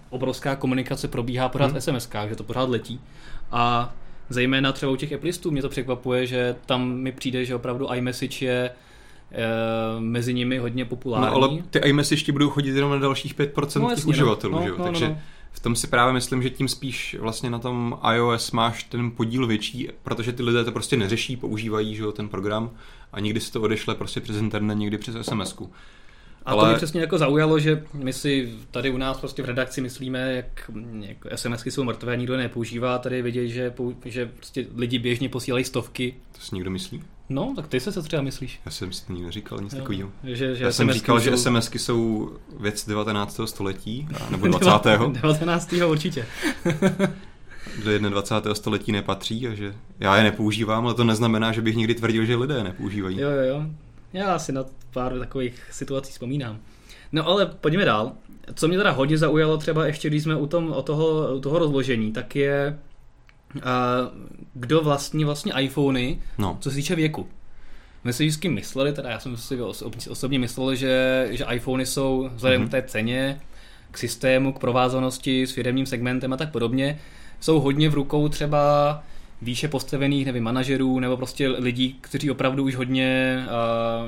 obrovská 0.09 0.55
komunikace 0.55 1.07
probíhá 1.07 1.49
pořád 1.49 1.71
hmm. 1.71 1.81
SMS, 1.81 2.09
že 2.29 2.35
to 2.35 2.43
pořád 2.43 2.69
letí. 2.69 2.99
A 3.51 3.93
zejména 4.29 4.71
třeba 4.71 4.91
u 4.91 4.95
těch 4.95 5.13
Applistů 5.13 5.51
mě 5.51 5.61
to 5.61 5.69
překvapuje, 5.69 6.27
že 6.27 6.55
tam 6.65 6.95
mi 6.95 7.11
přijde, 7.11 7.45
že 7.45 7.55
opravdu 7.55 7.93
iMessage 7.93 8.45
je 8.45 8.69
e, 8.69 8.71
mezi 9.99 10.33
nimi 10.33 10.57
hodně 10.57 10.85
populární. 10.85 11.27
No 11.27 11.35
ale 11.35 11.49
ty 11.69 11.79
iMessage 11.79 12.21
ti 12.21 12.31
budou 12.31 12.49
chodit 12.49 12.75
jenom 12.75 12.91
na 12.91 12.97
dalších 12.97 13.35
5% 13.35 13.81
no, 13.81 13.95
těch 13.95 14.05
no. 14.05 14.09
uživatelů, 14.09 14.55
no, 14.55 14.63
že? 14.63 14.69
No, 14.69 14.83
takže 14.83 15.07
no, 15.07 15.11
no. 15.11 15.19
v 15.51 15.59
tom 15.59 15.75
si 15.75 15.87
právě 15.87 16.13
myslím, 16.13 16.43
že 16.43 16.49
tím 16.49 16.67
spíš 16.67 17.15
vlastně 17.19 17.49
na 17.49 17.59
tom 17.59 17.99
iOS 18.15 18.51
máš 18.51 18.83
ten 18.83 19.11
podíl 19.11 19.47
větší, 19.47 19.89
protože 20.03 20.33
ty 20.33 20.43
lidé 20.43 20.63
to 20.63 20.71
prostě 20.71 20.97
neřeší, 20.97 21.37
používají 21.37 21.95
že 21.95 22.03
jo, 22.03 22.11
ten 22.11 22.29
program 22.29 22.71
a 23.13 23.19
nikdy 23.19 23.39
si 23.39 23.51
to 23.51 23.61
odešle 23.61 23.95
prostě 23.95 24.21
přes 24.21 24.35
internet, 24.35 24.75
někdy 24.75 24.97
přes 24.97 25.15
SMS. 25.21 25.55
A 26.45 26.51
ale... 26.51 26.61
to 26.61 26.67
mě 26.67 26.75
přesně 26.75 27.01
jako 27.01 27.17
zaujalo, 27.17 27.59
že 27.59 27.83
my 27.93 28.13
si 28.13 28.53
tady 28.71 28.89
u 28.89 28.97
nás 28.97 29.19
prostě 29.19 29.43
v 29.43 29.45
redakci 29.45 29.81
myslíme, 29.81 30.35
jak, 30.35 30.71
jak 30.99 31.39
SMSky 31.39 31.71
jsou 31.71 31.83
mrtvé, 31.83 32.17
nikdo 32.17 32.37
nepoužívá, 32.37 32.97
tady 32.97 33.21
vidět, 33.21 33.47
že, 33.47 33.73
že 34.05 34.25
prostě 34.25 34.65
lidi 34.75 34.99
běžně 34.99 35.29
posílají 35.29 35.65
stovky. 35.65 36.15
To 36.31 36.39
si 36.41 36.55
někdo 36.55 36.71
myslí? 36.71 37.03
No, 37.29 37.53
tak 37.55 37.67
ty 37.67 37.79
se 37.79 37.91
co 37.91 38.03
třeba 38.03 38.21
myslíš? 38.21 38.59
Já 38.65 38.71
jsem 38.71 38.93
si 38.93 39.05
to 39.05 39.13
nikdy 39.13 39.25
neříkal, 39.25 39.59
nic 39.61 39.73
takového. 39.73 40.11
Že, 40.23 40.55
že 40.55 40.63
Já 40.63 40.71
jsem 40.71 40.91
říkal, 40.91 41.19
jsou... 41.19 41.23
že 41.23 41.37
SMSky 41.37 41.79
jsou 41.79 42.31
věc 42.59 42.87
19. 42.87 43.41
století, 43.45 44.07
nebo 44.29 44.47
20. 44.47 44.99
19. 45.11 45.73
určitě. 45.73 46.25
do 47.83 48.09
21. 48.09 48.55
století 48.55 48.91
nepatří 48.91 49.47
a 49.47 49.53
že 49.53 49.75
já 49.99 50.17
je 50.17 50.23
nepoužívám, 50.23 50.85
ale 50.85 50.95
to 50.95 51.03
neznamená, 51.03 51.51
že 51.51 51.61
bych 51.61 51.75
nikdy 51.75 51.95
tvrdil, 51.95 52.25
že 52.25 52.35
lidé 52.35 52.63
nepoužívají. 52.63 53.19
Jo, 53.19 53.29
jo, 53.29 53.41
jo. 53.41 53.65
Já 54.13 54.39
si 54.39 54.51
na 54.51 54.65
pár 54.93 55.19
takových 55.19 55.67
situací 55.71 56.11
vzpomínám. 56.11 56.59
No 57.11 57.27
ale 57.27 57.45
pojďme 57.45 57.85
dál. 57.85 58.11
Co 58.55 58.67
mě 58.67 58.77
teda 58.77 58.91
hodně 58.91 59.17
zaujalo 59.17 59.57
třeba 59.57 59.85
ještě, 59.85 60.09
když 60.09 60.23
jsme 60.23 60.35
u, 60.35 60.47
tom, 60.47 60.71
o 60.71 60.81
toho, 60.81 61.35
u 61.35 61.39
toho 61.39 61.59
rozložení, 61.59 62.11
tak 62.11 62.35
je 62.35 62.79
uh, 63.55 63.61
kdo 64.53 64.81
vlastní 64.81 65.25
vlastně 65.25 65.53
iPhony, 65.59 66.21
no. 66.37 66.57
co 66.61 66.69
se 66.69 66.75
týče 66.75 66.95
věku. 66.95 67.27
My 68.03 68.13
si 68.13 68.23
vždycky 68.23 68.49
mysleli, 68.49 68.93
teda 68.93 69.09
já 69.09 69.19
jsem 69.19 69.37
si 69.37 69.61
osobně 70.09 70.39
myslel, 70.39 70.75
že, 70.75 71.27
že 71.31 71.45
iPhony 71.53 71.85
jsou 71.85 72.29
vzhledem 72.35 72.63
mm-hmm. 72.63 72.67
k 72.67 72.71
té 72.71 72.81
ceně, 72.81 73.41
k 73.91 73.97
systému, 73.97 74.53
k 74.53 74.59
provázanosti 74.59 75.47
s 75.47 75.51
firmním 75.51 75.85
segmentem 75.85 76.33
a 76.33 76.37
tak 76.37 76.51
podobně, 76.51 76.99
jsou 77.39 77.59
hodně 77.59 77.89
v 77.89 77.93
rukou 77.93 78.29
třeba 78.29 79.03
výše 79.41 79.67
postavených, 79.67 80.25
nevím, 80.25 80.43
manažerů 80.43 80.99
nebo 80.99 81.17
prostě 81.17 81.47
lidí, 81.47 81.97
kteří 82.01 82.31
opravdu 82.31 82.63
už 82.63 82.75
hodně 82.75 83.39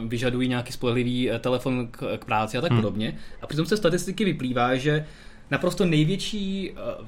uh, 0.01 0.07
vyžadují 0.07 0.49
nějaký 0.49 0.73
spolehlivý 0.73 1.29
uh, 1.29 1.37
telefon 1.37 1.87
k, 1.87 2.17
k 2.17 2.25
práci 2.25 2.57
a 2.57 2.61
tak 2.61 2.71
hmm. 2.71 2.81
podobně. 2.81 3.17
A 3.41 3.47
přitom 3.47 3.65
se 3.65 3.77
statistiky 3.77 4.25
vyplývá, 4.25 4.75
že 4.75 5.05
naprosto 5.51 5.85
největší 5.85 6.71
uh, 6.71 7.07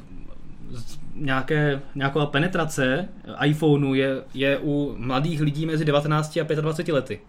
nějaké, 1.16 1.82
nějaká 1.96 2.26
penetrace 2.26 3.10
iPhoneu 3.46 3.94
je, 3.94 4.22
je 4.34 4.58
u 4.58 4.96
mladých 4.98 5.42
lidí 5.42 5.66
mezi 5.66 5.86
19 5.86 6.38
a 6.38 6.44
25 6.62 6.94
lety. 6.94 7.20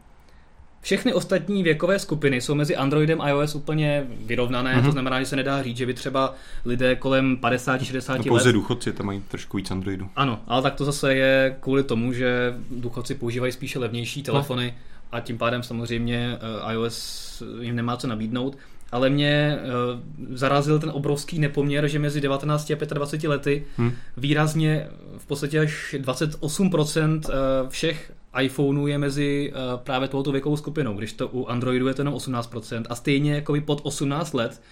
Všechny 0.87 1.15
ostatní 1.15 1.63
věkové 1.63 1.99
skupiny 1.99 2.41
jsou 2.41 2.55
mezi 2.55 2.77
Androidem 2.77 3.21
a 3.21 3.29
iOS 3.29 3.55
úplně 3.55 4.07
vyrovnané, 4.27 4.77
mm-hmm. 4.77 4.85
to 4.85 4.93
znamená, 4.93 5.21
že 5.21 5.27
se 5.27 5.37
nedá 5.37 5.63
říct, 5.63 5.77
že 5.77 5.87
by 5.87 5.95
třeba 5.95 6.35
lidé 6.65 6.97
kolem 6.97 7.37
50-60 7.37 8.09
no, 8.09 8.15
let... 8.15 8.27
Pouze 8.29 8.53
důchodci 8.53 8.93
tam 8.93 9.07
mají 9.07 9.23
trošku 9.29 9.57
víc 9.57 9.71
Androidu. 9.71 10.09
Ano, 10.17 10.41
ale 10.47 10.63
tak 10.63 10.75
to 10.75 10.85
zase 10.85 11.15
je 11.15 11.57
kvůli 11.61 11.83
tomu, 11.83 12.13
že 12.13 12.55
důchodci 12.71 13.15
používají 13.15 13.53
spíše 13.53 13.79
levnější 13.79 14.23
telefony 14.23 14.67
no. 14.67 15.19
a 15.19 15.21
tím 15.21 15.39
pádem 15.39 15.63
samozřejmě 15.63 16.39
eh, 16.69 16.73
iOS 16.73 17.43
jim 17.61 17.77
nemá 17.77 17.97
co 17.97 18.07
nabídnout. 18.07 18.59
Ale 18.93 19.11
mě 19.11 19.59
uh, 19.59 20.37
zarazil 20.37 20.79
ten 20.79 20.91
obrovský 20.95 21.39
nepoměr, 21.39 21.89
že 21.89 21.99
mezi 21.99 22.21
19 22.21 22.71
a 22.71 22.95
25 22.95 23.29
lety 23.29 23.65
hmm. 23.77 23.93
výrazně 24.17 24.87
v 25.19 25.27
podstatě 25.27 25.61
až 25.61 25.95
28% 25.99 27.17
uh, 27.17 27.69
všech 27.69 28.13
iPhoneu 28.41 28.87
je 28.87 28.99
mezi 28.99 29.53
uh, 29.53 29.81
právě 29.81 30.09
tohoto 30.09 30.33
věkovou 30.33 30.57
skupinou, 30.57 30.95
když 30.95 31.13
to 31.13 31.29
u 31.29 31.47
Androidu 31.47 31.89
je 31.89 31.95
to 31.95 32.01
jenom 32.01 32.15
18% 32.15 32.85
a 32.89 32.95
stejně 32.95 33.35
jako 33.35 33.55
pod 33.65 33.81
18 33.83 34.35
let 34.35 34.63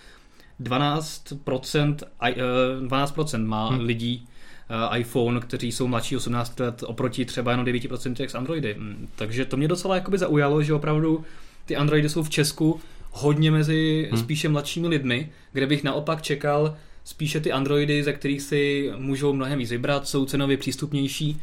12%, 0.62 1.96
uh, 2.82 2.88
12% 2.88 3.46
má 3.46 3.68
hmm. 3.68 3.80
lidí 3.80 4.28
uh, 4.90 4.98
iPhone, 4.98 5.40
kteří 5.40 5.72
jsou 5.72 5.86
mladší 5.86 6.16
18 6.16 6.60
let 6.60 6.82
oproti 6.86 7.24
třeba 7.24 7.50
jenom 7.50 7.66
9% 7.66 8.28
z 8.28 8.34
Androidy. 8.34 8.74
Hmm, 8.74 9.08
takže 9.16 9.44
to 9.44 9.56
mě 9.56 9.68
docela 9.68 9.94
jakoby 9.94 10.18
zaujalo, 10.18 10.62
že 10.62 10.74
opravdu 10.74 11.24
ty 11.64 11.76
Androidy 11.76 12.08
jsou 12.08 12.22
v 12.22 12.30
Česku 12.30 12.80
hodně 13.12 13.50
mezi 13.50 14.08
hmm. 14.10 14.20
spíše 14.20 14.48
mladšími 14.48 14.88
lidmi, 14.88 15.30
kde 15.52 15.66
bych 15.66 15.84
naopak 15.84 16.22
čekal 16.22 16.76
spíše 17.04 17.40
ty 17.40 17.52
Androidy, 17.52 18.02
ze 18.02 18.12
kterých 18.12 18.42
si 18.42 18.92
můžou 18.96 19.32
mnohem 19.32 19.58
víc 19.58 19.70
vybrat, 19.70 20.08
jsou 20.08 20.26
cenově 20.26 20.56
přístupnější. 20.56 21.40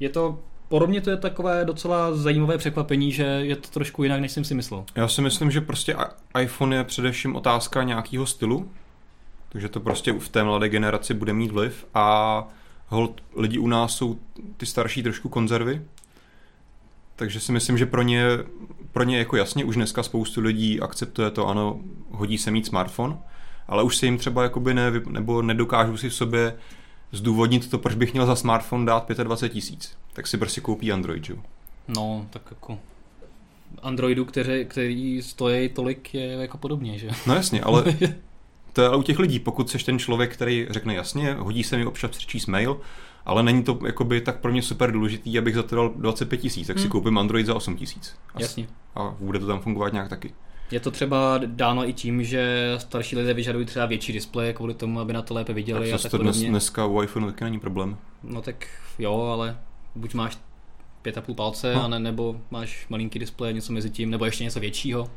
Je 0.00 0.08
to 0.08 0.38
mě 0.86 1.00
to 1.00 1.10
je 1.10 1.16
takové 1.16 1.64
docela 1.64 2.14
zajímavé 2.14 2.58
překvapení, 2.58 3.12
že 3.12 3.22
je 3.22 3.56
to 3.56 3.68
trošku 3.68 4.02
jinak, 4.02 4.20
než 4.20 4.32
jsem 4.32 4.44
si 4.44 4.54
myslel. 4.54 4.84
Já 4.94 5.08
si 5.08 5.22
myslím, 5.22 5.50
že 5.50 5.60
prostě 5.60 5.96
iPhone 6.40 6.76
je 6.76 6.84
především 6.84 7.36
otázka 7.36 7.82
nějakého 7.82 8.26
stylu, 8.26 8.70
takže 9.48 9.68
to 9.68 9.80
prostě 9.80 10.12
v 10.12 10.28
té 10.28 10.44
mladé 10.44 10.68
generaci 10.68 11.14
bude 11.14 11.32
mít 11.32 11.50
vliv 11.50 11.86
a 11.94 12.48
hold, 12.88 13.22
lidi 13.36 13.58
u 13.58 13.66
nás 13.66 13.96
jsou 13.96 14.18
ty 14.56 14.66
starší 14.66 15.02
trošku 15.02 15.28
konzervy, 15.28 15.82
takže 17.16 17.40
si 17.40 17.52
myslím, 17.52 17.78
že 17.78 17.86
pro 17.86 18.02
ně, 18.02 18.24
pro 18.92 19.04
ně 19.04 19.18
jako 19.18 19.36
jasně 19.36 19.64
už 19.64 19.76
dneska 19.76 20.02
spoustu 20.02 20.40
lidí 20.40 20.80
akceptuje 20.80 21.30
to, 21.30 21.48
ano, 21.48 21.80
hodí 22.10 22.38
se 22.38 22.50
mít 22.50 22.66
smartphone, 22.66 23.18
ale 23.68 23.82
už 23.82 23.96
se 23.96 24.06
jim 24.06 24.18
třeba 24.18 24.42
jakoby 24.42 24.74
ne, 24.74 24.92
nebo 25.08 25.42
nedokážou 25.42 25.96
si 25.96 26.08
v 26.08 26.14
sobě 26.14 26.54
zdůvodnit 27.14 27.70
to, 27.70 27.78
proč 27.78 27.94
bych 27.94 28.12
měl 28.12 28.26
za 28.26 28.36
smartphone 28.36 28.86
dát 28.86 29.10
25 29.10 29.52
tisíc. 29.52 29.96
Tak 30.12 30.26
si 30.26 30.38
prostě 30.38 30.60
koupí 30.60 30.92
Android, 30.92 31.24
že? 31.24 31.34
No, 31.88 32.26
tak 32.30 32.42
jako 32.50 32.78
Androidu, 33.82 34.24
který, 34.24 34.64
který 34.64 35.22
stojí 35.22 35.68
tolik, 35.68 36.14
je 36.14 36.26
jako 36.26 36.58
podobně, 36.58 36.98
že? 36.98 37.08
No 37.26 37.34
jasně, 37.34 37.62
ale 37.62 37.84
to 38.72 38.82
je 38.82 38.88
ale 38.88 38.96
u 38.96 39.02
těch 39.02 39.18
lidí, 39.18 39.38
pokud 39.38 39.70
jsi 39.70 39.78
ten 39.78 39.98
člověk, 39.98 40.32
který 40.32 40.66
řekne 40.70 40.94
jasně, 40.94 41.34
hodí 41.34 41.64
se 41.64 41.76
mi 41.76 41.86
občas 41.86 42.10
přečíst 42.10 42.46
mail, 42.46 42.80
ale 43.26 43.42
není 43.42 43.62
to 43.62 43.78
jakoby 43.86 44.20
tak 44.20 44.40
pro 44.40 44.52
mě 44.52 44.62
super 44.62 44.92
důležitý, 44.92 45.38
abych 45.38 45.54
za 45.54 45.62
to 45.62 45.76
dal 45.76 45.88
25 45.88 46.36
tisíc, 46.36 46.66
tak 46.66 46.78
si 46.78 46.82
hmm. 46.82 46.90
koupím 46.90 47.18
Android 47.18 47.46
za 47.46 47.54
8 47.54 47.76
tisíc. 47.76 48.14
Jasně. 48.38 48.66
A 48.94 49.16
bude 49.20 49.38
to 49.38 49.46
tam 49.46 49.60
fungovat 49.60 49.92
nějak 49.92 50.08
taky. 50.08 50.34
Je 50.70 50.80
to 50.80 50.90
třeba 50.90 51.40
dáno 51.46 51.88
i 51.88 51.92
tím, 51.92 52.24
že 52.24 52.74
starší 52.78 53.16
lidé 53.16 53.34
vyžadují 53.34 53.66
třeba 53.66 53.86
větší 53.86 54.12
displeje 54.12 54.52
kvůli 54.52 54.74
tomu, 54.74 55.00
aby 55.00 55.12
na 55.12 55.22
to 55.22 55.34
lépe 55.34 55.52
viděli. 55.52 55.90
Tak 55.90 56.00
a 56.00 56.02
tak 56.02 56.10
to 56.10 56.18
dnes, 56.18 56.36
dneska 56.36 56.86
u 56.86 57.02
iPhone 57.02 57.26
taky 57.26 57.44
není 57.44 57.60
problém. 57.60 57.96
No 58.22 58.42
tak 58.42 58.68
jo, 58.98 59.20
ale 59.20 59.58
buď 59.94 60.14
máš 60.14 60.38
pět 61.02 61.18
a 61.18 61.20
půl 61.20 61.34
palce, 61.34 61.74
no. 61.74 61.84
a 61.84 61.88
ne, 61.88 61.98
nebo 61.98 62.40
máš 62.50 62.86
malinký 62.88 63.18
displej, 63.18 63.54
něco 63.54 63.72
mezi 63.72 63.90
tím, 63.90 64.10
nebo 64.10 64.24
ještě 64.24 64.44
něco 64.44 64.60
většího. 64.60 65.10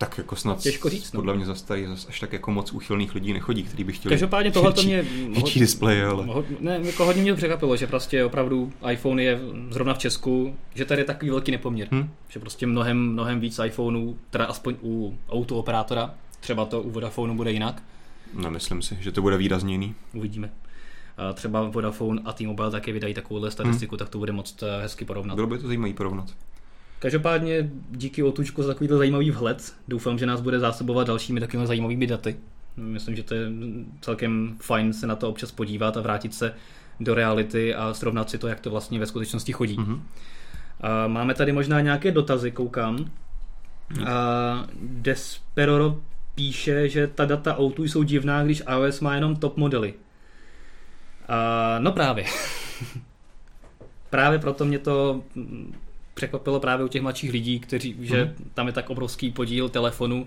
Tak 0.00 0.18
jako 0.18 0.36
snad 0.36 0.58
Těžko 0.58 0.88
říct, 0.88 1.12
no. 1.12 1.18
podle 1.18 1.36
mě 1.36 1.46
zase 1.46 1.66
tady 1.66 1.86
až 2.08 2.20
tak 2.20 2.32
jako 2.32 2.50
moc 2.50 2.72
úchylných 2.72 3.14
lidí 3.14 3.32
nechodí, 3.32 3.62
kteří 3.62 3.84
by 3.84 3.92
chtěli 3.92 4.12
Každopádně 4.12 4.50
tohle 4.50 4.72
to 4.72 4.82
mě... 4.82 5.02
Větší 5.02 5.60
displej, 5.60 6.04
ale... 6.04 6.26
Ho, 6.26 6.44
ne, 6.60 6.80
jako 6.82 7.04
hodně 7.04 7.22
mě 7.22 7.32
to 7.32 7.36
překvapilo, 7.36 7.76
že 7.76 7.86
prostě 7.86 8.24
opravdu 8.24 8.72
iPhone 8.90 9.22
je 9.22 9.40
zrovna 9.70 9.94
v 9.94 9.98
Česku, 9.98 10.56
že 10.74 10.84
tady 10.84 11.00
je 11.00 11.04
takový 11.04 11.30
velký 11.30 11.50
nepoměr. 11.50 11.88
Hmm. 11.90 12.10
Že 12.28 12.40
prostě 12.40 12.66
mnohem, 12.66 13.12
mnohem 13.12 13.40
víc 13.40 13.60
iPhoneů, 13.66 14.18
teda 14.30 14.44
aspoň 14.44 14.76
u 14.82 15.18
autooperátora, 15.28 16.14
třeba 16.40 16.64
to 16.64 16.82
u 16.82 16.90
Vodafonu 16.90 17.36
bude 17.36 17.52
jinak. 17.52 17.82
Nemyslím 18.34 18.82
si, 18.82 18.96
že 19.00 19.12
to 19.12 19.22
bude 19.22 19.36
výrazně 19.36 19.74
jiný. 19.74 19.94
Uvidíme. 20.12 20.50
A 21.16 21.32
třeba 21.32 21.68
Vodafone 21.68 22.22
a 22.24 22.32
T-Mobile 22.32 22.70
taky 22.70 22.92
vydají 22.92 23.14
takovouhle 23.14 23.50
statistiku, 23.50 23.94
hmm. 23.94 23.98
tak 23.98 24.08
to 24.08 24.18
bude 24.18 24.32
moc 24.32 24.62
eh, 24.62 24.82
hezky 24.82 25.04
porovnat. 25.04 25.34
Bylo 25.34 25.46
by 25.46 25.58
to 25.58 25.66
zajímavé 25.66 25.94
porovnat. 25.94 26.30
Každopádně 27.00 27.70
díky 27.90 28.22
Otučku 28.22 28.62
za 28.62 28.68
takovýto 28.68 28.98
zajímavý 28.98 29.30
vhled. 29.30 29.74
Doufám, 29.88 30.18
že 30.18 30.26
nás 30.26 30.40
bude 30.40 30.58
zásobovat 30.58 31.06
dalšími 31.06 31.40
takovými 31.40 31.66
zajímavými 31.66 32.06
daty. 32.06 32.36
Myslím, 32.76 33.16
že 33.16 33.22
to 33.22 33.34
je 33.34 33.46
celkem 34.00 34.56
fajn 34.60 34.92
se 34.92 35.06
na 35.06 35.16
to 35.16 35.28
občas 35.28 35.52
podívat 35.52 35.96
a 35.96 36.00
vrátit 36.00 36.34
se 36.34 36.54
do 37.00 37.14
reality 37.14 37.74
a 37.74 37.94
srovnat 37.94 38.30
si 38.30 38.38
to, 38.38 38.48
jak 38.48 38.60
to 38.60 38.70
vlastně 38.70 38.98
ve 38.98 39.06
skutečnosti 39.06 39.52
chodí. 39.52 39.76
Mm-hmm. 39.76 40.00
A 40.80 41.06
máme 41.06 41.34
tady 41.34 41.52
možná 41.52 41.80
nějaké 41.80 42.10
dotazy, 42.10 42.50
koukám. 42.50 42.96
Mm. 42.96 44.06
A 44.06 44.66
Desperoro 44.82 46.00
píše, 46.34 46.88
že 46.88 47.06
ta 47.06 47.24
data 47.24 47.58
Outu 47.58 47.84
jsou 47.84 48.02
divná, 48.02 48.44
když 48.44 48.62
iOS 48.70 49.00
má 49.00 49.14
jenom 49.14 49.36
top 49.36 49.56
modely. 49.56 49.94
A 51.28 51.78
no 51.78 51.92
právě. 51.92 52.24
právě 54.10 54.38
proto 54.38 54.64
mě 54.64 54.78
to 54.78 55.22
překvapilo 56.20 56.60
právě 56.60 56.84
u 56.84 56.88
těch 56.88 57.02
mladších 57.02 57.32
lidí, 57.32 57.60
kteří, 57.60 57.96
že 58.00 58.24
mm. 58.24 58.50
tam 58.54 58.66
je 58.66 58.72
tak 58.72 58.90
obrovský 58.90 59.30
podíl 59.30 59.68
telefonů 59.68 60.26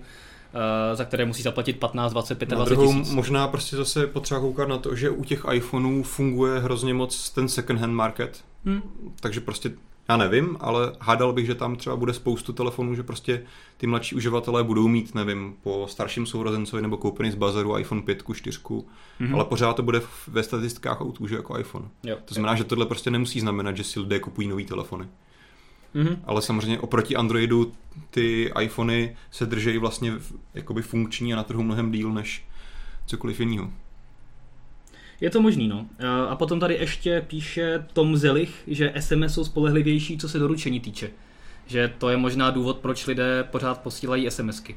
za 0.94 1.04
které 1.04 1.24
musí 1.24 1.42
zaplatit 1.42 1.78
15, 1.78 2.12
20, 2.12 2.34
25 2.38 2.58
na 2.58 2.64
druhou, 2.64 2.92
tisíc. 2.92 3.14
Možná 3.14 3.48
prostě 3.48 3.76
zase 3.76 4.06
potřeba 4.06 4.40
koukat 4.40 4.68
na 4.68 4.78
to, 4.78 4.96
že 4.96 5.10
u 5.10 5.24
těch 5.24 5.44
iPhoneů 5.52 6.02
funguje 6.02 6.60
hrozně 6.60 6.94
moc 6.94 7.30
ten 7.30 7.48
second 7.48 7.80
hand 7.80 7.94
market. 7.94 8.44
Hmm. 8.64 8.82
Takže 9.20 9.40
prostě 9.40 9.72
já 10.08 10.16
nevím, 10.16 10.56
ale 10.60 10.92
hádal 11.00 11.32
bych, 11.32 11.46
že 11.46 11.54
tam 11.54 11.76
třeba 11.76 11.96
bude 11.96 12.12
spoustu 12.12 12.52
telefonů, 12.52 12.94
že 12.94 13.02
prostě 13.02 13.42
ty 13.76 13.86
mladší 13.86 14.14
uživatelé 14.14 14.64
budou 14.64 14.88
mít, 14.88 15.14
nevím, 15.14 15.54
po 15.62 15.86
starším 15.90 16.26
sourozencovi 16.26 16.82
nebo 16.82 16.96
koupený 16.96 17.30
z 17.30 17.34
bazaru 17.34 17.78
iPhone 17.78 18.02
5, 18.02 18.22
4, 18.34 18.58
mm-hmm. 18.58 19.34
ale 19.34 19.44
pořád 19.44 19.76
to 19.76 19.82
bude 19.82 20.00
ve 20.28 20.42
statistikách 20.42 21.00
autů, 21.00 21.26
že 21.26 21.36
jako 21.36 21.58
iPhone. 21.58 21.88
Jo, 22.02 22.16
to 22.24 22.34
znamená, 22.34 22.52
jo. 22.52 22.56
že 22.56 22.64
tohle 22.64 22.86
prostě 22.86 23.10
nemusí 23.10 23.40
znamenat, 23.40 23.76
že 23.76 23.84
si 23.84 24.00
lidé 24.00 24.20
kupují 24.20 24.48
nový 24.48 24.64
telefony. 24.64 25.06
Mm-hmm. 25.94 26.18
Ale 26.24 26.42
samozřejmě 26.42 26.78
oproti 26.78 27.16
Androidu 27.16 27.72
ty 28.10 28.52
iPhony 28.60 29.16
se 29.30 29.46
drží 29.46 29.78
vlastně 29.78 30.12
jakoby 30.54 30.82
funkční 30.82 31.32
a 31.32 31.36
na 31.36 31.42
trhu 31.42 31.62
mnohem 31.62 31.92
díl 31.92 32.12
než 32.12 32.44
cokoliv 33.06 33.40
jiného. 33.40 33.70
Je 35.20 35.30
to 35.30 35.42
možný, 35.42 35.68
no. 35.68 35.86
A 36.28 36.36
potom 36.36 36.60
tady 36.60 36.74
ještě 36.74 37.24
píše 37.26 37.86
Tom 37.92 38.16
Zelich, 38.16 38.62
že 38.66 38.92
SMS 39.00 39.34
jsou 39.34 39.44
spolehlivější, 39.44 40.18
co 40.18 40.28
se 40.28 40.38
doručení 40.38 40.80
týče. 40.80 41.10
Že 41.66 41.94
to 41.98 42.08
je 42.08 42.16
možná 42.16 42.50
důvod, 42.50 42.78
proč 42.78 43.06
lidé 43.06 43.44
pořád 43.50 43.80
posílají 43.80 44.30
SMSky. 44.30 44.76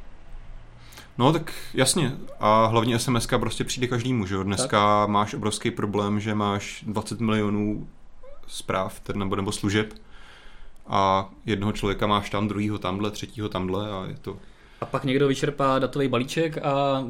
No 1.18 1.34
tak 1.34 1.53
jasně. 1.74 2.18
A 2.39 2.65
hlavně 2.65 2.99
SMS 2.99 3.28
prostě 3.39 3.63
přijde 3.63 3.88
každému, 3.88 4.26
že 4.26 4.36
jo. 4.36 4.43
Dneska 4.43 5.01
tak. 5.01 5.09
máš 5.09 5.34
obrovský 5.34 5.72
problém, 5.72 6.20
že 6.20 6.36
máš 6.36 6.84
20 6.88 7.20
milionů 7.20 7.88
zpráv 8.47 9.01
nebo, 9.15 9.36
nebo 9.36 9.51
služeb 9.51 9.93
a 10.88 11.30
jednoho 11.46 11.72
člověka 11.72 12.08
máš 12.08 12.30
tam, 12.30 12.48
druhýho 12.48 12.78
tamhle, 12.78 13.12
třetího 13.12 13.50
tamhle 13.50 13.92
a 13.92 14.06
je 14.06 14.16
to... 14.22 14.38
A 14.82 14.86
pak 14.86 15.04
někdo 15.04 15.28
vyčerpá 15.28 15.80
datový 15.80 16.08
balíček 16.08 16.58
a 16.58 17.04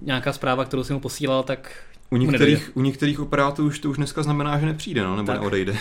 nějaká 0.00 0.32
zpráva, 0.32 0.64
kterou 0.64 0.84
si 0.84 0.92
mu 0.92 1.00
posílal, 1.00 1.42
tak 1.42 1.84
u 2.10 2.16
některých, 2.16 2.70
u 2.74 2.80
některých 2.80 3.20
operátorů 3.20 3.68
už 3.68 3.78
to 3.78 3.90
už 3.90 3.96
dneska 3.96 4.22
znamená, 4.22 4.58
že 4.58 4.66
nepřijde, 4.66 5.02
no, 5.02 5.16
nebo 5.16 5.26
tak. 5.26 5.40
neodejde. 5.40 5.76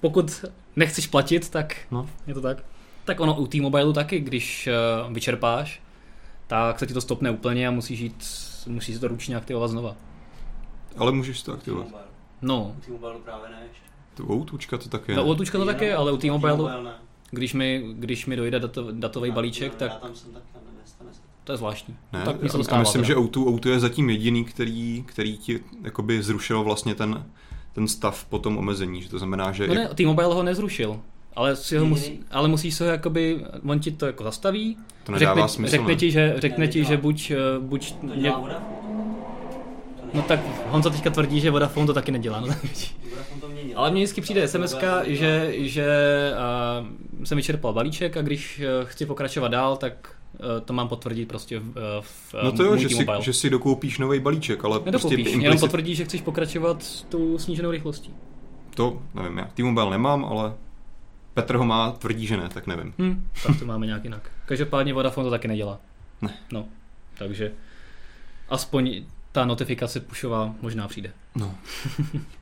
Pokud 0.00 0.44
nechceš 0.76 1.06
platit, 1.06 1.48
tak 1.48 1.76
no. 1.90 2.08
je 2.26 2.34
to 2.34 2.40
tak. 2.40 2.64
Tak 3.04 3.20
ono 3.20 3.34
u 3.34 3.46
T-Mobile 3.46 3.92
taky, 3.92 4.20
když 4.20 4.68
uh, 5.06 5.12
vyčerpáš, 5.12 5.82
tak 6.46 6.78
se 6.78 6.86
ti 6.86 6.94
to 6.94 7.00
stopne 7.00 7.30
úplně 7.30 7.68
a 7.68 7.70
musíš 7.70 8.00
jít, 8.00 8.24
musíš 8.66 8.98
to 8.98 9.08
ručně 9.08 9.36
aktivovat 9.36 9.70
znova. 9.70 9.96
Ale 10.96 11.12
můžeš 11.12 11.42
to 11.42 11.52
aktivovat. 11.52 11.86
No. 12.42 12.74
U 12.78 12.80
T-Mobile 12.80 13.14
právě 13.24 13.50
ne 13.50 13.62
ještě. 13.68 13.91
To 14.14 14.24
Outučka 14.32 14.78
to 14.78 14.88
také. 14.88 15.14
No, 15.14 15.24
Outučka 15.24 15.58
to 15.58 15.66
také, 15.66 15.94
ale 15.94 16.12
u 16.12 16.16
T-Mobile, 16.16 16.92
když 17.30 17.54
mi, 17.54 17.84
když 17.92 18.26
mi 18.26 18.36
dojde 18.36 18.60
dato, 18.60 18.92
datový 18.92 19.28
já, 19.28 19.34
balíček, 19.34 19.72
já, 19.72 19.78
tak... 19.78 19.90
Já 19.90 19.98
tam 19.98 20.14
jsem 20.14 20.32
tak 20.32 20.42
se. 20.42 20.52
To 21.44 21.52
je 21.52 21.56
zvláštní. 21.56 21.96
Ne, 22.12 22.24
tak 22.24 22.36
já, 22.42 22.48
dostává, 22.56 22.80
myslím, 22.80 23.02
teda. 23.02 23.06
že 23.06 23.16
Outu, 23.16 23.48
Outu 23.48 23.68
je 23.68 23.80
zatím 23.80 24.10
jediný, 24.10 24.44
který, 24.44 25.04
který 25.06 25.38
ti 25.38 25.60
jakoby 25.82 26.22
zrušil 26.22 26.62
vlastně 26.62 26.94
ten, 26.94 27.24
ten 27.72 27.88
stav 27.88 28.24
po 28.24 28.38
tom 28.38 28.58
omezení, 28.58 29.02
že 29.02 29.08
to 29.08 29.18
znamená, 29.18 29.52
že... 29.52 29.66
No 29.66 29.74
ne, 29.74 29.88
T-Mobile 29.94 30.34
ho 30.34 30.42
nezrušil. 30.42 31.00
Ale, 31.36 31.56
si 31.56 31.76
ho 31.76 31.86
musí, 31.86 32.20
ale 32.30 32.48
musíš 32.48 32.74
se 32.74 32.84
ho 32.84 32.90
jakoby, 32.90 33.44
on 33.68 33.80
ti 33.80 33.90
to 33.90 34.06
jako 34.06 34.24
zastaví, 34.24 34.76
to 35.04 35.12
nedává 35.12 35.34
řekne, 35.34 35.48
smysl, 35.48 35.70
řekne 35.70 35.96
ti, 35.96 36.10
že, 36.10 36.34
řekne 36.36 36.68
ti, 36.68 36.84
že 36.84 36.96
buď, 36.96 37.30
eh, 37.30 37.36
buď 37.58 37.92
to 37.92 38.14
ně... 38.14 38.32
No 40.14 40.22
tak 40.22 40.40
Honza 40.68 40.90
teďka 40.90 41.10
tvrdí, 41.10 41.40
že 41.40 41.50
Vodafone 41.50 41.86
to 41.86 41.94
taky 41.94 42.12
nedělá. 42.12 42.40
No, 42.40 42.46
tak 42.46 42.58
ale 43.74 43.90
mně 43.90 44.00
vždycky 44.00 44.20
přijde 44.20 44.48
SMS, 44.48 44.76
že, 45.04 45.52
že 45.56 45.86
uh, 47.20 47.24
jsem 47.24 47.36
vyčerpal 47.36 47.72
balíček 47.72 48.16
a 48.16 48.22
když 48.22 48.60
uh, 48.60 48.88
chci 48.88 49.06
pokračovat 49.06 49.48
dál, 49.48 49.76
tak 49.76 50.16
uh, 50.32 50.46
to 50.64 50.72
mám 50.72 50.88
potvrdit 50.88 51.28
prostě 51.28 51.58
v, 51.58 52.02
v 52.02 52.34
No 52.42 52.52
to 52.52 52.64
jo, 52.64 52.76
že 52.76 52.88
si, 52.88 53.06
že 53.20 53.32
si 53.32 53.50
dokoupíš 53.50 53.98
nový 53.98 54.20
balíček, 54.20 54.64
ale 54.64 54.80
prostě 54.80 55.14
implicit... 55.14 55.42
jenom 55.42 55.58
potvrdí, 55.58 55.94
že 55.94 56.04
chceš 56.04 56.20
pokračovat 56.20 56.82
s 56.82 57.02
tou 57.02 57.38
sníženou 57.38 57.70
rychlostí. 57.70 58.14
To 58.74 59.02
nevím, 59.14 59.38
já 59.38 59.44
T-Mobile 59.54 59.90
nemám, 59.90 60.24
ale 60.24 60.54
Petr 61.34 61.56
ho 61.56 61.64
má, 61.64 61.92
tvrdí, 61.92 62.26
že 62.26 62.36
ne, 62.36 62.48
tak 62.48 62.66
nevím. 62.66 62.94
Hmm, 62.98 63.28
tak 63.46 63.58
to 63.58 63.66
máme 63.66 63.86
nějak 63.86 64.04
jinak. 64.04 64.30
Každopádně 64.46 64.94
Vodafone 64.94 65.24
to 65.24 65.30
taky 65.30 65.48
nedělá. 65.48 65.80
Ne. 66.22 66.34
No, 66.52 66.64
takže 67.18 67.52
aspoň 68.48 69.04
ta 69.32 69.44
notifikace 69.44 70.00
pušová 70.00 70.54
možná 70.60 70.88
přijde. 70.88 71.12
No. 71.34 71.54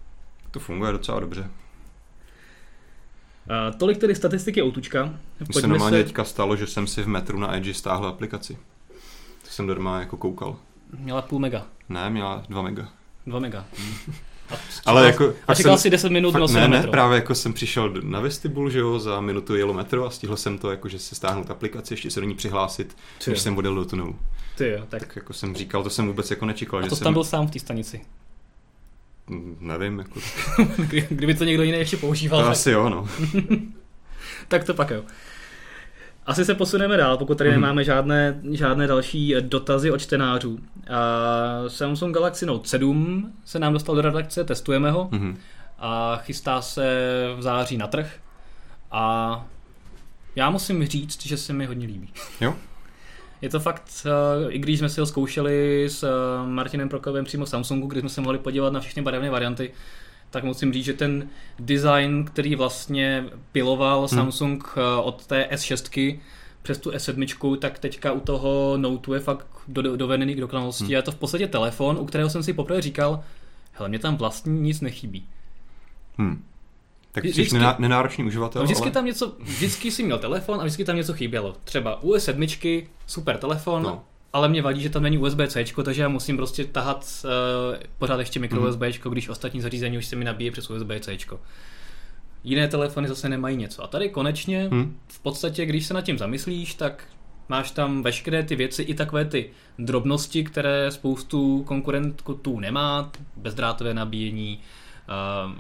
to 0.51 0.61
funguje 0.61 0.93
docela 0.93 1.21
dobře. 1.21 1.41
Uh, 1.41 1.47
tolik 3.79 3.99
tedy 3.99 4.15
statistiky 4.15 4.63
Outučka. 4.63 5.15
Mně 5.49 5.61
se 5.61 5.67
normálně 5.67 5.99
se... 5.99 6.05
teďka 6.05 6.25
stalo, 6.25 6.57
že 6.57 6.67
jsem 6.67 6.87
si 6.87 7.03
v 7.03 7.09
metru 7.09 7.39
na 7.39 7.57
Edge 7.57 7.75
stáhl 7.75 8.07
aplikaci. 8.07 8.59
To 9.43 9.51
jsem 9.51 9.67
doma 9.67 10.01
jako 10.01 10.17
koukal. 10.17 10.57
Měla 10.99 11.23
půl 11.23 11.39
mega. 11.39 11.67
Ne, 11.89 12.11
měla 12.11 12.43
dva 12.49 12.63
mega. 12.63 12.89
Dva 13.27 13.39
mega. 13.39 13.65
Ale 14.87 15.07
jako, 15.07 15.35
a 15.49 15.55
čekal 15.55 15.73
jsem, 15.73 15.83
si 15.83 15.91
10 15.91 16.13
minut 16.13 16.33
fakt, 16.33 16.51
ne, 16.51 16.69
ne, 16.69 16.83
právě 16.83 17.17
jako 17.17 17.35
jsem 17.35 17.53
přišel 17.53 17.95
na 18.03 18.21
vestibul, 18.21 18.71
že 18.71 18.79
jo, 18.79 18.99
za 18.99 19.21
minutu 19.21 19.57
jelo 19.57 19.75
metro 19.75 20.07
a 20.07 20.11
stihl 20.11 20.37
jsem 20.37 20.59
to, 20.59 20.71
jako, 20.71 20.89
že 20.89 20.99
se 20.99 21.15
stáhnout 21.15 21.51
aplikaci, 21.51 21.95
ještě 21.95 22.11
se 22.11 22.21
do 22.21 22.27
ní 22.27 22.35
přihlásit, 22.35 22.97
Ty 23.25 23.31
než 23.31 23.41
jsem 23.41 23.59
odjel 23.59 23.75
do 23.75 23.85
tunelu. 23.85 24.17
Ty 24.57 24.69
jo, 24.69 24.87
tak. 24.89 25.01
tak. 25.01 25.17
jako 25.17 25.33
jsem 25.33 25.55
říkal, 25.55 25.83
to 25.83 25.91
jsem 25.91 26.07
vůbec 26.07 26.31
jako 26.31 26.47
nečekal. 26.47 26.79
A 26.79 26.83
to 26.83 26.89
že 26.89 26.97
jsem 26.97 27.05
tam 27.05 27.13
byl 27.13 27.25
sám 27.25 27.47
v 27.47 27.51
té 27.51 27.59
stanici? 27.59 28.01
Nevím, 29.61 29.99
jako... 29.99 30.21
Kdyby 31.09 31.35
to 31.35 31.45
někdo 31.45 31.63
jiný 31.63 31.79
ještě 31.79 31.97
používal. 31.97 32.41
To 32.41 32.45
tak... 32.45 32.53
asi 32.53 32.71
jo, 32.71 32.89
no. 32.89 33.09
tak 34.49 34.65
to 34.65 34.75
pak 34.75 34.91
jo. 34.91 35.03
Asi 36.27 36.45
se 36.45 36.55
posuneme 36.55 36.97
dál, 36.97 37.17
pokud 37.17 37.39
tady 37.39 37.51
mm-hmm. 37.51 37.53
nemáme 37.53 37.85
žádné, 37.85 38.41
žádné 38.51 38.87
další 38.87 39.35
dotazy 39.41 39.91
od 39.91 39.99
čtenářů. 39.99 40.59
A 40.91 41.69
Samsung 41.69 42.15
Galaxy 42.15 42.47
Note 42.47 42.69
7 42.69 43.33
se 43.45 43.59
nám 43.59 43.73
dostal 43.73 43.95
do 43.95 44.03
redakce, 44.03 44.45
testujeme 44.45 44.91
ho 44.91 45.09
mm-hmm. 45.13 45.37
a 45.79 46.17
chystá 46.17 46.63
se 46.63 46.85
v 47.37 47.43
září 47.43 47.77
na 47.77 47.87
trh. 47.87 48.17
A 48.91 49.47
já 50.37 50.51
musím 50.51 50.87
říct, 50.87 51.27
že 51.27 51.37
se 51.37 51.53
mi 51.53 51.67
hodně 51.67 51.87
líbí. 51.87 52.09
Jo? 52.41 52.55
Je 53.43 53.49
to 53.49 53.61
fakt, 53.61 54.07
i 54.49 54.59
když 54.59 54.79
jsme 54.79 54.89
si 54.89 55.01
ho 55.01 55.07
zkoušeli 55.07 55.85
s 55.89 56.05
Martinem 56.47 56.89
Prokovem 56.89 57.25
přímo 57.25 57.45
v 57.45 57.49
Samsungu, 57.49 57.87
kdy 57.87 58.01
jsme 58.01 58.09
se 58.09 58.21
mohli 58.21 58.39
podívat 58.39 58.73
na 58.73 58.81
všechny 58.81 59.03
barevné 59.03 59.31
varianty, 59.31 59.71
tak 60.31 60.45
musím 60.45 60.73
říct, 60.73 60.85
že 60.85 60.93
ten 60.93 61.29
design, 61.59 62.25
který 62.25 62.55
vlastně 62.55 63.25
piloval 63.53 63.99
hmm. 63.99 64.09
Samsung 64.09 64.65
hmm. 64.77 64.85
od 65.03 65.27
té 65.27 65.49
S6 65.53 66.19
přes 66.63 66.79
tu 66.79 66.91
S7, 66.91 67.57
tak 67.59 67.79
teďka 67.79 68.13
u 68.13 68.21
toho 68.21 68.77
Note 68.77 69.15
je 69.15 69.21
fakt 69.21 69.47
do, 69.69 69.97
dovedený 69.97 70.35
k 70.35 70.41
dokonalosti. 70.41 70.85
Hmm. 70.85 70.93
Je 70.93 71.03
to 71.03 71.13
v 71.13 71.17
podstatě 71.17 71.47
telefon, 71.47 71.99
u 72.01 72.05
kterého 72.05 72.31
jsem 72.31 72.43
si 72.43 72.53
poprvé 72.53 72.83
říkal, 72.83 73.25
hele, 73.73 73.89
mě 73.89 73.99
tam 73.99 74.17
vlastně 74.17 74.53
nic 74.53 74.81
nechybí. 74.81 75.27
Hmm. 76.17 76.45
Tak 77.13 77.25
jsi 77.25 77.49
nenáročný 77.79 78.25
uživatel. 78.25 78.63
Vždycky 78.63 78.83
ale... 78.83 78.91
tam 78.91 79.05
něco, 79.05 79.37
vždycky 79.41 79.91
si 79.91 80.03
měl 80.03 80.19
telefon 80.19 80.61
a 80.61 80.65
vždycky 80.65 80.85
tam 80.85 80.97
něco 80.97 81.13
chybělo. 81.13 81.57
Třeba 81.65 82.03
u 82.03 82.15
S7, 82.15 82.87
super 83.07 83.37
telefon, 83.37 83.83
no 83.83 84.05
ale 84.33 84.49
mě 84.49 84.63
vadí, 84.63 84.81
že 84.81 84.91
tam 84.91 85.03
není 85.03 85.19
USB-C, 85.19 85.83
takže 85.85 86.03
já 86.03 86.09
musím 86.09 86.37
prostě 86.37 86.65
tahat 86.65 87.25
uh, 87.25 87.77
pořád 87.99 88.19
ještě 88.19 88.41
mikro 88.41 88.69
USB, 88.69 88.81
mm. 88.81 89.13
když 89.13 89.29
ostatní 89.29 89.61
zařízení 89.61 89.99
už 89.99 90.07
se 90.07 90.17
mi 90.17 90.25
nabíje 90.25 90.51
přes 90.51 90.71
USB-C. 90.71 91.17
Jiné 92.45 92.69
telefony 92.69 93.09
zase 93.09 93.29
nemají 93.29 93.57
něco. 93.57 93.85
A 93.85 93.87
tady 93.87 94.09
konečně, 94.09 94.69
mm. 94.71 94.97
v 95.09 95.21
podstatě, 95.21 95.67
když 95.67 95.87
se 95.87 95.95
nad 95.95 96.03
tím 96.03 96.19
zamyslíš, 96.19 96.75
tak 96.75 97.05
máš 97.49 97.71
tam 97.71 98.03
veškeré 98.03 98.43
ty 98.43 98.57
věci, 98.57 98.83
i 98.83 98.95
takové 98.95 99.25
ty 99.25 99.51
drobnosti, 99.79 100.45
které 100.45 100.91
spoustu 100.91 101.65
konkurentů 101.67 102.61
nemá, 102.61 103.13
bezdrátové 103.37 103.95
nabíjení, 103.95 104.61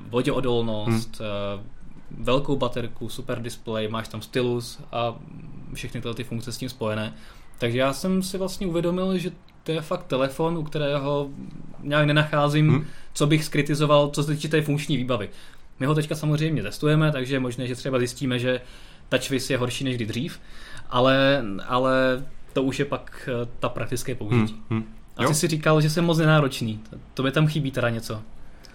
voděodolnost, 0.08 1.20
mm. 1.20 1.26
uh, 1.26 2.24
velkou 2.24 2.56
baterku, 2.56 3.08
super 3.08 3.42
display, 3.42 3.88
máš 3.88 4.08
tam 4.08 4.22
stylus 4.22 4.80
a 4.92 5.14
všechny 5.74 6.00
tyhle 6.00 6.14
ty 6.14 6.24
funkce 6.24 6.52
s 6.52 6.58
tím 6.58 6.68
spojené. 6.68 7.14
Takže 7.58 7.78
já 7.78 7.92
jsem 7.92 8.22
si 8.22 8.38
vlastně 8.38 8.66
uvědomil, 8.66 9.18
že 9.18 9.30
to 9.62 9.72
je 9.72 9.80
fakt 9.80 10.06
telefon, 10.06 10.58
u 10.58 10.62
kterého 10.62 11.28
nějak 11.82 12.06
nenacházím, 12.06 12.68
hmm. 12.68 12.86
co 13.12 13.26
bych 13.26 13.44
skritizoval, 13.44 14.10
co 14.10 14.22
se 14.22 14.34
týče 14.34 14.48
té 14.48 14.62
funkční 14.62 14.96
výbavy. 14.96 15.28
My 15.80 15.86
ho 15.86 15.94
teďka 15.94 16.14
samozřejmě 16.14 16.62
testujeme, 16.62 17.12
takže 17.12 17.34
je 17.34 17.40
možné, 17.40 17.66
že 17.66 17.74
třeba 17.74 17.98
zjistíme, 17.98 18.38
že 18.38 18.60
TouchWiz 19.08 19.50
je 19.50 19.58
horší 19.58 19.84
než 19.84 19.96
kdy 19.96 20.06
dřív, 20.06 20.40
ale, 20.90 21.44
ale 21.66 22.24
to 22.52 22.62
už 22.62 22.78
je 22.78 22.84
pak 22.84 23.28
eh, 23.28 23.48
ta 23.60 23.68
praktické 23.68 24.14
použití. 24.14 24.62
Hmm. 24.70 24.78
Hmm. 24.78 24.94
A 25.16 25.26
ty 25.26 25.34
si 25.34 25.48
říkal, 25.48 25.80
že 25.80 25.90
jsem 25.90 26.04
moc 26.04 26.18
nenáročný. 26.18 26.80
To 27.14 27.22
by 27.22 27.30
tam 27.30 27.46
chybí 27.46 27.70
teda 27.70 27.90
něco. 27.90 28.22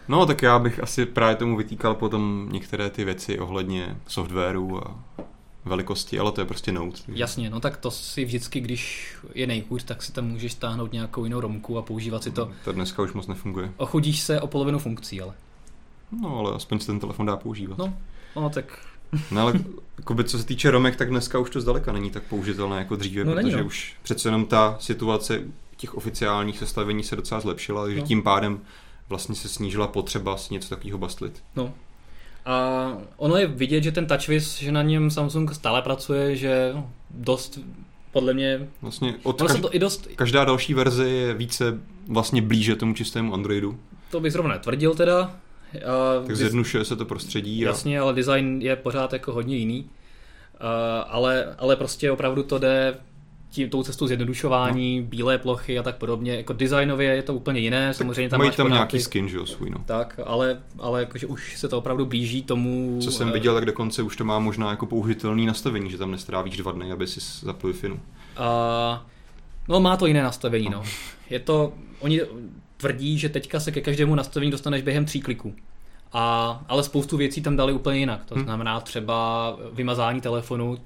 No, 0.07 0.25
tak 0.25 0.41
já 0.41 0.59
bych 0.59 0.83
asi 0.83 1.05
právě 1.05 1.35
tomu 1.35 1.57
vytýkal 1.57 1.95
potom 1.95 2.49
některé 2.51 2.89
ty 2.89 3.05
věci 3.05 3.39
ohledně 3.39 3.97
softwaru 4.07 4.87
a 4.87 4.95
velikosti, 5.65 6.19
ale 6.19 6.31
to 6.31 6.41
je 6.41 6.45
prostě 6.45 6.71
Note. 6.71 7.01
Takže. 7.05 7.21
Jasně, 7.21 7.49
no 7.49 7.59
tak 7.59 7.77
to 7.77 7.91
si 7.91 8.25
vždycky, 8.25 8.59
když 8.59 9.15
je 9.35 9.47
nejhůř, 9.47 9.83
tak 9.83 10.03
si 10.03 10.11
tam 10.11 10.25
můžeš 10.25 10.51
stáhnout 10.51 10.93
nějakou 10.93 11.23
jinou 11.23 11.39
romku 11.39 11.77
a 11.77 11.81
používat 11.81 12.23
si 12.23 12.31
to. 12.31 12.51
To 12.65 12.71
dneska 12.71 13.01
už 13.01 13.13
moc 13.13 13.27
nefunguje. 13.27 13.71
Ochudíš 13.77 14.19
se 14.19 14.41
o 14.41 14.47
polovinu 14.47 14.79
funkcí, 14.79 15.21
ale. 15.21 15.33
No, 16.21 16.39
ale 16.39 16.55
aspoň 16.55 16.79
si 16.79 16.85
ten 16.87 16.99
telefon 16.99 17.25
dá 17.25 17.37
používat. 17.37 17.77
No, 17.77 17.93
no 18.35 18.49
tak 18.49 18.79
No 19.31 19.41
ale 19.41 19.53
jakoby, 19.97 20.23
co 20.23 20.37
se 20.39 20.45
týče 20.45 20.71
Romek, 20.71 20.95
tak 20.95 21.09
dneska 21.09 21.39
už 21.39 21.49
to 21.49 21.61
zdaleka 21.61 21.91
není 21.91 22.11
tak 22.11 22.23
použitelné 22.23 22.77
jako 22.77 22.95
dříve, 22.95 23.23
No, 23.23 23.35
není, 23.35 23.49
protože 23.49 23.61
no. 23.61 23.65
už 23.67 23.95
přece 24.03 24.27
jenom 24.27 24.45
ta 24.45 24.77
situace 24.79 25.41
těch 25.77 25.95
oficiálních 25.95 26.57
sestavení 26.59 27.03
se 27.03 27.15
docela 27.15 27.41
zlepšila, 27.41 27.83
takže 27.83 27.99
No. 28.01 28.05
tím 28.07 28.21
pádem 28.23 28.59
vlastně 29.09 29.35
se 29.35 29.49
snížila 29.49 29.87
potřeba 29.87 30.37
si 30.37 30.53
něco 30.53 30.69
takového 30.69 30.97
bastlit. 30.97 31.43
No. 31.55 31.73
A 32.45 32.87
ono 33.17 33.37
je 33.37 33.47
vidět, 33.47 33.83
že 33.83 33.91
ten 33.91 34.05
TouchWiz, 34.05 34.57
že 34.57 34.71
na 34.71 34.81
něm 34.81 35.11
Samsung 35.11 35.53
stále 35.53 35.81
pracuje, 35.81 36.35
že 36.35 36.71
no, 36.75 36.91
dost, 37.09 37.59
podle 38.11 38.33
mě, 38.33 38.67
Vlastně 38.81 39.15
od 39.23 39.41
ono 39.41 39.49
se 39.49 39.61
to 39.61 39.75
i 39.75 39.79
dost, 39.79 40.07
každá 40.15 40.45
další 40.45 40.73
verze 40.73 41.09
je 41.09 41.33
více 41.33 41.79
vlastně 42.07 42.41
blíže 42.41 42.75
tomu 42.75 42.93
čistému 42.93 43.33
Androidu, 43.33 43.79
to 44.11 44.19
bych 44.19 44.31
zrovna 44.31 44.53
netvrdil 44.53 44.95
teda. 44.95 45.35
A 45.75 46.25
tak 46.27 46.35
zjednušuje 46.35 46.85
se 46.85 46.95
to 46.95 47.05
prostředí 47.05 47.65
a 47.65 47.69
Jasně, 47.69 47.99
ale 47.99 48.13
design 48.13 48.61
je 48.61 48.75
pořád 48.75 49.13
jako 49.13 49.31
hodně 49.33 49.57
jiný. 49.57 49.89
Uh, 50.61 50.67
ale, 51.07 51.55
ale 51.57 51.75
prostě 51.75 52.11
opravdu 52.11 52.43
to 52.43 52.59
jde 52.59 52.97
tím, 53.55 53.69
tou 53.69 53.83
cestou 53.83 54.07
zjednodušování, 54.07 54.99
no. 54.99 55.07
bílé 55.07 55.37
plochy 55.37 55.79
a 55.79 55.83
tak 55.83 55.95
podobně. 55.97 56.35
Jako 56.35 56.53
designově 56.53 57.15
je 57.15 57.23
to 57.23 57.33
úplně 57.33 57.59
jiné, 57.59 57.93
samozřejmě 57.93 58.29
tam 58.29 58.37
mají 58.37 58.49
máš 58.49 58.55
tam 58.55 58.65
pořád 58.65 58.75
nějaký 58.75 58.99
skin, 58.99 59.29
že 59.29 59.37
jo, 59.37 59.45
svůj, 59.45 59.69
no. 59.69 59.77
Tak, 59.85 60.19
ale, 60.25 60.61
ale 60.79 60.99
jakože 60.99 61.27
už 61.27 61.57
se 61.57 61.67
to 61.67 61.77
opravdu 61.77 62.05
blíží 62.05 62.43
tomu... 62.43 62.99
Co 63.01 63.11
jsem 63.11 63.29
eh, 63.29 63.31
viděl, 63.31 63.53
tak 63.55 63.65
dokonce 63.65 64.01
už 64.01 64.15
to 64.15 64.25
má 64.25 64.39
možná 64.39 64.69
jako 64.69 64.85
použitelný 64.85 65.45
nastavení, 65.45 65.89
že 65.89 65.97
tam 65.97 66.11
nestrávíš 66.11 66.57
dva 66.57 66.71
dny, 66.71 66.91
aby 66.91 67.07
si 67.07 67.19
zapl 67.45 67.73
wi 67.73 67.89
no. 67.89 67.99
A, 68.37 69.05
no 69.67 69.79
má 69.79 69.97
to 69.97 70.05
jiné 70.05 70.23
nastavení, 70.23 70.69
no. 70.69 70.83
Je 71.29 71.39
to, 71.39 71.73
oni 71.99 72.21
tvrdí, 72.77 73.17
že 73.19 73.29
teďka 73.29 73.59
se 73.59 73.71
ke 73.71 73.81
každému 73.81 74.15
nastavení 74.15 74.51
dostaneš 74.51 74.81
během 74.81 75.05
tří 75.05 75.21
kliků. 75.21 75.55
A, 76.13 76.63
ale 76.67 76.83
spoustu 76.83 77.17
věcí 77.17 77.41
tam 77.41 77.55
dali 77.55 77.73
úplně 77.73 77.99
jinak. 77.99 78.25
To 78.25 78.35
Hm. 78.35 78.43
znamená 78.43 78.79
třeba 78.79 79.57
vymazání 79.73 80.21
telefonu, 80.21 80.77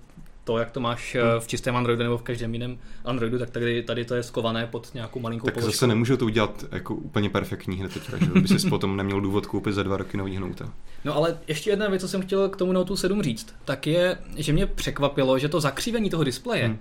to, 0.50 0.58
jak 0.58 0.72
to 0.72 0.80
máš 0.80 1.16
Hm. 1.16 1.20
eh, 1.38 1.40
v 1.40 1.48
čistém 1.48 1.76
Androidu 1.76 2.04
nebo 2.04 2.18
v 2.18 2.22
každém 2.22 2.54
jiném 2.54 2.78
Androidu, 3.06 3.40
tak 3.40 3.50
tady, 3.50 3.84
tady 3.84 4.06
to 4.06 4.16
je 4.16 4.24
skované 4.24 4.68
pod 4.68 4.94
nějakou 4.94 5.20
malinkou 5.20 5.46
Tak 5.46 5.54
položkou. 5.54 5.72
zase 5.72 5.88
nemůžou 5.88 6.18
to 6.18 6.26
udělat 6.26 6.66
jako 6.72 6.96
úplně 6.96 7.30
perfektní 7.30 7.76
hned 7.78 7.94
teďka, 7.94 8.18
že 8.18 8.26
by 8.42 8.48
si 8.48 8.70
potom 8.70 8.98
neměl 8.98 9.22
důvod 9.22 9.46
koupit 9.46 9.74
za 9.74 9.84
dva 9.84 9.98
roky 9.98 10.18
nový 10.18 10.38
hnouta. 10.38 10.74
No 11.06 11.16
ale 11.16 11.38
ještě 11.48 11.70
jedna 11.70 11.90
věc, 11.90 12.02
co 12.02 12.08
jsem 12.08 12.22
chtěl 12.22 12.50
k 12.50 12.56
tomu 12.58 12.72
Note 12.74 12.98
7 12.98 13.22
říct, 13.24 13.56
tak 13.66 13.88
je, 13.88 14.18
že 14.38 14.54
mě 14.54 14.66
překvapilo, 14.66 15.40
že 15.40 15.50
to 15.50 15.62
zakřivení 15.62 16.10
toho 16.10 16.24
displeje 16.24 16.66
Hmm. 16.66 16.78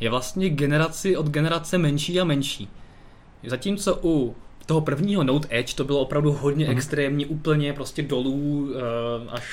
je 0.00 0.10
vlastně 0.10 0.50
generaci 0.50 1.16
od 1.16 1.26
generace 1.26 1.78
menší 1.78 2.20
a 2.20 2.24
menší. 2.24 2.68
Zatímco 3.46 3.98
u 4.04 4.36
toho 4.66 4.80
prvního 4.80 5.24
Note 5.24 5.48
Edge 5.50 5.74
to 5.74 5.84
bylo 5.84 6.00
opravdu 6.00 6.32
hodně 6.32 6.64
Mhm. 6.64 6.76
extrémní, 6.76 7.26
úplně 7.26 7.72
prostě 7.72 8.02
dolů 8.02 8.70
eh, 8.76 9.28
až 9.30 9.44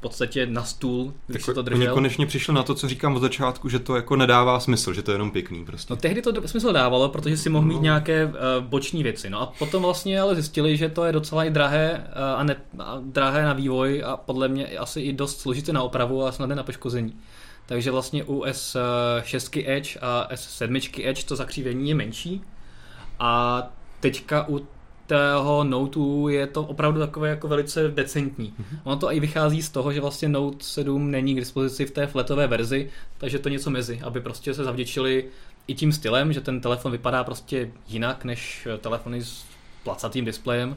podstatě 0.00 0.46
na 0.46 0.64
stůl, 0.64 1.14
když 1.26 1.44
se 1.44 1.54
to 1.54 1.62
Tak 1.62 1.72
oni 1.72 1.78
držel. 1.80 1.94
konečně 1.94 2.26
přišli 2.26 2.54
na 2.54 2.62
to, 2.62 2.74
co 2.74 2.88
říkám 2.88 3.16
od 3.16 3.20
začátku, 3.20 3.68
že 3.68 3.78
to 3.78 3.96
jako 3.96 4.16
nedává 4.16 4.60
smysl, 4.60 4.92
že 4.92 5.02
to 5.02 5.10
je 5.10 5.14
jenom 5.14 5.30
pěkný 5.30 5.64
prostě. 5.64 5.92
No 5.92 5.96
tehdy 5.96 6.22
to 6.22 6.48
smysl 6.48 6.72
dávalo, 6.72 7.08
protože 7.08 7.36
si 7.36 7.48
mohl 7.50 7.66
mít 7.66 7.74
No. 7.74 7.82
nějaké 7.82 8.24
uh, 8.26 8.32
boční 8.60 9.02
věci. 9.02 9.30
No 9.30 9.40
a 9.42 9.46
potom 9.58 9.82
vlastně 9.82 10.20
ale 10.20 10.34
zjistili, 10.34 10.76
že 10.76 10.88
to 10.88 11.04
je 11.04 11.12
docela 11.12 11.44
i 11.44 11.50
drahé, 11.50 12.04
uh, 12.16 12.40
a, 12.40 12.42
ne, 12.42 12.56
a 12.78 12.98
drahé 13.04 13.42
na 13.44 13.52
vývoj 13.52 14.02
a 14.06 14.16
podle 14.16 14.48
mě 14.48 14.66
asi 14.66 15.00
i 15.00 15.12
dost 15.12 15.40
složité 15.40 15.72
na 15.72 15.82
opravu 15.82 16.24
a 16.26 16.32
snadné 16.32 16.54
na 16.54 16.62
poškození. 16.62 17.14
Takže 17.66 17.90
vlastně 17.90 18.24
u 18.24 18.44
S6 18.44 19.64
Edge 19.66 19.98
a 20.02 20.28
S7 20.34 21.08
Edge 21.08 21.24
to 21.24 21.36
zakřivení 21.36 21.88
je 21.88 21.94
menší 21.94 22.42
a 23.18 23.62
teďka 24.00 24.48
u 24.48 24.60
tého 25.10 25.64
Note 25.64 26.00
je 26.30 26.46
to 26.46 26.62
opravdu 26.62 27.00
takové 27.00 27.28
jako 27.28 27.48
velice 27.48 27.88
decentní. 27.88 28.54
Ono 28.84 28.96
to 28.96 29.12
i 29.12 29.20
vychází 29.20 29.62
z 29.62 29.68
toho, 29.68 29.92
že 29.92 30.00
vlastně 30.00 30.28
Note 30.28 30.64
7 30.64 31.10
není 31.10 31.34
k 31.34 31.38
dispozici 31.38 31.86
v 31.86 31.90
té 31.90 32.06
flatové 32.06 32.46
verzi, 32.46 32.90
takže 33.18 33.38
to 33.38 33.48
něco 33.48 33.70
mezi, 33.70 34.00
aby 34.02 34.20
prostě 34.20 34.54
se 34.54 34.64
zavděčili 34.64 35.24
i 35.66 35.74
tím 35.74 35.92
stylem, 35.92 36.32
že 36.32 36.40
ten 36.40 36.60
telefon 36.60 36.92
vypadá 36.92 37.24
prostě 37.24 37.70
jinak 37.88 38.24
než 38.24 38.68
telefony 38.78 39.24
s 39.24 39.44
placatým 39.84 40.24
displejem, 40.24 40.76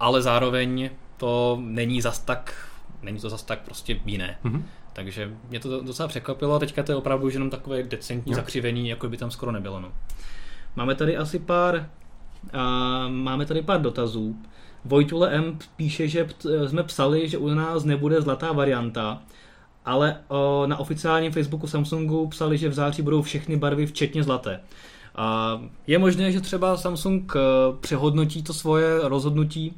ale 0.00 0.22
zároveň 0.22 0.90
to 1.16 1.58
není 1.60 2.00
zas 2.00 2.18
tak, 2.18 2.68
není 3.02 3.18
to 3.18 3.30
zas 3.30 3.42
tak 3.42 3.60
prostě 3.60 4.00
jiné. 4.06 4.38
Mhm. 4.44 4.64
Takže 4.92 5.32
mě 5.48 5.60
to 5.60 5.80
docela 5.80 6.08
překvapilo 6.08 6.54
a 6.54 6.58
teďka 6.58 6.82
to 6.82 6.92
je 6.92 6.96
opravdu 6.96 7.26
už 7.26 7.34
jenom 7.34 7.50
takové 7.50 7.82
decentní 7.82 8.32
Jo. 8.32 8.36
zakřivení, 8.36 8.88
jako 8.88 9.08
by 9.08 9.16
tam 9.16 9.30
skoro 9.30 9.52
nebylo. 9.52 9.80
No. 9.80 9.92
Máme 10.76 10.94
tady 10.94 11.16
asi 11.16 11.38
pár 11.38 11.90
a 12.52 13.08
máme 13.08 13.46
tady 13.46 13.62
pár 13.62 13.82
dotazů. 13.82 14.36
Vojtule 14.84 15.30
M 15.30 15.58
píše, 15.76 16.08
že 16.08 16.28
jsme 16.66 16.82
psali, 16.82 17.28
že 17.28 17.38
u 17.38 17.48
nás 17.48 17.84
nebude 17.84 18.20
zlatá 18.20 18.52
varianta, 18.52 19.22
ale 19.84 20.16
na 20.66 20.76
oficiálním 20.76 21.32
Facebooku 21.32 21.66
Samsungu 21.66 22.28
psali, 22.28 22.58
že 22.58 22.68
v 22.68 22.72
září 22.72 23.02
budou 23.02 23.22
všechny 23.22 23.56
barvy, 23.56 23.86
včetně 23.86 24.22
zlaté. 24.22 24.60
A 25.14 25.60
je 25.86 25.98
možné, 25.98 26.32
že 26.32 26.40
třeba 26.40 26.76
Samsung 26.76 27.32
eh, 27.36 27.40
přehodnotí 27.80 28.42
to 28.42 28.52
svoje 28.52 29.08
rozhodnutí. 29.08 29.74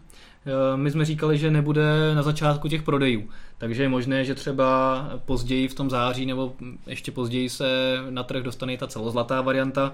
Eh, 0.47 0.77
My 0.77 0.91
jsme 0.91 1.05
říkali, 1.05 1.39
že 1.39 1.51
nebude 1.51 2.15
na 2.15 2.23
začátku 2.23 2.69
těch 2.69 2.83
prodejů, 2.83 3.29
takže 3.59 3.83
je 3.83 3.89
možné, 3.89 4.25
že 4.25 4.35
třeba 4.35 5.09
později 5.25 5.69
v 5.69 5.75
tom 5.75 5.91
září 5.91 6.27
nebo 6.27 6.55
ještě 6.87 7.13
později 7.13 7.49
se 7.49 7.97
na 8.11 8.23
trh 8.23 8.43
dostane 8.43 8.77
ta 8.77 8.87
celozlatá 8.87 9.41
varianta. 9.41 9.93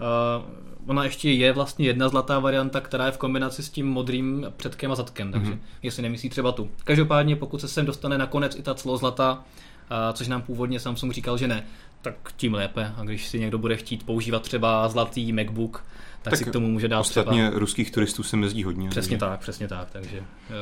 Uh, 0.00 0.44
ona 0.90 1.04
ještě 1.04 1.30
je 1.30 1.52
vlastně 1.52 1.86
jedna 1.86 2.08
zlatá 2.08 2.38
varianta, 2.38 2.80
která 2.80 3.06
je 3.06 3.12
v 3.12 3.18
kombinaci 3.18 3.62
s 3.62 3.68
tím 3.70 3.86
modrým 3.86 4.46
předkem 4.56 4.92
a 4.92 4.94
zadkem, 4.94 5.32
takže 5.32 5.50
Mhm. 5.50 5.60
jestli 5.82 6.02
nemyslí 6.02 6.28
třeba 6.30 6.52
tu. 6.52 6.70
Každopádně, 6.84 7.36
pokud 7.36 7.60
se 7.60 7.68
sem 7.68 7.86
dostane 7.86 8.18
nakonec 8.18 8.56
i 8.56 8.62
ta 8.62 8.74
celozlatá, 8.74 9.32
uh, 9.32 9.96
což 10.12 10.28
nám 10.28 10.42
původně 10.42 10.80
Samsung 10.80 11.12
říkal, 11.12 11.38
že 11.38 11.48
ne, 11.48 11.64
tak 12.02 12.14
tím 12.36 12.54
lépe. 12.54 12.92
A 12.96 13.04
když 13.04 13.28
si 13.28 13.40
někdo 13.40 13.58
bude 13.58 13.76
chtít 13.76 14.06
používat 14.06 14.42
třeba 14.42 14.88
zlatý 14.88 15.32
MacBook, 15.32 15.84
tak, 16.22 16.30
Tak 16.30 16.38
si 16.38 16.44
k 16.44 16.52
tomu 16.52 16.68
může 16.68 16.88
dát 16.88 17.00
Ostatně 17.00 17.46
třeba... 17.46 17.58
ruských 17.58 17.90
turistů 17.90 18.22
se 18.22 18.36
jezdí 18.38 18.64
hodně. 18.64 18.88
Přesně 18.88 19.18
takže- 19.18 19.30
tak, 19.30 19.40
přesně 19.40 19.68
tak. 19.68 19.90
Takže 19.90 20.18
eh, 20.18 20.52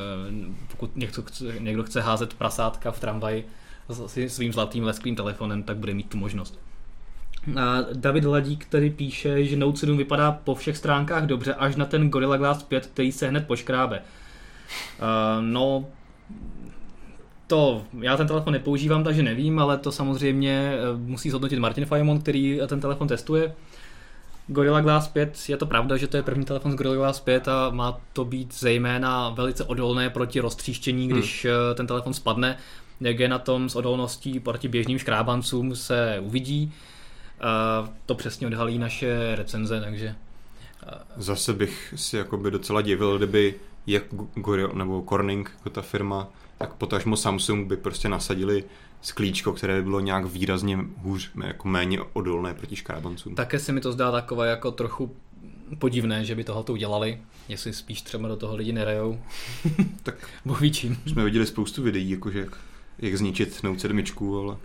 pokud 0.70 0.96
někdo 0.96 1.22
chce, 1.22 1.44
někdo 1.58 1.82
chce 1.82 2.00
házet 2.00 2.34
prasátka 2.34 2.90
v 2.90 3.00
tramvaji 3.00 3.46
s 3.88 4.26
svým 4.34 4.52
zlatým 4.52 4.84
lesklým 4.84 5.16
telefonem, 5.16 5.62
tak 5.62 5.76
bude 5.76 5.94
mít 5.94 6.08
tu 6.08 6.16
možnost. 6.16 6.58
A 7.60 7.78
David 7.92 8.24
Ladík 8.24 8.64
který 8.64 8.90
píše, 8.90 9.44
že 9.44 9.56
Note 9.56 9.78
7 9.78 9.96
vypadá 9.96 10.32
po 10.32 10.54
všech 10.54 10.76
stránkách 10.76 11.26
dobře, 11.26 11.54
až 11.54 11.76
na 11.76 11.84
ten 11.84 12.10
Gorilla 12.10 12.36
Glass 12.36 12.62
5, 12.62 12.86
který 12.86 13.12
se 13.12 13.28
hned 13.28 13.46
poškrábe. 13.46 14.00
Uh, 14.98 15.42
no, 15.44 15.84
to, 17.46 17.82
já 18.00 18.16
ten 18.16 18.26
telefon 18.26 18.52
nepoužívám, 18.52 19.04
takže 19.04 19.22
nevím, 19.22 19.58
ale 19.58 19.78
to 19.78 19.92
samozřejmě 19.92 20.72
eh, 20.74 20.96
musí 20.96 21.30
zhodnotit 21.30 21.58
Martin 21.58 21.86
Fajmon, 21.86 22.20
který 22.20 22.60
ten 22.66 22.80
telefon 22.80 23.08
testuje. 23.08 23.54
Gorilla 24.46 24.80
Glass 24.80 25.08
5, 25.08 25.38
je 25.48 25.56
to 25.56 25.66
pravda, 25.66 25.96
že 25.96 26.06
to 26.06 26.16
je 26.16 26.22
první 26.22 26.44
telefon 26.44 26.72
z 26.72 26.74
Gorilla 26.74 26.96
Glass 26.96 27.20
5 27.20 27.48
a 27.48 27.70
má 27.70 28.00
to 28.12 28.24
být 28.24 28.54
zejména 28.54 29.28
velice 29.28 29.64
odolné 29.64 30.10
proti 30.10 30.40
roztříštění, 30.40 31.08
když 31.08 31.44
hmm. 31.44 31.74
ten 31.74 31.86
telefon 31.86 32.14
spadne. 32.14 32.56
Jak 33.00 33.18
je 33.18 33.28
na 33.28 33.38
tom 33.38 33.68
s 33.68 33.76
odolností 33.76 34.40
proti 34.40 34.68
běžným 34.68 34.98
škrábancům 34.98 35.76
se 35.76 36.18
uvidí. 36.20 36.72
To 38.06 38.14
přesně 38.14 38.46
odhalí 38.46 38.78
naše 38.78 39.36
recenze, 39.36 39.80
takže 39.80 40.14
Zase 41.16 41.52
bych 41.52 41.94
si 41.96 42.16
jakoby 42.16 42.50
docela 42.50 42.82
divil, 42.82 43.16
kdyby 43.16 43.54
jak 43.86 44.02
Gorilla 44.34 44.74
nebo 44.74 45.04
Corning, 45.08 45.50
jako 45.58 45.70
ta 45.70 45.82
firma, 45.82 46.28
tak 46.58 46.74
potažmo 46.74 47.16
Samsung 47.16 47.68
by 47.68 47.76
prostě 47.76 48.08
nasadili 48.08 48.64
sklíčko, 49.02 49.52
které 49.52 49.76
by 49.76 49.82
bylo 49.82 50.00
nějak 50.00 50.24
výrazně 50.24 50.78
hůř, 50.96 51.30
jako 51.46 51.68
méně 51.68 52.00
odolné 52.12 52.54
proti 52.54 52.76
škrábancům. 52.76 53.34
také 53.34 53.58
se 53.58 53.72
mi 53.72 53.80
to 53.80 53.92
zdá 53.92 54.12
takové 54.12 54.48
jako 54.48 54.70
trochu 54.70 55.16
podivné, 55.78 56.24
že 56.24 56.34
by 56.34 56.44
tohle 56.44 56.64
udělali, 56.70 57.20
jestli 57.48 57.72
spíš 57.72 58.02
třeba 58.02 58.28
do 58.28 58.36
toho 58.36 58.56
lidi 58.56 58.72
nerejou. 58.72 59.20
Tak 60.02 60.28
Bůh 60.44 60.60
ví 60.60 60.72
čím. 60.72 60.98
jsme 61.06 61.24
viděli 61.24 61.46
spoustu 61.46 61.82
videí, 61.82 62.10
jakože 62.10 62.38
jak, 62.38 62.58
jak 62.98 63.16
zničit 63.18 63.62
Note 63.62 63.78
7, 63.78 64.02
ale 64.40 64.56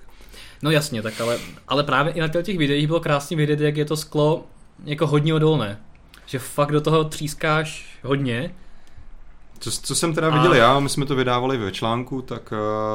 No 0.62 0.72
jasně, 0.72 1.02
tak 1.02 1.22
ale, 1.22 1.38
ale 1.68 1.84
právě 1.84 2.14
i 2.14 2.20
na 2.20 2.28
těch 2.28 2.58
videích 2.58 2.88
bylo 2.88 3.00
krásně 3.00 3.38
vidět, 3.38 3.60
jak 3.60 3.78
je 3.78 3.86
to 3.86 3.98
sklo 3.98 4.44
jako 4.86 5.08
hodně 5.08 5.34
odolné. 5.34 5.80
Že 6.26 6.40
fakt 6.40 6.72
do 6.72 6.82
toho 6.82 7.04
třískáš 7.04 7.86
hodně. 8.04 8.56
Co, 9.60 9.72
co 9.72 9.96
jsem 9.96 10.14
teda 10.14 10.28
A- 10.32 10.38
viděl 10.38 10.54
já, 10.54 10.80
my 10.80 10.90
jsme 10.90 11.06
to 11.06 11.16
vydávali 11.16 11.58
ve 11.58 11.72
článku, 11.72 12.22
tak 12.22 12.52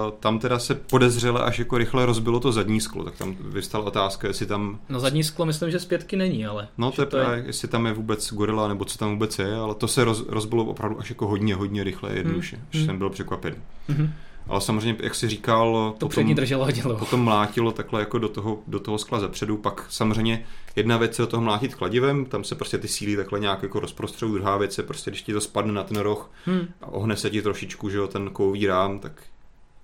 uh, 0.06 0.10
tam 0.20 0.38
teda 0.38 0.58
se 0.58 0.74
podezřele 0.74 1.42
až 1.42 1.58
jako 1.58 1.78
rychle 1.78 2.06
rozbilo 2.06 2.40
to 2.40 2.52
zadní 2.52 2.80
sklo, 2.80 3.04
tak 3.04 3.16
tam 3.16 3.36
vystala 3.40 3.84
otázka, 3.84 4.28
jestli 4.28 4.46
tam, 4.46 4.78
No 4.88 5.00
zadní 5.00 5.24
sklo 5.24 5.46
myslím, 5.46 5.70
že 5.70 5.78
z 5.78 5.84
pětky 5.84 6.16
není, 6.16 6.46
ale. 6.46 6.68
no 6.78 6.90
to 6.92 7.02
je 7.02 7.06
právě, 7.06 7.44
jestli 7.46 7.68
tam 7.68 7.86
je 7.86 7.92
vůbec 7.92 8.32
gorila, 8.32 8.68
nebo 8.68 8.84
co 8.84 8.98
tam 8.98 9.10
vůbec 9.10 9.38
je, 9.38 9.54
ale 9.56 9.74
to 9.74 9.88
se 9.88 10.04
roz, 10.04 10.24
rozbilo 10.28 10.64
opravdu 10.64 11.00
až 11.00 11.08
jako 11.10 11.26
hodně, 11.26 11.54
hodně 11.54 11.84
rychle, 11.84 12.12
jednoduše, 12.14 12.56
Hmm, 12.56 12.66
že 12.70 12.78
hmm. 12.78 12.86
jsem 12.86 12.98
byl 12.98 13.10
překvapený. 13.10 13.56
Mhm. 13.88 14.12
Ale 14.48 14.60
samozřejmě, 14.60 14.96
jak 15.02 15.14
jsi 15.14 15.28
říkal, 15.28 15.94
To 15.98 16.08
přední 16.08 16.34
drželo 16.34 16.64
hodně 16.64 16.82
dlouho. 16.82 16.98
potom 16.98 17.20
mlátilo 17.20 17.72
takhle 17.72 18.00
jako 18.00 18.18
do 18.18 18.28
toho, 18.28 18.58
do 18.66 18.80
toho 18.80 18.98
skla 18.98 19.20
zepředu, 19.20 19.56
pak 19.56 19.86
samozřejmě 19.88 20.46
jedna 20.76 20.96
věc 20.96 21.18
je 21.18 21.22
do 21.22 21.26
toho 21.26 21.40
mlátit 21.42 21.74
kladivem, 21.74 22.24
tam 22.24 22.44
se 22.44 22.54
prostě 22.54 22.78
ty 22.78 22.88
síly 22.88 23.16
takhle 23.16 23.40
nějak 23.40 23.62
jako 23.62 23.80
rozprostřou, 23.80 24.32
druhá 24.34 24.56
věc 24.56 24.78
je 24.78 24.84
prostě, 24.84 25.10
když 25.10 25.22
ti 25.22 25.32
to 25.32 25.40
spadne 25.40 25.72
na 25.72 25.82
ten 25.82 25.96
roh 25.96 26.30
Hmm. 26.44 26.68
a 26.82 26.86
ohne 26.86 27.16
se 27.16 27.30
ti 27.30 27.42
trošičku, 27.42 27.90
že 27.90 27.96
jo, 27.98 28.06
ten 28.06 28.30
kovový 28.30 28.66
rám, 28.66 28.98
tak 28.98 29.22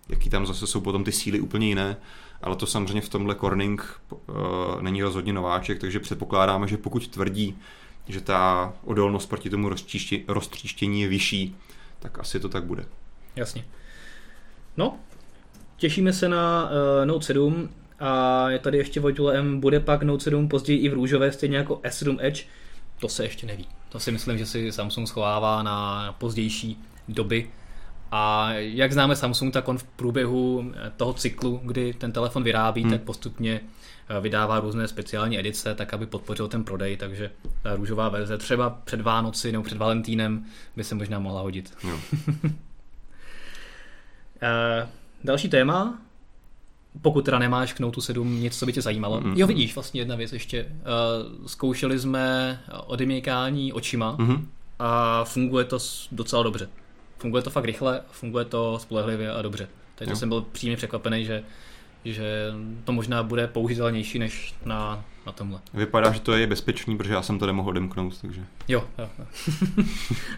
jaký 0.08 0.30
tam 0.30 0.46
zase 0.46 0.66
jsou 0.66 0.80
potom 0.80 1.04
ty 1.04 1.12
síly 1.12 1.40
úplně 1.40 1.66
jiné, 1.68 1.96
ale 2.42 2.56
to 2.56 2.66
samozřejmě 2.66 3.00
v 3.00 3.08
tomhle 3.08 3.34
Corning 3.34 4.00
uh, 4.10 4.18
není 4.80 5.02
rozhodně 5.02 5.32
nováček, 5.32 5.78
takže 5.80 6.00
předpokládáme, 6.00 6.68
že 6.68 6.76
pokud 6.76 7.08
tvrdí, 7.08 7.58
že 8.08 8.20
ta 8.20 8.72
odolnost 8.84 9.26
proti 9.26 9.50
tomu 9.50 9.70
roztříštění 10.28 11.00
je 11.02 11.08
vyšší, 11.08 11.56
tak 11.98 12.18
asi 12.18 12.40
to 12.40 12.48
tak 12.48 12.64
bude. 12.64 12.84
Jasně. 13.36 13.64
No, 14.77 14.99
těšíme 15.77 16.12
se 16.12 16.29
na 16.29 16.70
uh, 16.70 17.07
Note 17.07 17.25
7 17.25 17.68
a 18.01 18.51
je 18.51 18.59
tady 18.59 18.79
ještě 18.79 19.01
Vojtule 19.01 19.39
M, 19.39 19.61
bude 19.61 19.81
pak 19.81 20.03
Note 20.03 20.25
7 20.25 20.49
později 20.49 20.79
i 20.79 20.89
v 20.89 20.95
růžové, 20.95 21.33
stejně 21.33 21.57
jako 21.57 21.75
S7 21.75 22.16
Edge, 22.20 22.45
to 23.01 23.09
se 23.09 23.25
ještě 23.25 23.47
neví. 23.47 23.66
To 23.89 24.01
si 24.01 24.12
myslím, 24.12 24.39
že 24.39 24.47
si 24.47 24.73
Samsung 24.73 25.09
schovává 25.09 25.62
na 25.62 26.12
pozdější 26.18 26.79
doby. 27.09 27.51
A 28.11 28.53
jak 28.53 28.93
známe 28.93 29.16
Samsung, 29.16 29.53
tak 29.53 29.68
on 29.68 29.79
v 29.79 29.85
průběhu 29.85 30.73
toho 30.97 31.12
cyklu, 31.12 31.61
kdy 31.64 31.95
ten 31.95 32.12
telefon 32.12 32.43
vyrábí, 32.43 32.83
hmm. 32.83 32.91
tak 32.91 33.03
postupně 33.03 33.61
eh, 34.09 34.20
vydává 34.20 34.61
různé 34.61 34.89
speciální 34.89 35.39
edice, 35.39 35.75
tak 35.75 35.95
aby 35.95 36.07
podpořil 36.07 36.49
ten 36.49 36.64
prodej, 36.64 36.97
takže 36.97 37.31
ta 37.62 37.77
růžová 37.77 38.09
verze 38.09 38.39
třeba 38.39 38.70
před 38.70 39.01
Vánoci 39.01 39.53
nebo 39.53 39.64
před 39.64 39.79
Valentínem 39.79 40.45
by 40.77 40.85
se 40.85 40.95
možná 40.95 41.18
mohla 41.18 41.41
hodit. 41.41 41.75
No. 44.43 44.88
Další 45.24 45.49
téma, 45.49 45.99
pokud 47.03 47.24
teda 47.24 47.38
nemáš 47.38 47.72
k 47.72 47.80
Note 47.80 48.01
7 48.01 48.40
nic, 48.40 48.59
co 48.59 48.66
by 48.66 48.72
tě 48.72 48.82
zajímalo. 48.82 49.20
Mm-hmm. 49.20 49.36
Jo, 49.36 49.47
vidíš, 49.47 49.74
vlastně 49.74 50.01
jedna 50.01 50.16
věc 50.16 50.32
ještě. 50.32 50.66
Uh, 50.66 51.47
zkoušeli 51.47 51.99
jsme 51.99 52.61
odemykání 52.86 53.72
očima 53.72 54.16
mm-hmm. 54.16 54.45
a 54.78 55.24
funguje 55.24 55.64
to 55.64 55.78
docela 56.12 56.43
dobře. 56.43 56.68
Funguje 57.18 57.43
to 57.43 57.51
fakt 57.51 57.64
rychle, 57.64 58.01
funguje 58.11 58.45
to 58.45 58.78
spolehlivě 58.78 59.32
a 59.32 59.43
dobře. 59.43 59.68
Takže 59.95 60.16
jsem 60.16 60.28
byl 60.28 60.45
přímě 60.53 60.76
překvapený, 60.76 61.24
že, 61.24 61.43
že 62.05 62.53
to 62.84 62.92
možná 62.92 63.22
bude 63.22 63.46
použitelnější 63.46 64.18
než 64.18 64.55
na, 64.64 65.05
na 65.26 65.32
tomhle. 65.32 65.61
Vypadá, 65.74 66.12
že 66.12 66.20
to 66.20 66.32
je 66.32 66.46
bezpečný, 66.46 66.96
protože 66.96 67.12
já 67.12 67.22
jsem 67.22 67.38
to 67.38 67.46
nemohl 67.46 67.68
odemknout, 67.68 68.20
takže... 68.20 68.44
Jo, 68.68 68.84
jo. 68.98 69.09
jo. 69.18 69.26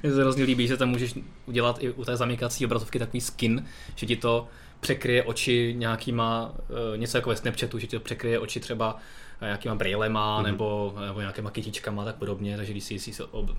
Mně 0.03 0.13
se 0.13 0.21
hrozně 0.21 0.45
líbí, 0.45 0.67
že 0.67 0.77
tam 0.77 0.89
můžeš 0.89 1.15
udělat 1.47 1.77
i 1.81 1.91
u 1.91 2.05
té 2.05 2.17
zamykací 2.17 2.65
obrazovky 2.65 2.99
takový 2.99 3.21
skin, 3.21 3.65
že 3.95 4.07
ti 4.07 4.17
to 4.17 4.49
překryje 4.81 5.23
oči 5.23 5.75
nějakýma, 5.79 6.53
uh, 6.93 6.99
něco 6.99 7.19
jako 7.19 7.31
ve 7.31 7.37
Snapchatu, 7.37 7.79
že 7.79 7.87
ti 7.87 7.97
to 7.97 8.05
překryje 8.05 8.39
oči 8.39 8.61
třeba 8.61 8.97
eh, 9.41 9.45
nějakýma 9.45 9.75
brailema 9.75 10.41
mm-hmm. 10.41 10.45
nebo, 10.45 10.95
nebo 11.07 11.21
nějakýma 11.21 11.51
kytičkama 11.51 12.03
a 12.03 12.05
tak 12.05 12.17
podobně, 12.17 12.57
takže 12.57 12.73
když 12.73 12.85
si, 12.85 12.99
si, 12.99 13.13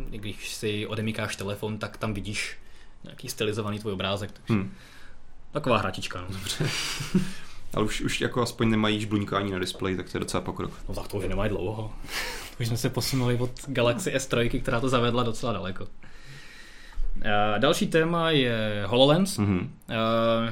když 0.10 0.56
si 0.56 0.88
odemíkáš 0.88 1.36
telefon, 1.36 1.78
tak 1.78 1.98
tam 1.98 2.14
vidíš 2.14 2.58
nějaký 3.04 3.30
stylizovaný 3.30 3.80
tvůj 3.80 3.94
obrázek. 3.94 4.32
Takže 4.32 4.54
mm. 4.54 4.72
Taková 5.52 5.78
hratička. 5.78 6.22
No. 6.22 6.28
Dobře. 6.30 6.70
Ale 7.74 7.86
už, 7.86 8.02
už 8.02 8.22
jako 8.22 8.42
aspoň 8.42 8.70
nemají 8.70 9.02
žbluňkání 9.02 9.52
na 9.52 9.60
displeji, 9.60 9.98
tak 9.98 10.10
to 10.10 10.18
je 10.18 10.20
docela 10.20 10.42
pokrok. 10.42 10.72
No 10.90 10.96
tak 10.96 11.08
to 11.08 11.18
už 11.18 11.28
nemají 11.28 11.50
dlouho. 11.50 11.94
už 12.60 12.68
jsme 12.68 12.78
se 12.78 12.90
posunuli 12.90 13.38
od 13.38 13.52
Galaxy 13.68 14.12
S3, 14.12 14.62
která 14.62 14.80
to 14.80 14.90
zavedla 14.90 15.24
docela 15.24 15.54
daleko. 15.54 15.84
Uh, 17.16 17.60
další 17.60 17.88
téma 17.88 18.32
je 18.32 18.84
HoloLens. 18.86 19.38
Mm-hmm. 19.38 19.68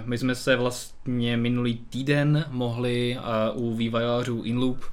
My 0.06 0.18
jsme 0.18 0.36
se 0.36 0.56
vlastně 0.56 1.38
minulý 1.38 1.78
týden 1.78 2.46
mohli 2.50 3.18
uh, 3.56 3.64
u 3.64 3.76
vývojářů 3.76 4.42
InLoop 4.44 4.86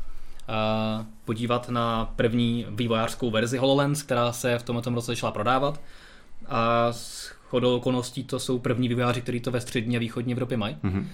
podívat 1.24 1.68
na 1.68 2.12
první 2.16 2.66
vývojářskou 2.70 3.30
verzi 3.30 3.58
HoloLens, 3.58 4.02
která 4.02 4.32
se 4.32 4.58
v 4.58 4.62
tomto 4.62 4.90
roce 4.90 5.06
začala 5.06 5.32
prodávat. 5.32 5.80
A 6.46 6.92
s 6.92 7.32
chodou 7.48 7.76
okolností 7.76 8.24
to 8.24 8.38
jsou 8.38 8.58
první 8.58 8.88
vývojáři, 8.88 9.20
kteří 9.20 9.40
to 9.40 9.50
ve 9.50 9.60
střední 9.60 9.96
a 9.96 10.00
východní 10.00 10.32
Evropě 10.32 10.56
mají. 10.56 10.76
Mm-hmm. 10.84 11.04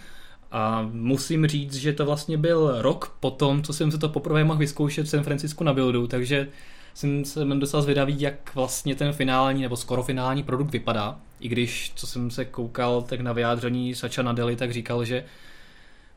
A 0.56 0.88
musím 0.92 1.46
říct, 1.46 1.74
že 1.74 1.92
to 1.92 2.06
vlastně 2.06 2.38
byl 2.38 2.82
rok 2.82 3.16
po 3.20 3.30
tom, 3.30 3.62
co 3.62 3.72
jsem 3.72 3.90
se 3.90 3.98
to 3.98 4.08
poprvé 4.08 4.44
mohl 4.44 4.58
vyzkoušet 4.58 5.06
v 5.06 5.08
San 5.08 5.22
Francisku 5.22 5.64
na 5.64 5.72
buildu, 5.72 6.06
takže 6.06 6.48
jsem, 6.94 7.24
jsem 7.24 7.60
docela 7.60 7.82
zvědavý, 7.82 8.20
jak 8.20 8.54
vlastně 8.54 8.94
ten 8.94 9.12
finální 9.12 9.62
nebo 9.62 9.76
skoro 9.76 10.02
finální 10.02 10.42
produkt 10.42 10.70
vypadá. 10.70 11.18
I 11.40 11.48
když, 11.48 11.92
co 11.94 12.06
jsem 12.06 12.30
se 12.30 12.44
koukal, 12.44 13.02
tak 13.02 13.20
na 13.20 13.32
vyjádření 13.32 13.94
Sacha 13.94 14.22
Nadeli, 14.22 14.56
tak 14.56 14.72
říkal, 14.72 15.04
že 15.04 15.24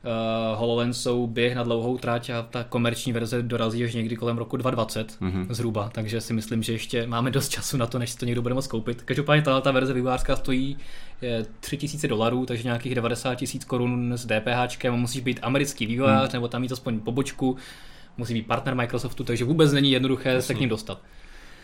uh, 0.03 0.59
HoloLens 0.59 1.01
jsou 1.01 1.27
běh 1.27 1.55
na 1.55 1.63
dlouhou 1.63 1.97
tráť 1.97 2.29
a 2.29 2.41
ta 2.41 2.63
komerční 2.63 3.13
verze 3.13 3.43
dorazí 3.43 3.83
až 3.83 3.93
někdy 3.93 4.15
kolem 4.15 4.37
roku 4.37 4.57
2020 4.57 5.21
mm-hmm. 5.21 5.45
zhruba, 5.49 5.89
takže 5.93 6.21
si 6.21 6.33
myslím, 6.33 6.63
že 6.63 6.71
ještě 6.71 7.07
máme 7.07 7.31
dost 7.31 7.49
času 7.49 7.77
na 7.77 7.87
to, 7.87 7.99
než 7.99 8.09
si 8.09 8.17
to 8.17 8.25
někdo 8.25 8.41
bude 8.41 8.53
moct 8.53 8.67
koupit. 8.67 9.01
Každopádně 9.01 9.41
ta, 9.41 9.61
ta 9.61 9.71
verze 9.71 9.93
vývářská 9.93 10.35
stojí 10.35 10.77
3000 11.59 12.07
dolarů, 12.07 12.45
takže 12.45 12.63
nějakých 12.63 12.95
90 12.95 13.35
tisíc 13.35 13.65
korun 13.65 14.13
s 14.15 14.25
DPH, 14.25 14.85
musí 14.89 15.21
být 15.21 15.39
americký 15.41 15.85
vývojář 15.85 16.29
mm. 16.29 16.33
nebo 16.33 16.47
tam 16.47 16.61
mít 16.61 16.71
aspoň 16.71 16.99
pobočku, 16.99 17.57
musí 18.17 18.33
být 18.33 18.47
partner 18.47 18.75
Microsoftu, 18.75 19.23
takže 19.23 19.45
vůbec 19.45 19.71
není 19.71 19.91
jednoduché 19.91 20.29
Jasně. 20.29 20.41
se 20.41 20.53
k 20.53 20.59
ním 20.59 20.69
dostat. 20.69 21.01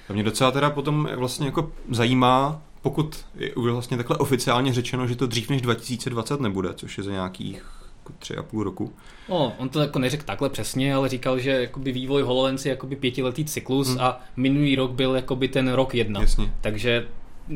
To 0.07 0.13
mě 0.13 0.23
docela 0.23 0.51
teda 0.51 0.69
potom 0.69 1.09
vlastně 1.15 1.45
jako 1.45 1.71
zajímá, 1.91 2.61
pokud 2.81 3.25
je 3.35 3.51
vlastně 3.55 3.97
takhle 3.97 4.17
oficiálně 4.17 4.73
řečeno, 4.73 5.07
že 5.07 5.15
to 5.15 5.27
dřív 5.27 5.49
než 5.49 5.61
2020 5.61 6.41
nebude, 6.41 6.73
což 6.73 6.97
je 6.97 7.03
za 7.03 7.11
nějakých 7.11 7.63
jako 8.05 8.19
tři 8.19 8.35
a 8.35 8.43
půl 8.43 8.63
roku. 8.63 8.93
No, 9.29 9.53
on 9.57 9.69
to 9.69 9.79
jako 9.79 9.99
neřekl 9.99 10.23
takhle 10.25 10.49
přesně, 10.49 10.95
ale 10.95 11.09
říkal, 11.09 11.39
že 11.39 11.51
jakoby 11.51 11.91
vývoj 11.91 12.21
HoloLens 12.21 12.65
je 12.65 12.69
jakoby 12.69 12.95
pětiletý 12.95 13.45
cyklus 13.45 13.87
hmm. 13.87 13.99
a 13.99 14.21
minulý 14.37 14.75
rok 14.75 14.91
byl 14.91 15.15
jakoby 15.15 15.47
ten 15.47 15.71
rok 15.71 15.95
jedna. 15.95 16.21
Jasně. 16.21 16.51
Takže 16.61 17.07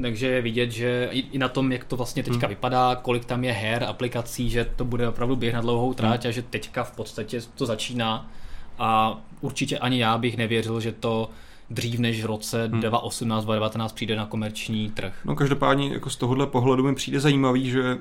takže 0.02 0.28
je 0.28 0.41
vidět, 0.41 0.72
že 0.72 1.10
i 1.12 1.38
na 1.38 1.47
tom, 1.47 1.72
jak 1.72 1.84
to 1.86 1.97
vlastně 1.97 2.24
teďka 2.24 2.47
hmm. 2.47 2.50
vypadá, 2.50 2.95
kolik 2.95 3.26
tam 3.26 3.43
je 3.43 3.52
her, 3.52 3.84
aplikací, 3.84 4.50
že 4.50 4.66
to 4.76 4.86
bude 4.86 5.08
opravdu 5.08 5.36
běh 5.36 5.54
na 5.54 5.62
dlouhou 5.62 5.93
tráť 5.93 6.24
hmm. 6.24 6.30
a 6.30 6.32
že 6.32 6.41
teďka 6.41 6.84
v 6.84 6.91
podstatě 6.91 7.41
to 7.56 7.66
začíná 7.66 8.32
a 8.80 9.22
určitě 9.41 9.80
ani 9.80 10.00
já 10.00 10.18
bych 10.18 10.38
nevěřil, 10.38 10.80
že 10.80 10.91
to 10.91 11.30
dřív 11.70 12.00
než 12.00 12.24
v 12.24 12.26
roce 12.26 12.62
hmm. 12.62 12.82
2018, 12.82 13.45
2019 13.45 13.93
přijde 13.93 14.16
na 14.16 14.26
komerční 14.26 14.89
trh. 14.89 15.14
No 15.26 15.36
každopádně 15.36 15.93
jako 15.93 16.10
z 16.10 16.16
tohohle 16.16 16.47
pohledu 16.47 16.84
mi 16.84 16.95
přijde 16.95 17.20
zajímavý, 17.20 17.70
že 17.70 17.97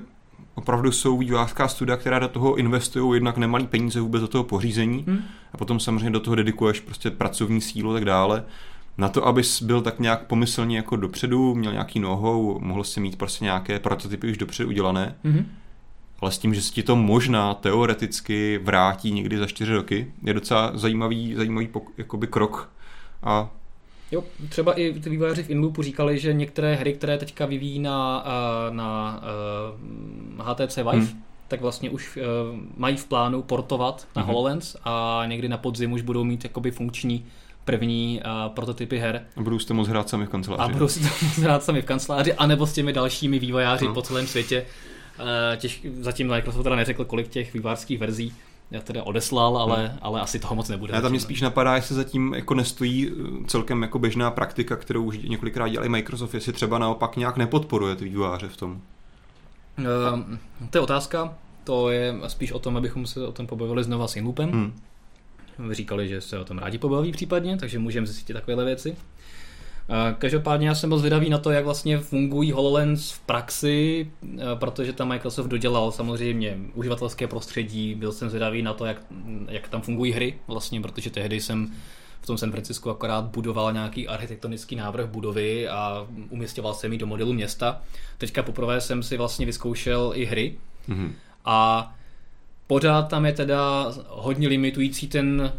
opravdu 0.55 0.91
jsou 0.91 1.17
vývojářská 1.17 1.67
studia, 1.67 1.97
která 1.97 2.19
do 2.19 2.27
toho 2.27 2.55
investují 2.55 3.17
jednak 3.17 3.37
nemalý 3.37 3.67
peníze 3.67 4.01
vůbec 4.01 4.21
do 4.21 4.27
toho 4.27 4.43
pořízení 4.43 5.03
hmm. 5.07 5.19
a 5.53 5.57
potom 5.57 5.79
samozřejmě 5.79 6.09
do 6.09 6.19
toho 6.19 6.35
dedikuješ 6.35 6.79
prostě 6.79 7.11
pracovní 7.11 7.61
sílu 7.61 7.91
a 7.91 7.93
tak 7.93 8.05
dále. 8.05 8.43
Na 8.97 9.09
to, 9.09 9.27
abys 9.27 9.61
byl 9.61 9.81
tak 9.81 9.99
nějak 9.99 10.25
pomyslně 10.25 10.77
jako 10.77 10.95
dopředu, 10.95 11.55
měl 11.55 11.71
nějaký 11.71 11.99
nohou, 11.99 12.59
mohl 12.59 12.83
si 12.83 12.99
mít 12.99 13.15
prostě 13.15 13.45
nějaké 13.45 13.79
prototypy 13.79 14.31
už 14.31 14.37
dopředu 14.37 14.69
udělané, 14.69 15.15
hmm 15.23 15.45
ale 16.21 16.31
s 16.31 16.37
tím, 16.37 16.53
že 16.53 16.61
se 16.61 16.71
ti 16.71 16.83
to 16.83 16.95
možná 16.95 17.53
teoreticky 17.53 18.59
vrátí 18.63 19.11
někdy 19.11 19.37
za 19.37 19.47
čtyři 19.47 19.75
roky, 19.75 20.13
je 20.23 20.33
docela 20.33 20.71
zajímavý, 20.73 21.35
zajímavý 21.35 21.69
jakoby 21.97 22.27
krok 22.27 22.71
a 23.23 23.49
Jo, 24.11 24.23
třeba 24.49 24.73
i 24.73 24.93
ty 24.93 25.09
vývojáři 25.09 25.43
v 25.43 25.49
Inloopu 25.49 25.83
říkali, 25.83 26.19
že 26.19 26.33
některé 26.33 26.75
hry, 26.75 26.93
které 26.93 27.17
teďka 27.17 27.45
vyvíjí 27.45 27.79
na, 27.79 28.25
eh, 28.27 28.73
na 28.73 29.21
uh, 30.37 30.47
eh, 30.47 30.65
HTC 30.65 30.77
Vive, 30.77 30.91
hmm. 30.91 31.23
tak 31.47 31.61
vlastně 31.61 31.89
už 31.89 32.17
uh, 32.17 32.23
mají 32.77 32.97
v 32.97 33.05
plánu 33.05 33.41
portovat 33.41 34.07
na 34.15 34.21
hmm. 34.21 34.27
HoloLens 34.27 34.75
a 34.83 35.23
někdy 35.27 35.49
na 35.49 35.57
podzim 35.57 35.91
už 35.91 36.01
budou 36.01 36.23
mít 36.23 36.43
jakoby 36.43 36.71
funkční 36.71 37.25
první 37.65 38.21
uh, 38.25 38.53
prototypy 38.53 38.97
her. 38.97 39.25
A 39.35 39.41
budou 39.41 39.59
si 39.59 39.73
moc 39.73 39.87
hrát 39.87 40.09
sami 40.09 40.25
v 40.25 40.29
kanceláři. 40.29 40.63
A 40.63 40.67
budou 40.67 40.87
si 40.87 40.99
to 40.99 41.05
moc 41.05 41.37
hrát 41.37 41.63
sami 41.63 41.81
v 41.81 41.85
kanceláři, 41.85 42.33
anebo 42.33 42.67
s 42.67 42.73
těmi 42.73 42.93
dalšími 42.93 43.39
vývojáři 43.39 43.85
hmm. 43.85 43.93
po 43.93 44.01
celém 44.01 44.27
světě. 44.27 44.65
Uh, 45.19 45.25
těž, 45.57 45.81
zatím 45.99 46.27
Microsoft 46.27 46.63
teda 46.63 46.75
neřekl, 46.75 47.05
kolik 47.05 47.27
těch 47.27 47.53
vývářských 47.53 47.99
verzí 47.99 48.33
já 48.71 48.81
teda 48.81 49.03
odeslal, 49.03 49.57
ale, 49.57 49.87
hmm. 49.87 49.97
ale 50.01 50.21
asi 50.21 50.39
toho 50.39 50.55
moc 50.55 50.69
nebude. 50.69 50.93
Já 50.95 51.01
tam 51.01 51.11
mě 51.11 51.19
spíš 51.19 51.41
napadá, 51.41 51.75
jestli 51.75 51.95
zatím 51.95 52.33
jako 52.33 52.53
nestojí 52.53 53.09
eh, 53.09 53.45
celkem 53.47 53.81
jako 53.81 53.99
běžná 53.99 54.31
praktika, 54.31 54.75
kterou 54.75 55.03
už 55.03 55.17
několikrát 55.17 55.67
dělali 55.67 55.89
Microsoft, 55.89 56.33
jestli 56.33 56.53
třeba 56.53 56.79
naopak 56.79 57.17
nějak 57.17 57.37
nepodporuje 57.37 57.95
ty 57.95 58.05
vývojáře 58.05 58.47
v 58.47 58.57
tom. 58.57 58.81
Uh, 59.77 59.85
to 60.69 60.77
je 60.77 60.81
otázka. 60.81 61.33
To 61.63 61.89
je 61.89 62.15
spíš 62.27 62.51
o 62.51 62.59
tom, 62.59 62.77
abychom 62.77 63.07
se 63.07 63.27
o 63.27 63.31
tom 63.31 63.47
pobavili 63.47 63.83
znova 63.83 64.07
s 64.07 64.15
Inloopem. 64.15 64.51
Hmm. 64.51 64.73
Říkali, 65.71 66.07
že 66.07 66.21
se 66.21 66.39
o 66.39 66.45
tom 66.45 66.57
rádi 66.57 66.77
pobaví 66.77 67.11
případně, 67.11 67.57
takže 67.57 67.79
můžeme 67.79 68.07
zjistit 68.07 68.33
takovéhle 68.33 68.65
věci. 68.65 68.95
Každopádně 70.17 70.67
já 70.67 70.75
jsem 70.75 70.89
byl 70.89 70.97
zvědavý 70.97 71.29
na 71.29 71.37
to, 71.37 71.51
jak 71.51 71.65
vlastně 71.65 71.99
fungují 71.99 72.51
HoloLens 72.51 73.11
v 73.11 73.19
praxi, 73.19 74.11
protože 74.55 74.93
tam 74.93 75.07
Microsoft 75.07 75.47
dodělal 75.47 75.91
samozřejmě 75.91 76.57
uživatelské 76.73 77.27
prostředí, 77.27 77.95
byl 77.95 78.11
jsem 78.11 78.29
zvědavý 78.29 78.61
na 78.61 78.73
to, 78.73 78.85
jak, 78.85 79.01
jak 79.47 79.67
tam 79.67 79.81
fungují 79.81 80.11
hry 80.11 80.39
vlastně, 80.47 80.81
protože 80.81 81.09
tehdy 81.09 81.41
jsem 81.41 81.71
v 82.21 82.25
tom 82.25 82.37
San 82.37 82.51
Francisku 82.51 82.89
akorát 82.89 83.25
budoval 83.25 83.73
nějaký 83.73 84.07
architektonický 84.07 84.75
návrh 84.75 85.05
budovy 85.05 85.67
a 85.67 86.07
umístěval 86.29 86.73
jsem 86.73 86.93
ji 86.93 86.99
do 86.99 87.07
modelu 87.07 87.33
města. 87.33 87.81
Teďka 88.17 88.43
poprvé 88.43 88.81
jsem 88.81 89.03
si 89.03 89.17
vlastně 89.17 89.45
vyzkoušel 89.45 90.11
i 90.15 90.25
hry 90.25 90.55
mm-hmm. 90.89 91.11
a 91.45 91.91
pořád 92.67 93.01
tam 93.01 93.25
je 93.25 93.33
teda 93.33 93.91
hodně 94.07 94.47
limitující 94.47 95.07
ten 95.07 95.53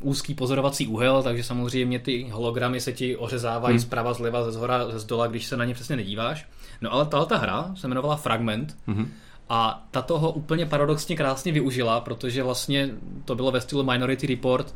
úzký 0.00 0.34
pozorovací 0.34 0.86
úhel, 0.86 1.22
takže 1.22 1.44
samozřejmě 1.44 1.98
ty 1.98 2.28
hologramy 2.32 2.80
se 2.80 2.92
ti 2.92 3.16
ořezávají 3.16 3.72
hmm. 3.72 3.80
zprava, 3.80 4.12
zleva, 4.12 4.44
ze 4.44 4.52
zhora, 4.52 4.90
ze 4.90 4.98
zdola, 4.98 5.26
když 5.26 5.46
se 5.46 5.56
na 5.56 5.64
ně 5.64 5.74
přesně 5.74 5.96
nedíváš. 5.96 6.48
No 6.80 6.92
ale 6.92 7.06
tahle 7.06 7.26
ta 7.26 7.36
hra 7.36 7.70
se 7.74 7.86
jmenovala 7.86 8.16
Fragment 8.16 8.76
hmm. 8.86 9.12
a 9.48 9.86
ta 9.90 10.02
toho 10.02 10.30
úplně 10.30 10.66
paradoxně 10.66 11.16
krásně 11.16 11.52
využila, 11.52 12.00
protože 12.00 12.42
vlastně 12.42 12.90
to 13.24 13.34
bylo 13.34 13.50
ve 13.50 13.60
stylu 13.60 13.82
Minority 13.82 14.26
Report 14.26 14.74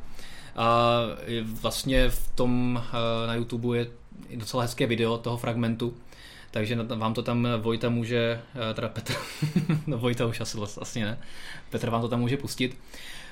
a 0.57 1.01
vlastně 1.45 2.11
v 2.11 2.33
tom 2.35 2.83
eh, 2.85 3.27
na 3.27 3.35
YouTube 3.35 3.79
je 3.79 3.87
docela 4.37 4.63
hezké 4.63 4.87
video 4.87 5.19
toho 5.19 5.37
fragmentu, 5.37 5.95
takže 6.51 6.77
vám 6.77 7.15
to 7.15 7.23
tam 7.23 7.49
Vojta 7.61 7.89
může, 7.89 8.41
eh, 8.71 8.75
teda 8.75 8.89
Petr, 8.89 9.15
no 9.87 9.99
Vojta 10.05 10.27
už 10.27 10.41
asi 10.41 10.57
vlastně 10.57 11.05
ne, 11.05 11.19
Petr 11.71 11.91
vám 11.91 12.01
to 12.03 12.09
tam 12.09 12.21
může 12.21 12.37
pustit. 12.37 12.79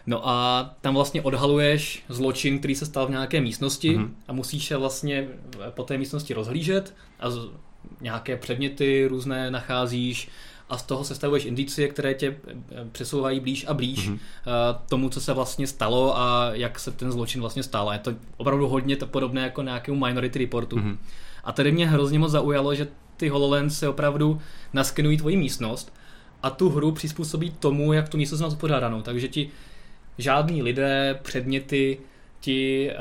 No 0.06 0.28
a 0.28 0.70
tam 0.80 0.94
vlastně 0.94 1.22
odhaluješ 1.22 2.04
zločin, 2.08 2.58
který 2.58 2.74
se 2.74 2.86
stal 2.86 3.06
v 3.06 3.10
nějaké 3.10 3.40
místnosti 3.40 3.96
mm-hmm. 3.96 4.08
a 4.28 4.32
musíš 4.32 4.66
se 4.66 4.76
vlastně 4.76 5.28
po 5.70 5.82
té 5.82 5.98
místnosti 5.98 6.34
rozhlížet 6.34 6.94
a 7.20 7.30
z, 7.30 7.38
nějaké 8.00 8.36
předměty 8.36 9.06
různé 9.06 9.50
nacházíš 9.50 10.28
a 10.70 10.78
z 10.78 10.82
toho 10.82 11.04
sestavuješ 11.04 11.44
indicie, 11.44 11.88
které 11.88 12.14
tě 12.14 12.36
eh, 12.48 12.54
přesouvají 12.92 13.40
blíž 13.40 13.66
a 13.68 13.74
blíž 13.74 14.10
mm-hmm. 14.10 14.18
tomu, 14.88 15.08
co 15.08 15.20
se 15.20 15.32
vlastně 15.32 15.66
stalo 15.66 16.18
a 16.18 16.50
jak 16.52 16.78
se 16.78 16.90
ten 16.90 17.12
zločin 17.12 17.40
vlastně 17.40 17.62
stal. 17.62 17.90
A 17.90 17.92
je 17.92 17.98
to 17.98 18.14
opravdu 18.36 18.68
hodně 18.68 18.96
to 18.96 19.06
podobné 19.06 19.42
jako 19.42 19.62
nějakému 19.62 20.06
Minority 20.06 20.38
Reportu. 20.38 20.76
Mm-hmm. 20.76 20.96
A 21.44 21.52
tady 21.52 21.72
mě 21.72 21.88
hrozně 21.88 22.18
moc 22.18 22.30
zaujalo, 22.30 22.74
že 22.74 22.88
ty 23.16 23.28
HoloLens 23.28 23.78
se 23.78 23.88
opravdu 23.88 24.40
naskenují 24.72 25.16
tvoji 25.16 25.36
místnost 25.36 25.92
a 26.42 26.50
tu 26.50 26.70
hru 26.70 26.92
přizpůsobí 26.92 27.50
tomu, 27.50 27.92
jak 27.92 28.08
tu 28.08 28.16
místnost 28.16 28.40
má 28.40 28.46
uspořádanou. 28.46 29.02
Takže 29.02 29.28
ti 29.28 29.50
žádní 30.18 30.62
lidé, 30.62 31.18
předměty 31.22 31.98
ti 32.40 32.90
uh, 32.90 32.96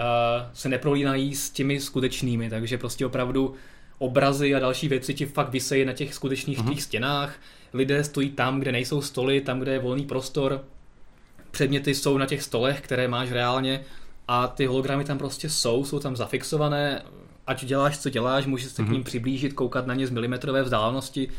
se 0.53 0.69
neprolínají 0.69 1.35
s 1.35 1.49
těmi 1.49 1.79
skutečnými, 1.79 2.49
takže 2.49 2.77
prostě 2.77 3.05
opravdu 3.05 3.55
obrazy 3.97 4.55
a 4.55 4.59
další 4.59 4.87
věci 4.87 5.13
ti 5.13 5.25
fakt 5.25 5.49
vysejí 5.49 5.85
na 5.85 5.93
těch 5.93 6.13
skutečných 6.13 6.59
uh-huh. 6.59 6.69
těch 6.69 6.83
stěnách. 6.83 7.35
Lidé 7.73 8.03
stojí 8.03 8.29
tam, 8.29 8.59
kde 8.59 8.71
nejsou 8.71 9.01
stoly, 9.01 9.41
tam, 9.41 9.59
kde 9.59 9.73
je 9.73 9.79
volný 9.79 10.05
prostor. 10.05 10.65
Předměty 11.51 11.95
jsou 11.95 12.17
na 12.17 12.25
těch 12.25 12.43
stolech, 12.43 12.81
které 12.81 13.07
máš 13.07 13.31
reálně 13.31 13.81
a 14.27 14.47
ty 14.47 14.65
hologramy 14.65 15.03
tam 15.03 15.17
prostě 15.17 15.49
jsou, 15.49 15.85
jsou 15.85 15.99
tam 15.99 16.15
zafixované. 16.15 17.01
Ať 17.47 17.65
děláš, 17.65 17.99
co 17.99 18.09
děláš, 18.09 18.45
můžeš 18.45 18.71
se 18.71 18.81
uh-huh. 18.81 18.85
k 18.85 18.87
mhm. 18.87 18.93
ním 18.93 19.03
přiblížit, 19.03 19.53
koukat 19.53 19.87
na 19.87 19.93
ně 19.93 20.07
z 20.07 20.09
milimetrové 20.09 20.63
vzdálenosti, 20.63 21.29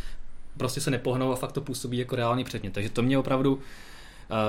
prostě 0.56 0.80
se 0.80 0.90
nepohnou 0.90 1.32
a 1.32 1.36
fakt 1.36 1.52
to 1.52 1.60
působí 1.60 1.98
jako 1.98 2.16
reálný 2.16 2.44
předmět. 2.44 2.72
Takže 2.72 2.90
to 2.90 3.02
mě 3.02 3.18
opravdu 3.18 3.54
uh, 3.54 3.60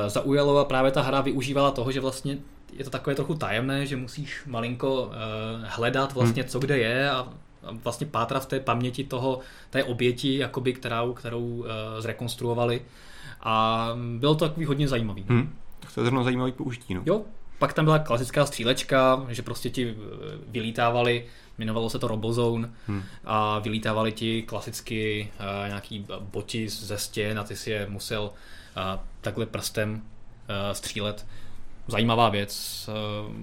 zaujalo 0.08 0.58
a 0.58 0.66
právě 0.66 0.92
ta 0.92 1.02
hra 1.02 1.22
využívala 1.22 1.72
toho, 1.72 1.92
že 1.92 2.00
vlastně 2.00 2.38
je 2.74 2.84
to 2.84 2.90
takové 2.90 3.16
trochu 3.16 3.36
tajemné, 3.36 3.86
že 3.86 3.96
musíš 3.96 4.44
malinko 4.46 5.04
uh, 5.04 5.12
hledat 5.64 6.14
vlastně, 6.14 6.42
hmm. 6.42 6.50
co 6.50 6.60
kde 6.60 6.78
je 6.78 7.12
a 7.12 7.28
vlastně 7.84 8.08
pátra 8.08 8.40
v 8.40 8.46
té 8.46 8.60
paměti 8.60 9.04
toho, 9.04 9.40
té 9.70 9.84
oběti, 9.84 10.38
jakoby, 10.38 10.74
kterou, 10.74 11.14
kterou 11.14 11.46
uh, 11.46 11.66
zrekonstruovali. 12.00 12.82
A 13.42 13.88
bylo 14.18 14.36
to 14.36 14.48
takový 14.48 14.66
hodně 14.66 14.88
zajímavý. 14.88 15.26
Hmm. 15.30 15.56
To 15.94 16.02
je 16.02 16.06
zrovna 16.06 16.24
zajímavý 16.24 16.52
použití. 16.52 16.94
No. 16.94 17.02
Jo, 17.06 17.22
pak 17.60 17.74
tam 17.74 17.86
byla 17.86 18.00
klasická 18.00 18.46
střílečka, 18.46 19.26
že 19.30 19.42
prostě 19.42 19.70
ti 19.70 19.90
eh, 19.90 19.96
vylítávali, 20.48 21.26
jmenovalo 21.58 21.90
se 21.90 22.00
to 22.00 22.08
Robozone 22.08 22.70
hmm. 22.88 23.04
a 23.26 23.60
vylítávali 23.60 24.12
ti 24.12 24.42
klasicky 24.42 25.32
uh, 25.40 25.68
nějaký 25.68 26.06
boti 26.20 26.70
ze 26.70 26.98
stěn 26.98 27.40
a 27.40 27.44
ty 27.44 27.56
si 27.56 27.72
je 27.72 27.88
musel 27.90 28.24
uh, 28.24 29.00
takhle 29.22 29.46
prstem 29.46 29.94
uh, 29.94 30.00
střílet. 30.72 31.26
Zajímavá 31.88 32.30
věc, 32.30 32.90
uh, 33.28 33.34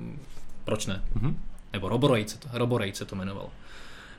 proč 0.64 0.86
ne? 0.86 1.02
Hmm. 1.14 1.42
Nebo 1.72 1.88
Roborate 1.88 2.28
se 2.28 2.38
to, 2.38 2.48
Roborate 2.52 2.94
se 2.94 3.04
to 3.04 3.16
jmenovalo. 3.16 3.50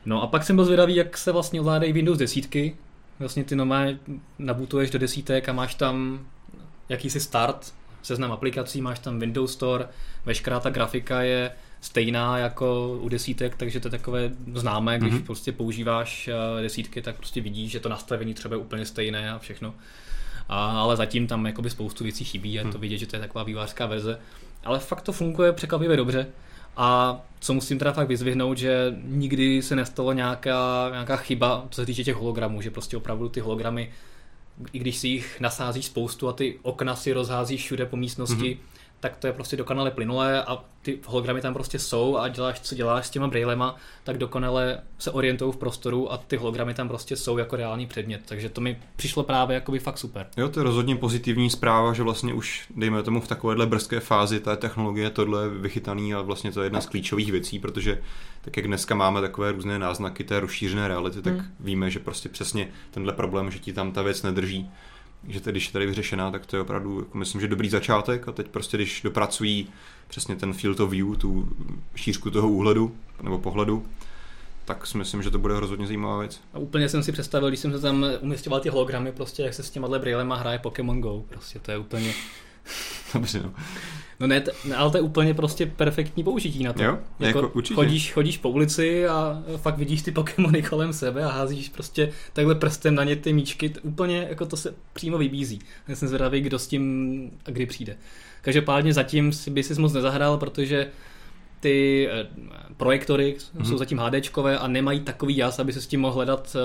No 0.06 0.24
a 0.24 0.28
pak 0.28 0.44
jsem 0.44 0.56
byl 0.56 0.66
zvědavý, 0.66 0.96
jak 0.96 1.18
se 1.18 1.32
vlastně 1.32 1.62
ovládají 1.62 1.94
Windows 1.94 2.18
desítky. 2.18 2.76
Vlastně 3.20 3.44
ty 3.44 3.56
normálně 3.56 4.00
nabutuješ 4.40 4.90
do 4.90 5.00
desítek 5.00 5.50
a 5.50 5.54
máš 5.54 5.76
tam 5.76 6.20
jakýsi 6.90 7.20
start, 7.20 7.74
seznam 8.02 8.32
aplikací, 8.32 8.82
máš 8.82 9.00
tam 9.00 9.20
Windows 9.20 9.54
Store, 9.54 9.88
veškerá 10.26 10.60
ta 10.60 10.70
grafika 10.70 11.22
je 11.22 11.52
stejná 11.82 12.38
jako 12.38 12.98
u 13.02 13.10
desítek, 13.10 13.56
takže 13.56 13.80
to 13.80 13.88
je 13.88 13.92
takové 13.92 14.32
známé, 14.54 15.00
když 15.00 15.14
mm-hmm. 15.14 15.26
prostě 15.26 15.52
používáš 15.52 16.28
eh, 16.28 16.62
desítky, 16.62 17.02
tak 17.02 17.16
prostě 17.16 17.42
vidíš, 17.42 17.72
že 17.72 17.80
to 17.80 17.90
nastavení 17.90 18.34
třeba 18.34 18.56
je 18.56 18.62
úplně 18.62 18.86
stejné 18.86 19.32
a 19.32 19.40
všechno. 19.40 19.74
A, 20.50 20.82
ale 20.82 20.98
zatím 20.98 21.28
tam 21.28 21.46
jakoby 21.46 21.70
spoustu 21.70 22.04
věcí 22.04 22.26
chybí 22.26 22.60
a 22.60 22.62
je 22.62 22.66
to 22.66 22.72
mhm. 22.72 22.82
vidět, 22.82 22.98
že 22.98 23.08
to 23.08 23.16
je 23.16 23.20
taková 23.20 23.44
vývářská 23.44 23.86
verze. 23.86 24.20
Ale 24.64 24.80
fakt 24.80 25.02
to 25.02 25.12
funguje 25.12 25.52
překvapivě 25.52 25.98
dobře. 25.98 26.28
A 26.78 27.20
co 27.40 27.54
musím 27.54 27.80
teda 27.80 27.94
fakt 27.94 28.08
vyzvihnout, 28.08 28.58
že 28.58 28.96
nikdy 29.04 29.62
se 29.62 29.76
nestalo 29.76 30.14
nějaká, 30.14 30.90
nějaká 30.92 31.16
chyba, 31.18 31.68
co 31.70 31.82
se 31.82 31.86
týče 31.86 32.04
těch 32.04 32.16
hologramů, 32.16 32.62
že 32.62 32.72
prostě 32.72 32.98
opravdu 32.98 33.30
ty 33.30 33.40
hologramy, 33.40 33.92
i 34.74 34.80
když 34.80 34.98
si 34.98 35.08
jich 35.08 35.40
nasázíš 35.40 35.86
spoustu 35.86 36.28
a 36.28 36.34
ty 36.34 36.60
okna 36.62 36.96
si 36.96 37.14
rozházíš 37.14 37.64
všude 37.64 37.86
po 37.86 37.98
místnosti, 37.98 38.56
mm-hmm 38.56 38.71
tak 39.02 39.18
to 39.18 39.28
je 39.28 39.34
prostě 39.34 39.58
dokonale 39.58 39.92
plynulé 39.92 40.44
a 40.44 40.64
ty 40.82 41.00
hologramy 41.06 41.42
tam 41.42 41.54
prostě 41.54 41.80
jsou 41.80 42.18
a 42.18 42.28
děláš, 42.28 42.60
co 42.60 42.76
děláš 42.76 43.08
s 43.08 43.10
těma 43.10 43.28
brailema, 43.28 43.76
tak 44.04 44.18
dokonale 44.18 44.80
se 45.00 45.12
orientují 45.12 45.54
v 45.54 45.58
prostoru 45.58 46.12
a 46.12 46.18
ty 46.18 46.38
hologramy 46.38 46.74
tam 46.74 46.88
prostě 46.88 47.16
jsou 47.16 47.38
jako 47.38 47.56
reálný 47.56 47.88
předmět. 47.88 48.22
Takže 48.26 48.50
to 48.50 48.62
mi 48.62 48.80
přišlo 48.96 49.24
právě 49.24 49.56
jakoby 49.56 49.80
fakt 49.80 49.98
super. 49.98 50.28
Jo, 50.38 50.50
to 50.50 50.60
je 50.60 50.64
rozhodně 50.64 50.96
pozitivní 50.96 51.50
zpráva, 51.50 51.94
že 51.94 52.04
vlastně 52.04 52.34
už, 52.34 52.66
dejme 52.76 53.04
tomu, 53.04 53.22
v 53.22 53.28
takovéhle 53.28 53.66
brzké 53.66 54.00
fázi 54.00 54.40
té 54.40 54.58
technologie 54.58 55.10
tohle 55.10 55.44
je 55.44 55.50
vychytaný 55.50 56.14
a 56.14 56.22
vlastně 56.22 56.52
to 56.52 56.62
je 56.62 56.66
jedna 56.66 56.82
z 56.82 56.86
klíčových 56.86 57.32
věcí, 57.32 57.60
protože 57.60 58.02
tak 58.42 58.58
jak 58.58 58.68
dneska 58.68 58.96
máme 58.96 59.22
takové 59.22 59.52
různé 59.52 59.80
náznaky 59.80 60.24
té 60.24 60.40
rozšířené 60.40 60.88
reality, 60.88 61.22
tak 61.22 61.34
hmm. 61.34 61.46
víme, 61.60 61.90
že 61.90 62.00
prostě 62.00 62.30
přesně 62.30 62.68
tenhle 62.92 63.14
problém, 63.14 63.52
že 63.52 63.60
ti 63.60 63.74
tam 63.74 63.92
ta 63.92 64.02
věc 64.02 64.24
nedrží, 64.24 64.72
že 65.28 65.42
tedy, 65.42 65.54
když 65.54 65.66
je 65.66 65.74
tady 65.74 65.86
vyřešená, 65.86 66.32
tak 66.32 66.46
to 66.46 66.56
je 66.56 66.62
opravdu, 66.62 67.00
jako 67.00 67.18
myslím, 67.18 67.42
že 67.42 67.48
dobrý 67.48 67.70
začátek 67.70 68.28
a 68.28 68.32
teď 68.32 68.48
prostě, 68.48 68.78
když 68.78 69.02
dopracují 69.02 69.68
přesně 70.08 70.36
ten 70.36 70.54
field 70.54 70.80
of 70.80 70.90
view, 70.90 71.18
tu 71.18 71.50
šířku 71.96 72.32
toho 72.32 72.50
úhledu 72.50 72.96
nebo 73.22 73.38
pohledu, 73.38 73.86
tak 74.66 74.88
si 74.88 74.98
myslím, 74.98 75.24
že 75.24 75.32
to 75.32 75.40
bude 75.40 75.56
hrozně 75.56 75.88
zajímavá 75.88 76.20
věc. 76.20 76.42
A 76.54 76.60
úplně 76.60 76.90
jsem 76.90 77.04
si 77.04 77.12
představil, 77.12 77.48
když 77.48 77.60
jsem 77.60 77.72
se 77.72 77.80
tam 77.80 78.06
umistěval 78.22 78.60
ty 78.60 78.70
hologramy, 78.70 79.12
prostě 79.12 79.44
jak 79.44 79.54
se 79.54 79.64
s 79.64 79.70
těma 79.70 80.00
brýlema 80.00 80.36
hraje 80.36 80.60
Pokémon 80.60 81.02
Go, 81.02 81.24
prostě 81.30 81.60
to 81.60 81.72
je 81.72 81.78
úplně... 81.78 82.14
Dobře, 83.14 83.42
no. 83.44 83.54
No 84.22 84.28
ne, 84.28 84.44
ale 84.76 84.92
to 84.92 84.98
je 84.98 85.02
úplně 85.02 85.34
prostě 85.34 85.66
perfektní 85.66 86.24
použití 86.24 86.64
na 86.64 86.74
to. 86.74 86.84
Jo, 86.84 86.98
jako, 87.20 87.40
jako 87.40 87.52
určitě. 87.54 87.76
Chodíš, 87.76 88.14
chodíš 88.14 88.38
po 88.38 88.50
ulici 88.50 89.08
a 89.08 89.44
fakt 89.58 89.78
vidíš 89.78 90.02
ty 90.02 90.12
Pokémony 90.12 90.62
kolem 90.70 90.94
sebe 90.94 91.24
a 91.24 91.32
házíš 91.32 91.70
prostě 91.70 92.12
takhle 92.34 92.56
prstem 92.56 92.96
na 92.96 93.04
ně 93.04 93.16
ty 93.16 93.34
míčky. 93.34 93.74
Úplně 93.82 94.28
jako 94.30 94.46
to 94.46 94.58
se 94.58 94.74
přímo 94.94 95.18
vybízí. 95.18 95.60
Já 95.88 95.96
jsem 95.96 96.08
zvědavý, 96.08 96.42
kdo 96.42 96.60
s 96.60 96.68
tím 96.68 97.32
a 97.46 97.52
kdy 97.52 97.66
přijde. 97.66 97.98
Každopádně 98.42 98.94
zatím 98.94 99.34
si 99.34 99.50
by 99.50 99.64
si 99.64 99.82
moc 99.82 99.94
nezahrál, 99.94 100.38
protože 100.38 100.88
ty 101.60 102.08
eh, 102.12 102.28
projektory 102.78 103.36
mm-hmm. 103.38 103.64
jsou 103.64 103.78
zatím 103.78 103.98
HDčkové 103.98 104.58
a 104.58 104.68
nemají 104.68 105.00
takový 105.00 105.38
jas, 105.38 105.60
aby 105.60 105.74
se 105.74 105.82
s 105.82 105.88
tím 105.88 106.02
mohl 106.02 106.14
hledat 106.14 106.56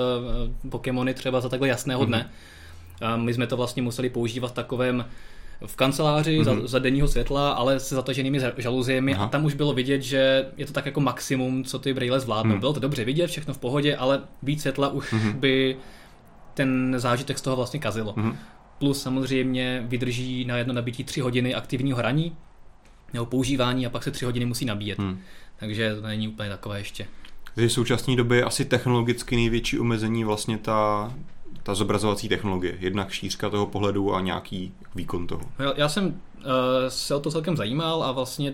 uh, 0.63 0.69
Pokémony 0.69 1.13
třeba 1.13 1.41
za 1.41 1.49
takhle 1.49 1.67
jasného 1.67 2.03
mm-hmm. 2.03 2.07
dne. 2.07 2.29
A 3.01 3.17
my 3.17 3.33
jsme 3.33 3.47
to 3.47 3.57
vlastně 3.57 3.81
museli 3.81 4.09
používat 4.09 4.47
v 4.47 4.53
takovém 4.55 5.05
v 5.65 5.75
kanceláři 5.75 6.39
mm-hmm. 6.39 6.43
za, 6.43 6.53
mhm. 6.53 6.67
za 6.67 6.79
denního 6.79 7.07
světla, 7.07 7.51
ale 7.51 7.79
se 7.79 7.95
zataženými 7.95 8.39
žaluziemi 8.57 9.13
Aha. 9.13 9.25
a 9.25 9.27
tam 9.27 9.45
už 9.45 9.53
bylo 9.53 9.73
vidět, 9.73 10.01
že 10.01 10.45
je 10.57 10.65
to 10.65 10.73
tak 10.73 10.85
jako 10.85 10.99
maximum, 10.99 11.63
co 11.63 11.79
ty 11.79 11.93
brýle 11.93 12.19
zvládnou. 12.19 12.53
Mm. 12.53 12.59
Bylo 12.59 12.73
to 12.73 12.79
dobře 12.79 13.05
vidět, 13.05 13.27
všechno 13.27 13.53
v 13.53 13.57
pohodě, 13.57 13.95
ale 13.95 14.21
víc 14.43 14.61
světla 14.61 14.89
už 14.89 15.13
mm-hmm. 15.13 15.33
by 15.33 15.77
ten 16.53 16.95
zážitek 16.97 17.37
z 17.37 17.41
toho 17.41 17.55
vlastně 17.55 17.79
kazilo. 17.79 18.13
Mm-hmm. 18.13 18.35
Plus 18.79 19.01
samozřejmě 19.01 19.83
vydrží 19.87 20.45
na 20.45 20.57
jedno 20.57 20.73
nabití 20.73 21.03
3 21.03 21.21
hodiny 21.21 21.55
aktivního 21.55 21.97
hraní 21.97 22.35
nebo 23.13 23.25
používání 23.25 23.85
a 23.85 23.89
pak 23.89 24.03
se 24.03 24.11
3 24.11 24.25
hodiny 24.25 24.45
musí 24.45 24.65
nabíjet. 24.65 24.99
Mm. 24.99 25.19
Takže 25.59 25.95
to 25.95 26.07
není 26.07 26.27
úplně 26.27 26.49
takové 26.49 26.77
ještě. 26.79 27.07
Takže 27.55 27.67
v 27.67 27.73
současné 27.73 28.15
době 28.15 28.43
asi 28.43 28.65
technologicky 28.65 29.35
největší 29.35 29.79
omezení 29.79 30.23
vlastně 30.23 30.57
ta 30.57 31.13
ta 31.63 31.75
zobrazovací 31.75 32.29
technologie, 32.29 32.77
jednak 32.79 33.11
šířka 33.11 33.49
toho 33.49 33.67
pohledu 33.67 34.15
a 34.15 34.21
nějaký 34.21 34.73
výkon 34.95 35.27
toho. 35.27 35.41
Já, 35.75 35.89
jsem 35.89 36.05
uh, 36.05 36.13
se 36.87 37.15
o 37.15 37.19
to 37.19 37.31
celkem 37.31 37.57
zajímal 37.57 38.03
a 38.03 38.11
vlastně 38.11 38.53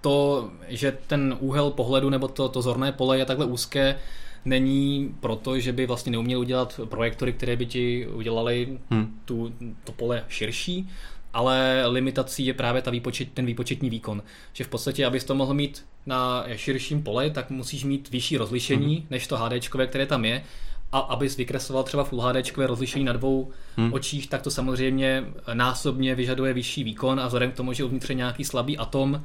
to, 0.00 0.50
že 0.68 0.98
ten 1.06 1.36
úhel 1.40 1.70
pohledu 1.70 2.10
nebo 2.10 2.28
to, 2.28 2.48
to 2.48 2.62
zorné 2.62 2.92
pole 2.92 3.18
je 3.18 3.24
takhle 3.24 3.46
úzké, 3.46 3.98
není 4.44 5.14
proto, 5.20 5.58
že 5.58 5.72
by 5.72 5.86
vlastně 5.86 6.12
neuměl 6.12 6.40
udělat 6.40 6.80
projektory, 6.84 7.32
které 7.32 7.56
by 7.56 7.66
ti 7.66 8.06
udělali 8.06 8.78
hmm. 8.90 9.20
tu, 9.24 9.52
to 9.84 9.92
pole 9.92 10.24
širší, 10.28 10.88
ale 11.32 11.84
limitací 11.86 12.46
je 12.46 12.54
právě 12.54 12.82
ta 12.82 12.90
výpočet, 12.90 13.28
ten 13.34 13.46
výpočetní 13.46 13.90
výkon. 13.90 14.22
Že 14.52 14.64
v 14.64 14.68
podstatě, 14.68 15.06
abys 15.06 15.24
to 15.24 15.34
mohl 15.34 15.54
mít 15.54 15.86
na 16.06 16.44
širším 16.56 17.02
pole, 17.02 17.30
tak 17.30 17.50
musíš 17.50 17.84
mít 17.84 18.10
vyšší 18.10 18.36
rozlišení 18.36 18.96
hmm. 18.96 19.06
než 19.10 19.26
to 19.26 19.36
HD, 19.36 19.68
které 19.68 20.06
tam 20.06 20.24
je 20.24 20.42
a 20.92 20.98
abys 20.98 21.36
vykresloval 21.36 21.84
třeba 21.84 22.04
Full 22.04 22.20
HD 22.20 22.56
rozlišení 22.56 23.04
na 23.04 23.12
dvou 23.12 23.50
hmm. 23.76 23.92
očích, 23.92 24.28
tak 24.28 24.42
to 24.42 24.50
samozřejmě 24.50 25.24
násobně 25.54 26.14
vyžaduje 26.14 26.52
vyšší 26.52 26.84
výkon 26.84 27.20
a 27.20 27.26
vzhledem 27.26 27.52
k 27.52 27.56
tomu, 27.56 27.72
že 27.72 27.84
uvnitř 27.84 28.08
je 28.08 28.14
nějaký 28.14 28.44
slabý 28.44 28.78
atom, 28.78 29.24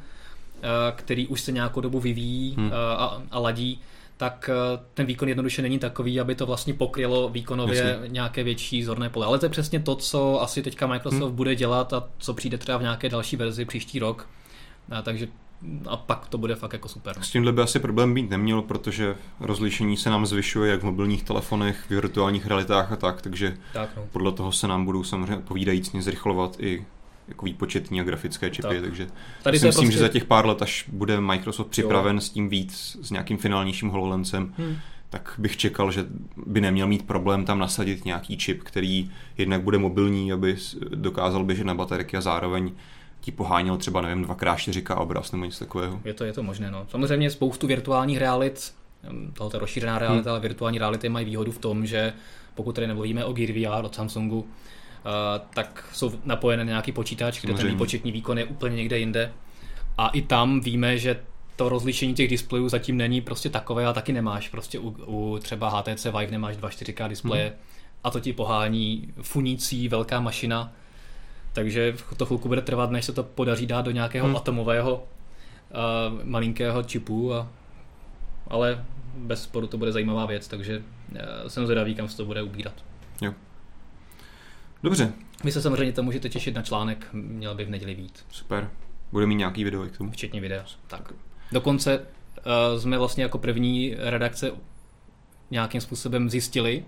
který 0.96 1.28
už 1.28 1.42
se 1.42 1.52
nějakou 1.52 1.82
dobu 1.82 2.00
vyvíjí 2.00 2.56
hmm. 2.58 2.72
a, 2.98 3.22
a 3.32 3.40
ladí, 3.40 3.82
tak 4.18 4.50
ten 4.94 5.06
výkon 5.06 5.30
jednoduše 5.30 5.62
není 5.62 5.80
takový, 5.80 6.20
aby 6.20 6.36
to 6.36 6.46
vlastně 6.46 6.74
pokrylo 6.74 7.30
výkonově 7.30 7.84
Jasně. 7.84 8.10
nějaké 8.10 8.44
větší 8.44 8.84
zorné 8.84 9.10
pole. 9.10 9.26
Ale 9.26 9.40
to 9.40 9.46
je 9.46 9.50
přesně 9.50 9.80
to, 9.80 9.96
co 9.96 10.42
asi 10.42 10.64
teďka 10.64 10.88
Microsoft 10.88 11.22
hmm. 11.22 11.36
bude 11.36 11.56
dělat 11.56 11.94
a 11.94 12.08
co 12.18 12.34
přijde 12.34 12.58
třeba 12.58 12.78
v 12.78 12.82
nějaké 12.82 13.10
další 13.10 13.36
verzi 13.36 13.66
příští 13.66 14.00
rok. 14.00 14.30
A 14.92 15.02
takže 15.02 15.28
a 15.88 15.98
pak 15.98 16.28
to 16.28 16.38
bude 16.38 16.56
fakt 16.56 16.74
jako 16.74 16.88
super. 16.88 17.16
S 17.22 17.30
tímhle 17.30 17.52
by 17.52 17.62
asi 17.62 17.80
problém 17.80 18.14
být 18.14 18.30
neměl, 18.30 18.62
protože 18.62 19.16
rozlišení 19.40 19.98
se 19.98 20.10
nám 20.10 20.26
zvyšuje 20.26 20.72
jak 20.72 20.82
v 20.82 20.86
mobilních 20.86 21.24
telefonech, 21.24 21.86
v 21.86 21.90
virtuálních 21.90 22.48
realitách 22.48 22.92
a 22.92 22.96
tak, 22.96 23.22
takže 23.22 23.58
tak, 23.74 23.90
no. 23.98 24.04
podle 24.12 24.32
toho 24.32 24.52
se 24.52 24.68
nám 24.68 24.86
budou 24.86 25.04
samozřejmě 25.04 25.38
odpovídajícně 25.38 26.02
zrychlovat 26.02 26.56
i 26.60 26.86
jako 27.28 27.46
výpočetní 27.46 28.02
a 28.02 28.04
grafické 28.04 28.50
čipy, 28.50 28.68
tak. 28.68 28.82
takže 28.82 29.08
Tady 29.44 29.60
si 29.60 29.66
myslím, 29.66 29.84
prostě... 29.84 29.98
že 29.98 30.04
za 30.04 30.10
těch 30.10 30.26
pár 30.26 30.46
let, 30.46 30.62
až 30.62 30.86
bude 30.92 31.22
Microsoft 31.22 31.68
připraven 31.68 32.16
jo. 32.16 32.22
s 32.22 32.30
tím 32.30 32.50
víc, 32.50 32.98
s 33.02 33.12
nějakým 33.12 33.38
finálnějším 33.38 33.90
HoloLensem, 33.90 34.54
hmm. 34.58 34.78
tak 35.10 35.36
bych 35.38 35.58
čekal, 35.58 35.92
že 35.92 36.06
by 36.46 36.62
neměl 36.62 36.88
mít 36.88 37.08
problém 37.08 37.46
tam 37.46 37.60
nasadit 37.60 38.06
nějaký 38.06 38.38
čip, 38.38 38.64
který 38.64 39.12
jednak 39.38 39.62
bude 39.62 39.78
mobilní, 39.78 40.32
aby 40.32 40.58
dokázal 40.96 41.44
běžet 41.44 41.64
na 41.64 41.76
baterky 41.76 42.18
a 42.18 42.22
zároveň 42.22 42.72
ti 43.24 43.32
poháněl 43.32 43.78
třeba, 43.78 44.02
nevím, 44.02 44.26
2x4K 44.26 44.98
obraz 44.98 45.32
nebo 45.32 45.46
něco 45.46 45.66
takového. 45.66 46.02
Je 46.06 46.14
to, 46.14 46.24
je 46.24 46.34
to 46.34 46.44
možné, 46.44 46.72
no. 46.72 46.86
Samozřejmě 46.90 47.30
spoustu 47.30 47.68
virtuálních 47.68 48.18
realit, 48.18 48.74
tohle 49.34 49.60
rozšířená 49.60 50.00
realita, 50.00 50.30
hmm. 50.30 50.32
ale 50.32 50.40
virtuální 50.40 50.80
reality 50.80 51.10
mají 51.10 51.26
výhodu 51.26 51.52
v 51.52 51.58
tom, 51.58 51.86
že 51.86 52.14
pokud 52.56 52.76
tady 52.76 52.88
nemluvíme 52.88 53.26
o 53.26 53.34
Gear 53.34 53.52
VR 53.52 53.86
od 53.86 53.96
Samsungu, 53.96 54.40
uh, 54.40 54.48
tak 55.54 55.86
jsou 55.94 56.12
napojené 56.26 56.64
na 56.64 56.70
nějaký 56.70 56.92
počítač, 56.92 57.42
kde 57.42 57.54
ten 57.54 57.68
výpočetní 57.68 58.12
výkon 58.12 58.38
je 58.38 58.46
úplně 58.46 58.76
někde 58.76 59.00
jinde. 59.00 59.34
A 59.98 60.08
i 60.08 60.22
tam 60.22 60.60
víme, 60.62 60.98
že 60.98 61.20
to 61.56 61.70
rozlišení 61.70 62.14
těch 62.14 62.30
displejů 62.30 62.70
zatím 62.70 62.98
není 62.98 63.22
prostě 63.22 63.50
takové 63.50 63.86
a 63.86 63.94
taky 63.94 64.14
nemáš. 64.14 64.50
Prostě 64.50 64.80
u, 64.80 64.96
u 65.06 65.40
třeba 65.40 65.70
HTC 65.70 66.06
Vive 66.06 66.32
nemáš 66.32 66.58
2.4K 66.58 67.10
displeje 67.10 67.46
hmm. 67.46 67.56
a 68.04 68.12
to 68.12 68.20
ti 68.20 68.34
pohání 68.34 69.14
funící 69.22 69.88
velká 69.88 70.20
mašina, 70.20 70.74
takže 71.54 71.96
to 72.18 72.26
chvilku 72.26 72.48
bude 72.48 72.62
trvat, 72.62 72.92
než 72.92 73.06
se 73.06 73.14
to 73.14 73.24
podaří 73.24 73.68
dát 73.68 73.82
do 73.82 73.92
nějakého 73.92 74.28
hmm. 74.28 74.36
atomového 74.36 74.96
uh, 74.96 76.24
malinkého 76.24 76.84
čipu, 76.84 77.34
a, 77.34 77.48
ale 78.48 78.86
bez 79.16 79.44
sporu 79.44 79.68
to 79.68 79.78
bude 79.78 79.92
zajímavá 79.92 80.26
věc, 80.26 80.48
takže 80.48 80.78
uh, 81.12 81.18
jsem 81.48 81.66
zvědavý, 81.66 81.96
kam 81.96 82.08
se 82.08 82.18
to 82.18 82.26
bude 82.26 82.42
ubírat. 82.42 82.74
Jo. 83.22 83.34
Dobře. 84.84 85.14
Vy 85.44 85.52
se 85.52 85.62
samozřejmě 85.62 85.94
to 85.94 86.04
můžete 86.04 86.30
těšit 86.30 86.56
na 86.56 86.62
článek, 86.62 87.08
měl 87.14 87.56
by 87.56 87.66
v 87.66 87.70
neděli 87.70 87.96
být. 87.96 88.26
Super. 88.32 88.70
Bude 89.12 89.26
mít 89.26 89.36
nějaký 89.36 89.64
video 89.64 89.84
k 89.84 89.98
tomu? 89.98 90.12
Včetně 90.12 90.42
videa. 90.42 90.66
Tak. 90.88 91.14
Dokonce 91.52 92.00
uh, 92.00 92.80
jsme 92.80 92.98
vlastně 92.98 93.24
jako 93.24 93.38
první 93.38 93.96
redakce 93.98 94.52
nějakým 95.52 95.82
způsobem 95.82 96.30
zjistili, 96.30 96.86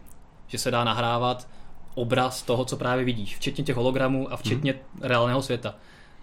že 0.47 0.57
se 0.57 0.71
dá 0.71 0.83
nahrávat 0.83 1.47
obraz 1.95 2.41
toho, 2.41 2.65
co 2.65 2.77
právě 2.77 3.05
vidíš, 3.05 3.35
včetně 3.35 3.63
těch 3.63 3.75
hologramů 3.75 4.33
a 4.33 4.37
včetně 4.37 4.73
mm. 4.73 5.01
reálného 5.01 5.41
světa. 5.41 5.75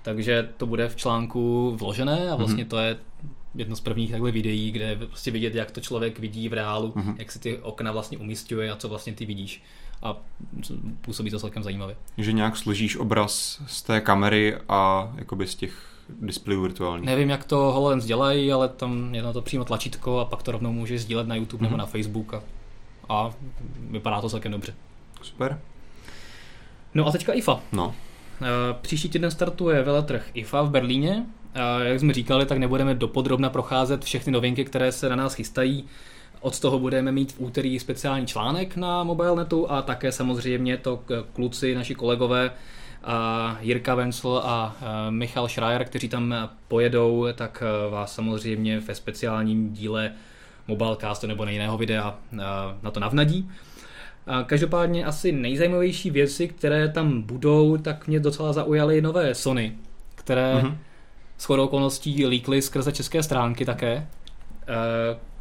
Takže 0.02 0.48
to 0.56 0.66
bude 0.66 0.88
v 0.88 0.96
článku 0.96 1.72
vložené 1.76 2.30
a 2.30 2.36
vlastně 2.36 2.64
mm. 2.64 2.70
to 2.70 2.78
je 2.78 2.96
jedno 3.54 3.76
z 3.76 3.80
prvních 3.80 4.10
takhle 4.10 4.30
videí, 4.30 4.70
kde 4.70 4.84
je 4.84 4.96
prostě 4.96 5.30
vidět, 5.30 5.54
jak 5.54 5.70
to 5.70 5.80
člověk 5.80 6.18
vidí 6.18 6.48
v 6.48 6.52
reálu, 6.52 6.92
mm. 6.94 7.14
jak 7.18 7.32
si 7.32 7.38
ty 7.38 7.58
okna 7.58 7.92
vlastně 7.92 8.18
umistuje 8.18 8.70
a 8.70 8.76
co 8.76 8.88
vlastně 8.88 9.12
ty 9.12 9.26
vidíš. 9.26 9.62
A 10.02 10.16
působí 11.00 11.30
to 11.30 11.38
celkem 11.38 11.62
zajímavě. 11.62 11.96
Že 12.18 12.32
nějak 12.32 12.56
složíš 12.56 12.96
obraz 12.96 13.62
z 13.66 13.82
té 13.82 14.00
kamery 14.00 14.56
a 14.68 15.12
jakoby 15.16 15.46
z 15.46 15.54
těch 15.54 15.92
displejů 16.20 16.62
virtuálních. 16.62 17.06
Nevím, 17.06 17.30
jak 17.30 17.44
to 17.44 17.56
HoloLens 17.56 18.04
dělají, 18.04 18.52
ale 18.52 18.68
tam 18.68 19.14
je 19.14 19.22
na 19.22 19.32
to 19.32 19.42
přímo 19.42 19.64
tlačítko 19.64 20.18
a 20.18 20.24
pak 20.24 20.42
to 20.42 20.52
rovnou 20.52 20.72
můžeš 20.72 21.02
sdílet 21.02 21.26
na 21.26 21.34
YouTube 21.34 21.60
mm. 21.60 21.64
nebo 21.64 21.76
na 21.76 21.86
Facebook 21.86 22.34
a, 22.34 22.42
a 23.08 23.30
vypadá 23.90 24.20
to 24.20 24.30
celkem 24.30 24.52
dobře. 24.52 24.74
Super. 25.22 25.58
No 26.94 27.06
a 27.06 27.12
teďka 27.12 27.32
IFA. 27.32 27.60
No. 27.72 27.94
Eh, 28.42 28.46
příští 28.82 29.08
týden 29.08 29.30
startuje 29.30 29.82
veletrh 29.82 30.30
IFA 30.34 30.62
v 30.62 30.70
Berlíně. 30.70 31.26
Jak 31.82 32.00
jsme 32.00 32.12
říkali, 32.12 32.46
tak 32.46 32.58
nebudeme 32.58 32.94
dopodrobna 32.94 33.50
procházet 33.50 34.04
všechny 34.04 34.32
novinky, 34.32 34.64
které 34.64 34.92
se 34.92 35.08
na 35.08 35.16
nás 35.16 35.34
chystají. 35.34 35.84
Od 36.40 36.60
toho 36.60 36.78
budeme 36.78 37.12
mít 37.12 37.32
v 37.32 37.40
úterý 37.40 37.78
speciální 37.78 38.26
článek 38.26 38.76
na 38.76 39.04
MobileNetu 39.04 39.70
a 39.70 39.82
také 39.82 40.12
samozřejmě 40.12 40.76
to 40.76 41.04
kluci, 41.32 41.74
naši 41.74 41.94
kolegové, 41.94 42.50
a 43.04 43.56
Jirka 43.60 43.94
Vencel 43.94 44.42
a 44.44 44.76
Michal 45.10 45.48
Schreier, 45.48 45.84
kteří 45.84 46.08
tam 46.08 46.34
pojedou, 46.68 47.26
tak 47.34 47.62
eh, 47.66 47.90
vás 47.90 48.14
samozřejmě 48.14 48.80
ve 48.80 48.94
speciálním 48.94 49.72
díle 49.72 50.12
Mobilecastu 50.68 51.26
nebo 51.26 51.44
na 51.44 51.50
jiného 51.50 51.78
videa 51.78 52.18
na 52.82 52.90
to 52.90 53.00
navnadí. 53.00 53.50
Každopádně 54.46 55.04
asi 55.04 55.32
nejzajímavější 55.32 56.10
věci, 56.10 56.48
které 56.48 56.88
tam 56.88 57.22
budou, 57.22 57.76
tak 57.76 58.08
mě 58.08 58.20
docela 58.20 58.52
zaujaly 58.52 59.02
nové 59.02 59.34
Sony, 59.34 59.72
které 60.14 60.54
mm-hmm. 60.54 60.76
s 61.38 61.44
chodou 61.44 61.64
okolností 61.64 62.26
líkly 62.26 62.62
skrze 62.62 62.92
české 62.92 63.22
stránky 63.22 63.64
také. 63.64 63.92
E, 63.92 64.06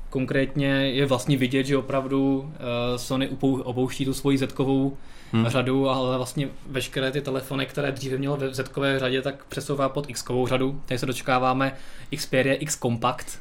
konkrétně 0.10 0.68
je 0.68 1.06
vlastně 1.06 1.38
vidět, 1.38 1.64
že 1.64 1.78
opravdu 1.78 2.52
e, 2.56 2.98
Sony 2.98 3.30
opouští 3.42 4.06
tu 4.06 4.14
svoji 4.14 4.38
zetkovou 4.38 4.98
hmm. 5.32 5.48
řadu, 5.48 5.90
ale 5.90 6.18
vlastně 6.18 6.48
veškeré 6.68 7.12
ty 7.12 7.22
telefony, 7.22 7.66
které 7.66 7.92
dříve 7.92 8.18
mělo 8.18 8.38
ve 8.38 8.54
zetkové 8.54 9.00
řadě, 9.00 9.22
tak 9.22 9.46
přesouvá 9.46 9.90
pod 9.90 10.10
x 10.10 10.26
řadu. 10.46 10.82
Tady 10.86 10.98
se 10.98 11.06
dočkáváme 11.06 11.76
Xperia 12.16 12.56
X 12.56 12.78
Compact, 12.80 13.40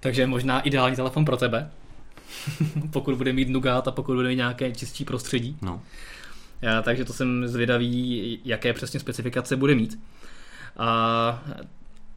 takže 0.00 0.26
možná 0.26 0.60
ideální 0.60 0.96
telefon 0.96 1.24
pro 1.24 1.36
tebe. 1.36 1.70
pokud 2.90 3.14
bude 3.14 3.32
mít 3.32 3.48
Nougat 3.48 3.88
a 3.88 3.90
pokud 3.90 4.14
bude 4.14 4.28
mít 4.28 4.36
nějaké 4.36 4.72
čistší 4.72 5.04
prostředí. 5.04 5.56
No. 5.62 5.80
Já, 6.62 6.82
takže 6.82 7.04
to 7.04 7.12
jsem 7.12 7.48
zvědavý, 7.48 8.40
jaké 8.44 8.72
přesně 8.72 9.00
specifikace 9.00 9.56
bude 9.56 9.74
mít. 9.74 9.98
A, 10.76 11.42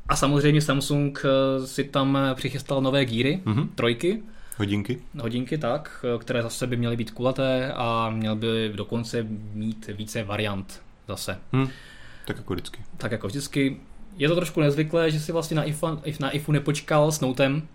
a 0.09 0.15
samozřejmě 0.15 0.61
Samsung 0.61 1.25
eh, 1.25 1.67
si 1.67 1.83
tam 1.83 2.17
přichystal 2.35 2.81
nové 2.81 3.05
gíry, 3.05 3.41
mm-hmm. 3.45 3.69
trojky. 3.75 4.23
Hodinky. 4.57 5.01
Hodinky, 5.19 5.57
tak, 5.57 6.05
které 6.19 6.41
zase 6.41 6.67
by 6.67 6.77
měly 6.77 6.95
být 6.95 7.11
kulaté 7.11 7.73
a 7.75 8.09
měl 8.09 8.35
by 8.35 8.71
dokonce 8.75 9.27
mít 9.53 9.87
více 9.87 10.23
variant 10.23 10.81
zase. 11.07 11.37
Hmm. 11.51 11.69
Tak 12.27 12.37
jako 12.37 12.53
vždycky. 12.53 12.79
Tak 12.97 13.11
jako 13.11 13.27
vždycky. 13.27 13.77
Je 14.17 14.27
to 14.27 14.35
trošku 14.35 14.61
nezvyklé, 14.61 15.11
že 15.11 15.19
si 15.19 15.31
vlastně 15.31 15.57
na 15.57 15.63
IFU, 15.63 15.87
na 16.19 16.29
IFU 16.29 16.51
nepočkal 16.51 17.11
s 17.11 17.19
Notem, 17.19 17.67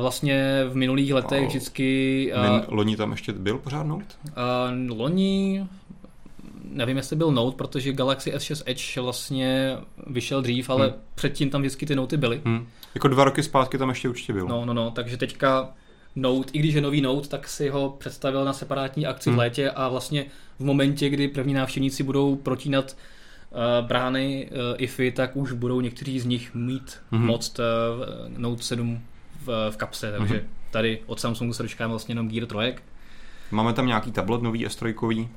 vlastně 0.00 0.64
v 0.68 0.76
minulých 0.76 1.14
letech 1.14 1.48
vždycky... 1.48 2.32
Min, 2.42 2.62
loni 2.68 2.96
tam 2.96 3.10
ještě 3.10 3.32
byl 3.32 3.58
pořád 3.58 3.82
Note? 3.82 4.14
Uh, 4.26 4.98
loni 4.98 5.66
nevím, 6.72 6.96
jestli 6.96 7.16
byl 7.16 7.32
Note, 7.32 7.56
protože 7.56 7.92
Galaxy 7.92 8.32
S6 8.32 8.62
Edge 8.66 9.00
vlastně 9.00 9.76
vyšel 10.06 10.42
dřív, 10.42 10.70
ale 10.70 10.86
hmm. 10.86 10.96
předtím 11.14 11.50
tam 11.50 11.60
vždycky 11.60 11.86
ty 11.86 11.96
Noty 11.96 12.16
byly. 12.16 12.40
Hmm. 12.44 12.66
Jako 12.94 13.08
dva 13.08 13.24
roky 13.24 13.42
zpátky 13.42 13.78
tam 13.78 13.88
ještě 13.88 14.08
určitě 14.08 14.32
byl. 14.32 14.48
No, 14.48 14.64
no, 14.64 14.74
no, 14.74 14.90
takže 14.90 15.16
teďka 15.16 15.72
Note, 16.16 16.50
i 16.52 16.58
když 16.58 16.74
je 16.74 16.80
nový 16.80 17.00
Note, 17.00 17.28
tak 17.28 17.48
si 17.48 17.68
ho 17.68 17.96
představil 17.98 18.44
na 18.44 18.52
separátní 18.52 19.06
akci 19.06 19.30
hmm. 19.30 19.36
v 19.36 19.38
létě 19.38 19.70
a 19.70 19.88
vlastně 19.88 20.24
v 20.58 20.64
momentě, 20.64 21.08
kdy 21.08 21.28
první 21.28 21.54
návštěvníci 21.54 22.02
budou 22.02 22.36
protínat 22.36 22.96
uh, 23.50 23.86
brány 23.86 24.50
uh, 24.50 24.58
IFI, 24.82 25.12
tak 25.12 25.36
už 25.36 25.52
budou 25.52 25.80
někteří 25.80 26.20
z 26.20 26.24
nich 26.24 26.54
mít 26.54 26.96
hmm. 27.10 27.26
moc 27.26 27.58
uh, 27.58 27.64
Note 28.38 28.62
7 28.62 29.00
v, 29.46 29.70
v 29.70 29.76
kapse, 29.76 30.14
takže 30.18 30.34
mm-hmm. 30.34 30.70
tady 30.70 31.00
od 31.06 31.20
Samsungu 31.20 31.52
se 31.52 31.62
dočkáme 31.62 31.90
vlastně 31.90 32.12
jenom 32.12 32.28
Gear 32.28 32.46
3. 32.46 32.56
Máme 33.50 33.72
tam 33.72 33.86
nějaký 33.86 34.12
tablet 34.12 34.42
nový 34.42 34.66
S3. 34.66 35.28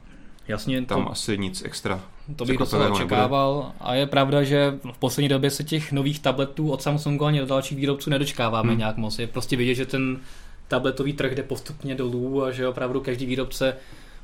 Jasně. 0.47 0.85
Tam 0.85 1.03
to, 1.03 1.11
asi 1.11 1.37
nic 1.37 1.61
extra. 1.65 2.01
To 2.35 2.45
bych 2.45 2.57
docela 2.57 2.89
očekával 2.89 3.55
nebude. 3.55 3.73
a 3.79 3.93
je 3.95 4.05
pravda, 4.05 4.43
že 4.43 4.79
v 4.93 4.97
poslední 4.97 5.29
době 5.29 5.49
se 5.49 5.63
těch 5.63 5.91
nových 5.91 6.19
tabletů 6.19 6.71
od 6.71 6.81
Samsungu 6.81 7.25
ani 7.25 7.41
od 7.41 7.49
dalších 7.49 7.77
výrobců 7.77 8.09
nedočkáváme 8.09 8.69
hmm. 8.69 8.77
nějak 8.77 8.97
moc. 8.97 9.19
Je 9.19 9.27
prostě 9.27 9.57
vidět, 9.57 9.75
že 9.75 9.85
ten 9.85 10.19
tabletový 10.67 11.13
trh 11.13 11.35
jde 11.35 11.43
postupně 11.43 11.95
dolů 11.95 12.43
a 12.43 12.51
že 12.51 12.67
opravdu 12.67 13.01
každý 13.01 13.25
výrobce 13.25 13.75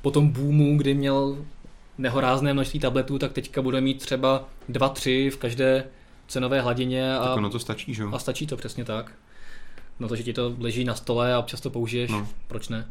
po 0.02 0.12
tom 0.12 0.30
boomu, 0.30 0.78
kdy 0.78 0.94
měl 0.94 1.38
nehorázné 1.98 2.54
množství 2.54 2.80
tabletů, 2.80 3.20
tak 3.20 3.34
teďka 3.34 3.62
bude 3.62 3.82
mít 3.82 4.00
třeba 4.00 4.44
dva, 4.70 4.90
tři 4.90 5.30
v 5.30 5.38
každé 5.38 5.84
cenové 6.28 6.62
hladině. 6.62 7.18
A, 7.18 7.28
tak 7.28 7.38
ono 7.38 7.50
to 7.50 7.60
stačí, 7.60 7.94
že 7.94 8.04
A 8.12 8.20
stačí 8.20 8.48
to 8.48 8.58
přesně 8.58 8.86
tak 8.86 9.12
na 10.02 10.08
to, 10.08 10.16
že 10.16 10.24
ti 10.24 10.34
to 10.34 10.56
leží 10.60 10.84
na 10.84 10.96
stole 10.96 11.34
a 11.34 11.40
občas 11.40 11.62
to 11.62 11.70
použiješ, 11.70 12.12
no. 12.12 12.28
proč 12.48 12.70
ne? 12.70 12.88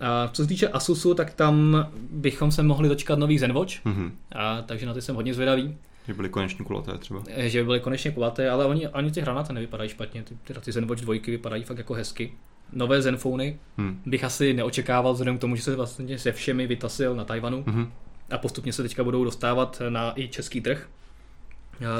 A 0.00 0.28
co 0.28 0.42
se 0.42 0.48
týče 0.48 0.68
Asusu, 0.68 1.14
tak 1.14 1.34
tam 1.34 1.86
bychom 2.10 2.52
se 2.52 2.62
mohli 2.62 2.88
dočkat 2.88 3.18
nový 3.18 3.38
Zenwatch, 3.38 3.72
mm-hmm. 3.86 4.10
a, 4.32 4.62
takže 4.62 4.86
na 4.86 4.94
ty 4.94 5.02
jsem 5.02 5.14
hodně 5.14 5.34
zvědavý. 5.34 5.76
Že 6.06 6.14
byly 6.14 6.28
konečně 6.28 6.64
kulaté 6.64 6.98
třeba. 6.98 7.22
Eh, 7.26 7.48
že 7.48 7.64
byly 7.64 7.80
konečně 7.80 8.10
kulaté, 8.10 8.50
ale 8.50 8.66
oni, 8.66 8.86
ani 8.86 9.10
ty 9.10 9.20
hranaty 9.20 9.52
nevypadají 9.52 9.90
špatně, 9.90 10.22
ty, 10.22 10.36
ty, 10.44 10.54
ty 10.60 10.72
Zenwatch 10.72 11.02
dvojky 11.02 11.30
vypadají 11.30 11.62
fakt 11.62 11.78
jako 11.78 11.94
hezky. 11.94 12.32
Nové 12.72 13.02
Zenfony 13.02 13.58
hmm. 13.78 14.00
bych 14.06 14.24
asi 14.24 14.54
neočekával 14.54 15.12
vzhledem 15.12 15.38
k 15.38 15.40
tomu, 15.40 15.56
že 15.56 15.62
se 15.62 15.76
vlastně 15.76 16.18
se 16.18 16.32
všemi 16.32 16.66
vytasil 16.66 17.16
na 17.16 17.24
Tajvanu 17.24 17.62
mm-hmm. 17.62 17.88
a 18.30 18.38
postupně 18.38 18.72
se 18.72 18.82
teďka 18.82 19.04
budou 19.04 19.24
dostávat 19.24 19.82
na 19.88 20.12
i 20.20 20.28
český 20.28 20.60
trh. 20.60 20.88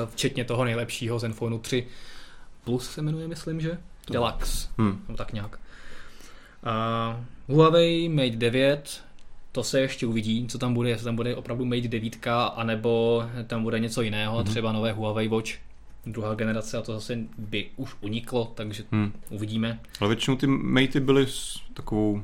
včetně 0.06 0.44
toho 0.44 0.64
nejlepšího 0.64 1.18
Zenfonu 1.18 1.58
3 1.58 1.86
Plus 2.64 2.90
se 2.90 3.02
jmenuje, 3.02 3.28
myslím, 3.28 3.60
že? 3.60 3.78
Deluxe, 4.12 4.68
hmm. 4.78 5.04
no 5.08 5.16
tak 5.16 5.32
nějak. 5.32 5.58
A 6.64 7.24
Huawei 7.48 8.08
Mate 8.08 8.36
9, 8.36 9.04
to 9.52 9.62
se 9.62 9.80
ještě 9.80 10.06
uvidí, 10.06 10.46
co 10.48 10.58
tam 10.58 10.74
bude, 10.74 10.88
jestli 10.90 11.04
tam 11.04 11.16
bude 11.16 11.36
opravdu 11.36 11.64
Mate 11.64 11.88
9, 11.88 12.26
anebo 12.54 13.24
tam 13.46 13.62
bude 13.62 13.78
něco 13.80 14.02
jiného, 14.02 14.36
hmm. 14.36 14.44
třeba 14.44 14.72
nové 14.72 14.92
Huawei 14.92 15.28
Watch 15.28 15.50
druhá 16.06 16.34
generace 16.34 16.78
a 16.78 16.82
to 16.82 16.92
zase 16.92 17.18
by 17.38 17.66
už 17.76 17.94
uniklo, 18.00 18.52
takže 18.54 18.84
hmm. 18.90 19.12
uvidíme. 19.30 19.80
Ale 20.00 20.08
většinou 20.08 20.36
ty 20.36 20.46
Matey 20.46 21.00
byly 21.00 21.26
s 21.26 21.60
takovou 21.74 22.22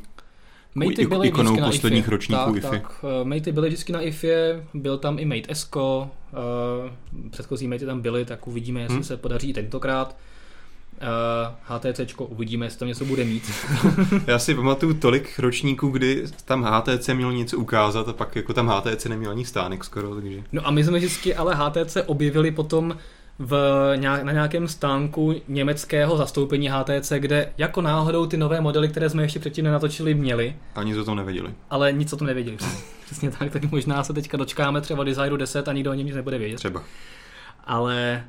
Matey 0.74 1.06
byly 1.06 1.28
ikonou 1.28 1.56
posledních 1.56 2.04
IFI. 2.04 2.10
ročníků 2.10 2.44
tak, 2.44 2.56
IFI. 2.56 2.70
Tak, 2.70 3.04
uh, 3.04 3.28
Matey 3.28 3.52
byly 3.52 3.68
vždycky 3.68 3.92
na 3.92 4.00
IFI, 4.00 4.32
byl 4.74 4.98
tam 4.98 5.18
i 5.18 5.24
Mate 5.24 5.52
Esko, 5.52 6.10
uh, 6.32 7.30
předchozí 7.30 7.68
Matey 7.68 7.86
tam 7.86 8.00
byly, 8.00 8.24
tak 8.24 8.46
uvidíme, 8.46 8.80
jestli 8.80 8.94
hmm. 8.94 9.04
se 9.04 9.16
podaří 9.16 9.52
tentokrát. 9.52 10.16
Uh, 11.00 11.76
HTC 11.76 12.14
uvidíme, 12.18 12.66
jestli 12.66 12.78
tam 12.78 12.88
něco 12.88 13.04
bude 13.04 13.24
mít. 13.24 13.50
Já 14.26 14.38
si 14.38 14.54
pamatuju 14.54 14.94
tolik 14.94 15.38
ročníků, 15.38 15.88
kdy 15.88 16.24
tam 16.44 16.62
HTC 16.64 17.08
měl 17.08 17.32
něco 17.32 17.58
ukázat 17.58 18.08
a 18.08 18.12
pak 18.12 18.36
jako 18.36 18.52
tam 18.52 18.68
HTC 18.68 19.06
neměl 19.06 19.30
ani 19.30 19.44
stánek 19.44 19.84
skoro, 19.84 20.14
takže... 20.14 20.42
No 20.52 20.66
a 20.66 20.70
my 20.70 20.84
jsme 20.84 20.98
vždycky 20.98 21.34
ale 21.34 21.54
HTC 21.54 21.96
objevili 22.06 22.50
potom 22.50 22.96
v, 23.38 23.52
na 24.22 24.32
nějakém 24.32 24.68
stánku 24.68 25.34
německého 25.48 26.16
zastoupení 26.16 26.68
HTC, 26.68 27.12
kde 27.18 27.52
jako 27.58 27.80
náhodou 27.80 28.26
ty 28.26 28.36
nové 28.36 28.60
modely, 28.60 28.88
které 28.88 29.10
jsme 29.10 29.22
ještě 29.22 29.38
předtím 29.38 29.64
nenatočili, 29.64 30.14
měli. 30.14 30.56
A 30.74 30.82
nic 30.82 30.96
o 30.96 31.04
tom 31.04 31.16
nevěděli. 31.16 31.54
Ale 31.70 31.92
nic 31.92 32.12
o 32.12 32.16
tom 32.16 32.26
nevěděli. 32.26 32.56
Přesně 33.06 33.30
tak, 33.30 33.52
tak 33.52 33.70
možná 33.70 34.04
se 34.04 34.12
teďka 34.12 34.36
dočkáme 34.36 34.80
třeba 34.80 35.04
Designu 35.04 35.36
10 35.36 35.68
a 35.68 35.72
nikdo 35.72 35.90
o 35.90 35.94
něm 35.94 36.06
nic 36.06 36.16
nebude 36.16 36.38
vědět. 36.38 36.56
Třeba. 36.56 36.82
Ale 37.64 38.24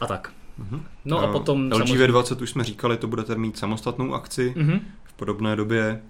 a 0.00 0.06
tak. 0.06 0.32
Uh-huh. 0.60 0.80
No 1.04 1.18
a, 1.18 1.22
a 1.22 1.32
potom... 1.32 1.66
LG 1.66 1.72
samozřejmě... 1.72 2.06
V20 2.06 2.42
už 2.42 2.50
jsme 2.50 2.64
říkali, 2.64 2.96
to 2.96 3.06
budete 3.06 3.34
mít 3.34 3.58
samostatnou 3.58 4.14
akci 4.14 4.54
uh-huh. 4.56 4.80
v 5.04 5.12
podobné 5.12 5.56
době 5.56 6.02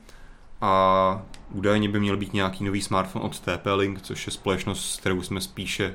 a 0.61 1.23
údajně 1.51 1.89
by 1.89 2.01
měl 2.01 2.17
být 2.17 2.33
nějaký 2.33 2.65
nový 2.65 2.83
smartphone 2.83 3.25
od 3.25 3.33
TP-Link, 3.33 3.99
což 4.03 4.27
je 4.27 4.33
společnost, 4.33 4.91
s 4.91 4.97
kterou 4.97 5.23
jsme 5.23 5.41
spíše 5.41 5.95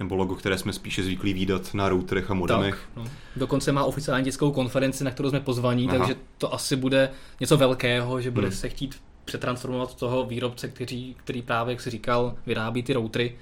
nebo 0.00 0.16
logo, 0.16 0.34
které 0.34 0.58
jsme 0.58 0.72
spíše 0.72 1.02
zvyklí 1.02 1.32
výdat 1.32 1.74
na 1.74 1.88
routerech 1.88 2.30
a 2.30 2.34
modemech. 2.34 2.88
Tak, 2.94 3.04
no. 3.04 3.10
Dokonce 3.36 3.72
má 3.72 3.84
oficiální 3.84 4.24
dětskou 4.24 4.52
konferenci, 4.52 5.04
na 5.04 5.10
kterou 5.10 5.30
jsme 5.30 5.40
pozvaní, 5.40 5.88
Aha. 5.88 5.98
takže 5.98 6.14
to 6.38 6.54
asi 6.54 6.76
bude 6.76 7.10
něco 7.40 7.56
velkého, 7.56 8.20
že 8.20 8.30
bude 8.30 8.46
hmm. 8.46 8.56
se 8.56 8.68
chtít 8.68 8.96
přetransformovat 9.24 9.94
toho 9.94 10.24
výrobce, 10.24 10.68
který, 10.68 11.14
který 11.14 11.42
právě, 11.42 11.72
jak 11.72 11.80
si 11.80 11.90
říkal, 11.90 12.34
vyrábí 12.46 12.82
ty 12.82 12.92
routery. 12.92 13.36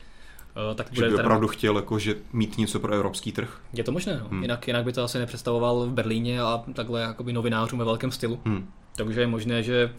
Uh, 0.71 0.75
tak 0.75 0.87
že 0.91 0.95
bude 0.95 1.09
by 1.09 1.15
opravdu 1.15 1.47
tady... 1.47 1.57
chtěl 1.57 1.77
jako, 1.77 1.99
že 1.99 2.15
mít 2.33 2.59
něco 2.59 2.81
pro 2.81 2.93
evropský 2.93 3.33
trh? 3.33 3.61
Je 3.73 3.85
to 3.85 3.93
možné, 3.93 4.21
no. 4.23 4.29
hmm. 4.29 4.43
jinak, 4.43 4.67
jinak 4.67 4.85
by 4.85 4.93
to 4.93 5.05
asi 5.05 5.19
nepředstavoval 5.19 5.87
v 5.87 5.93
Berlíně 5.93 6.41
a 6.41 6.65
takhle 6.75 7.01
jakoby 7.01 7.33
novinářům 7.33 7.79
ve 7.79 7.85
velkém 7.85 8.11
stylu. 8.11 8.41
Hmm. 8.45 8.69
Takže 8.97 9.21
je 9.21 9.27
možné, 9.27 9.63
že 9.63 9.93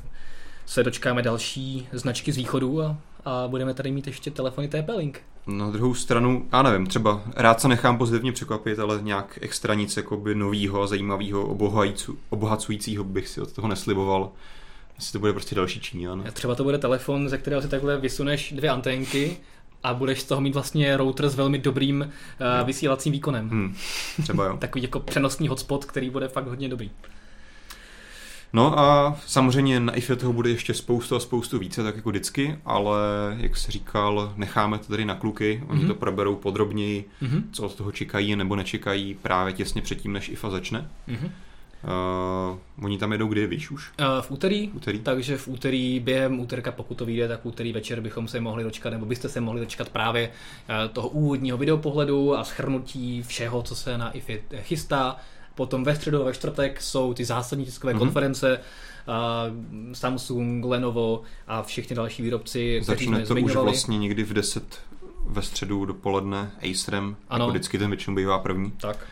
se 0.66 0.84
dočkáme 0.84 1.22
další 1.22 1.88
značky 1.92 2.32
z 2.32 2.38
východu 2.38 2.82
a, 2.82 2.98
a 3.26 3.48
budeme 3.48 3.74
tady 3.74 3.92
mít 3.92 4.08
ještě 4.08 4.32
telefony 4.32 4.68
TP-Link. 4.68 5.14
Na 5.48 5.70
druhou 5.70 5.94
stranu, 5.94 6.48
já 6.52 6.62
nevím, 6.62 6.88
třeba 6.88 7.22
rád 7.36 7.62
se 7.62 7.68
nechám 7.68 7.98
pozitivně 7.98 8.32
překvapit, 8.32 8.80
ale 8.80 9.00
nějak 9.02 9.40
extra 9.42 9.74
nic 9.74 9.98
jakoby 9.98 10.36
novýho 10.36 10.82
a 10.82 10.88
zajímavého, 10.88 11.58
obohacujícího 12.30 13.04
bych 13.04 13.28
si 13.28 13.42
od 13.42 13.52
toho 13.52 13.68
nesliboval. 13.68 14.32
Jestli 14.96 15.12
to 15.12 15.20
bude 15.20 15.34
prostě 15.34 15.56
další 15.56 15.80
Číňan. 15.80 16.24
Třeba 16.34 16.56
to 16.56 16.64
bude 16.64 16.78
telefon, 16.78 17.30
ze 17.30 17.38
kterého 17.38 17.62
si 17.62 17.68
takhle 17.68 17.98
vysuneš 17.98 18.52
dvě 18.52 18.70
anténky 18.70 19.38
a 19.86 19.94
budeš 19.94 20.22
z 20.22 20.26
toho 20.26 20.42
mít 20.42 20.54
vlastně 20.54 20.98
router 20.98 21.30
s 21.30 21.36
velmi 21.36 21.58
dobrým 21.58 22.02
uh, 22.02 22.68
vysílacím 22.68 23.12
výkonem. 23.12 23.50
Hmm, 23.50 23.76
třeba 24.24 24.46
jo. 24.46 24.58
Takový 24.60 24.82
jako 24.84 25.00
přenosný 25.00 25.48
hotspot, 25.48 25.86
který 25.86 26.10
bude 26.10 26.28
fakt 26.28 26.48
hodně 26.48 26.70
dobrý. 26.70 26.92
No 28.54 28.80
a 28.80 29.18
samozřejmě 29.26 29.80
na 29.80 29.94
IFE 29.94 30.16
toho 30.16 30.34
bude 30.34 30.50
ještě 30.50 30.74
spoustu 30.74 31.16
a 31.16 31.20
spoustu 31.20 31.60
více, 31.60 31.84
tak 31.84 31.96
jako 31.96 32.10
vždycky, 32.10 32.60
ale 32.66 33.00
jak 33.38 33.58
se 33.58 33.72
říkal, 33.72 34.34
necháme 34.36 34.78
to 34.78 34.88
tady 34.88 35.06
na 35.06 35.16
kluky, 35.16 35.64
oni 35.68 35.84
mm-hmm. 35.84 35.88
to 35.88 35.96
proberou 35.96 36.36
podrobněji, 36.36 37.10
mm-hmm. 37.22 37.44
co 37.52 37.66
od 37.66 37.76
toho 37.76 37.92
čekají 37.92 38.36
nebo 38.36 38.56
nečekají 38.56 39.14
právě 39.22 39.54
těsně 39.54 39.82
předtím, 39.82 40.14
než 40.14 40.30
IFA 40.30 40.50
začne. 40.50 40.90
Mm-hmm. 41.08 41.30
Uh, 41.86 42.86
oni 42.86 42.98
tam 42.98 43.12
jedou 43.12 43.28
kdy, 43.28 43.48
víš 43.48 43.72
už? 43.72 43.92
Uh, 44.00 44.22
v 44.22 44.32
úterý, 44.32 44.70
úterý, 44.74 45.00
takže 45.00 45.38
v 45.38 45.48
úterý 45.48 46.00
během 46.00 46.40
úterka, 46.40 46.72
pokud 46.72 46.98
to 46.98 47.06
vyjde, 47.06 47.28
tak 47.28 47.42
v 47.42 47.46
úterý 47.46 47.74
večer 47.74 48.02
bychom 48.02 48.28
se 48.28 48.40
mohli 48.40 48.64
dočkat, 48.64 48.90
nebo 48.90 49.06
byste 49.06 49.30
se 49.30 49.42
mohli 49.42 49.62
dočkat 49.62 49.90
právě 49.90 50.30
uh, 50.30 50.92
toho 50.94 51.10
úvodního 51.10 51.58
videopohledu 51.58 52.38
a 52.38 52.44
schrnutí 52.44 53.24
všeho, 53.24 53.64
co 53.64 53.76
se 53.76 53.98
na 53.98 54.12
IFI 54.12 54.44
chystá, 54.62 55.18
Potom 55.56 55.84
ve 55.84 55.96
středu 55.96 56.22
a 56.22 56.26
ve 56.26 56.34
čtvrtek 56.34 56.82
jsou 56.82 57.14
ty 57.14 57.26
zásadní 57.26 57.66
tiskové 57.66 57.94
mm-hmm. 57.94 58.00
konference, 58.00 58.60
uh, 59.08 59.94
Samsung, 59.94 60.66
Lenovo 60.66 61.22
a 61.48 61.64
všichni 61.64 61.96
další 61.96 62.24
výrobci, 62.24 62.82
Začne 62.84 63.06
jsme 63.06 63.20
to 63.20 63.26
zmiňovali. 63.26 63.52
už 63.52 63.56
vlastně 63.56 63.98
někdy 63.98 64.24
v 64.24 64.34
10 64.34 64.82
ve 65.28 65.42
středu 65.42 65.86
dopoledne 65.86 66.52
Acerem, 66.72 67.16
ano. 67.30 67.44
jako 67.46 67.52
vždycky 67.52 67.78
ten 67.78 67.90
většinou 67.90 68.16
bývá 68.16 68.40
první. 68.40 68.72
Tak. 68.72 69.08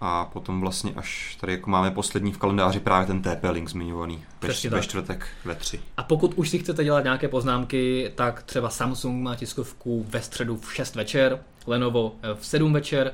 A 0.00 0.24
potom 0.24 0.60
vlastně 0.60 0.92
až 0.96 1.36
tady 1.40 1.52
jako 1.52 1.70
máme 1.70 1.90
poslední 1.90 2.32
v 2.32 2.38
kalendáři 2.38 2.80
právě 2.80 3.06
ten 3.06 3.22
TP-Link 3.22 3.68
zmiňovaný 3.68 4.24
ve, 4.40 4.48
ve 4.68 4.82
čtvrtek 4.82 5.26
ve 5.44 5.54
tři. 5.54 5.80
A 5.96 6.02
pokud 6.02 6.34
už 6.34 6.50
si 6.50 6.58
chcete 6.58 6.84
dělat 6.84 7.04
nějaké 7.04 7.28
poznámky, 7.28 8.12
tak 8.14 8.42
třeba 8.42 8.70
Samsung 8.70 9.22
má 9.22 9.36
tiskovku 9.36 10.06
ve 10.08 10.22
středu 10.22 10.56
v 10.56 10.74
6 10.74 10.94
večer, 10.94 11.38
Lenovo 11.66 12.12
v 12.34 12.46
7 12.46 12.72
večer, 12.72 13.12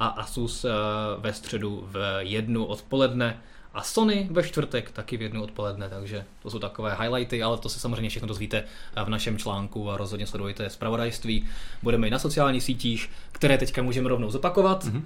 a 0.00 0.06
Asus 0.06 0.64
eh, 0.64 0.70
ve 1.18 1.32
středu 1.32 1.88
v 1.92 2.18
jednu 2.18 2.64
odpoledne 2.64 3.40
a 3.74 3.82
Sony 3.82 4.28
ve 4.30 4.42
čtvrtek 4.42 4.90
taky 4.90 5.16
v 5.16 5.22
jednu 5.22 5.42
odpoledne, 5.42 5.88
takže 5.88 6.24
to 6.42 6.50
jsou 6.50 6.58
takové 6.58 6.96
highlighty, 7.00 7.42
ale 7.42 7.58
to 7.58 7.68
se 7.68 7.80
samozřejmě 7.80 8.08
všechno 8.10 8.28
dozvíte 8.28 8.64
eh, 8.96 9.04
v 9.04 9.08
našem 9.08 9.38
článku 9.38 9.90
a 9.90 9.96
rozhodně 9.96 10.26
sledujte 10.26 10.70
zpravodajství. 10.70 11.46
Budeme 11.82 12.06
i 12.06 12.10
na 12.10 12.18
sociálních 12.18 12.62
sítích, 12.62 13.10
které 13.32 13.58
teďka 13.58 13.82
můžeme 13.82 14.08
rovnou 14.08 14.30
zopakovat. 14.30 14.84
Mm-hmm. 14.84 15.02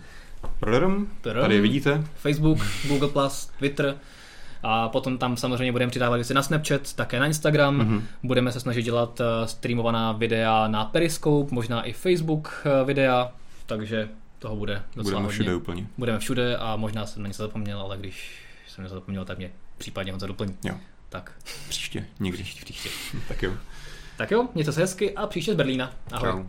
Tady 1.41 1.61
vidíte. 1.61 2.05
Facebook, 2.15 2.59
Google+, 2.89 3.31
Twitter, 3.59 3.97
a 4.63 4.89
potom 4.89 5.19
tam 5.19 5.37
samozřejmě 5.37 5.73
budeme 5.73 5.91
přidávat 5.91 6.17
věci 6.17 6.35
na 6.35 6.43
Snapchat, 6.43 6.93
také 6.93 7.21
na 7.21 7.27
Instagram. 7.27 7.81
Mm-hmm. 7.81 8.03
Budeme 8.23 8.53
se 8.53 8.61
snažit 8.61 8.83
dělat 8.83 9.21
eh, 9.21 9.47
streamovaná 9.47 10.13
videa 10.13 10.69
na 10.69 10.85
Periscope, 10.85 11.55
možná 11.55 11.83
i 11.83 11.93
Facebook 11.93 12.67
videa, 12.85 13.33
takže 13.67 14.09
toho 14.39 14.57
bude 14.57 14.83
docela 14.97 15.03
Budeme 15.03 15.23
hodně. 15.23 15.33
všude 15.33 15.55
úplně. 15.55 15.87
Budeme 15.99 16.19
všude 16.19 16.57
a 16.57 16.77
možná 16.77 17.07
jsem 17.07 17.23
na 17.23 17.29
něco 17.29 17.43
zapomněl, 17.43 17.81
ale 17.81 17.97
když 17.97 18.33
jsem 18.69 18.85
něco 18.85 18.95
zapomněl, 18.95 19.25
tak 19.25 19.39
mě 19.39 19.51
případně 19.79 20.13
Honza 20.13 20.27
doplní. 20.27 20.57
Jo. 20.65 20.75
Tak. 21.09 21.33
Příště, 21.69 22.07
někdy. 22.21 22.43
Příště, 22.43 22.65
příště. 22.65 22.89
tak 23.29 23.43
jo. 23.43 23.53
Tak 24.17 24.31
jo, 24.31 24.49
mějte 24.55 24.73
se 24.73 24.81
hezky 24.81 25.15
a 25.15 25.27
příště 25.27 25.53
z 25.53 25.57
Berlína. 25.57 25.93
Ahoj. 26.13 26.31
Čau. 26.31 26.45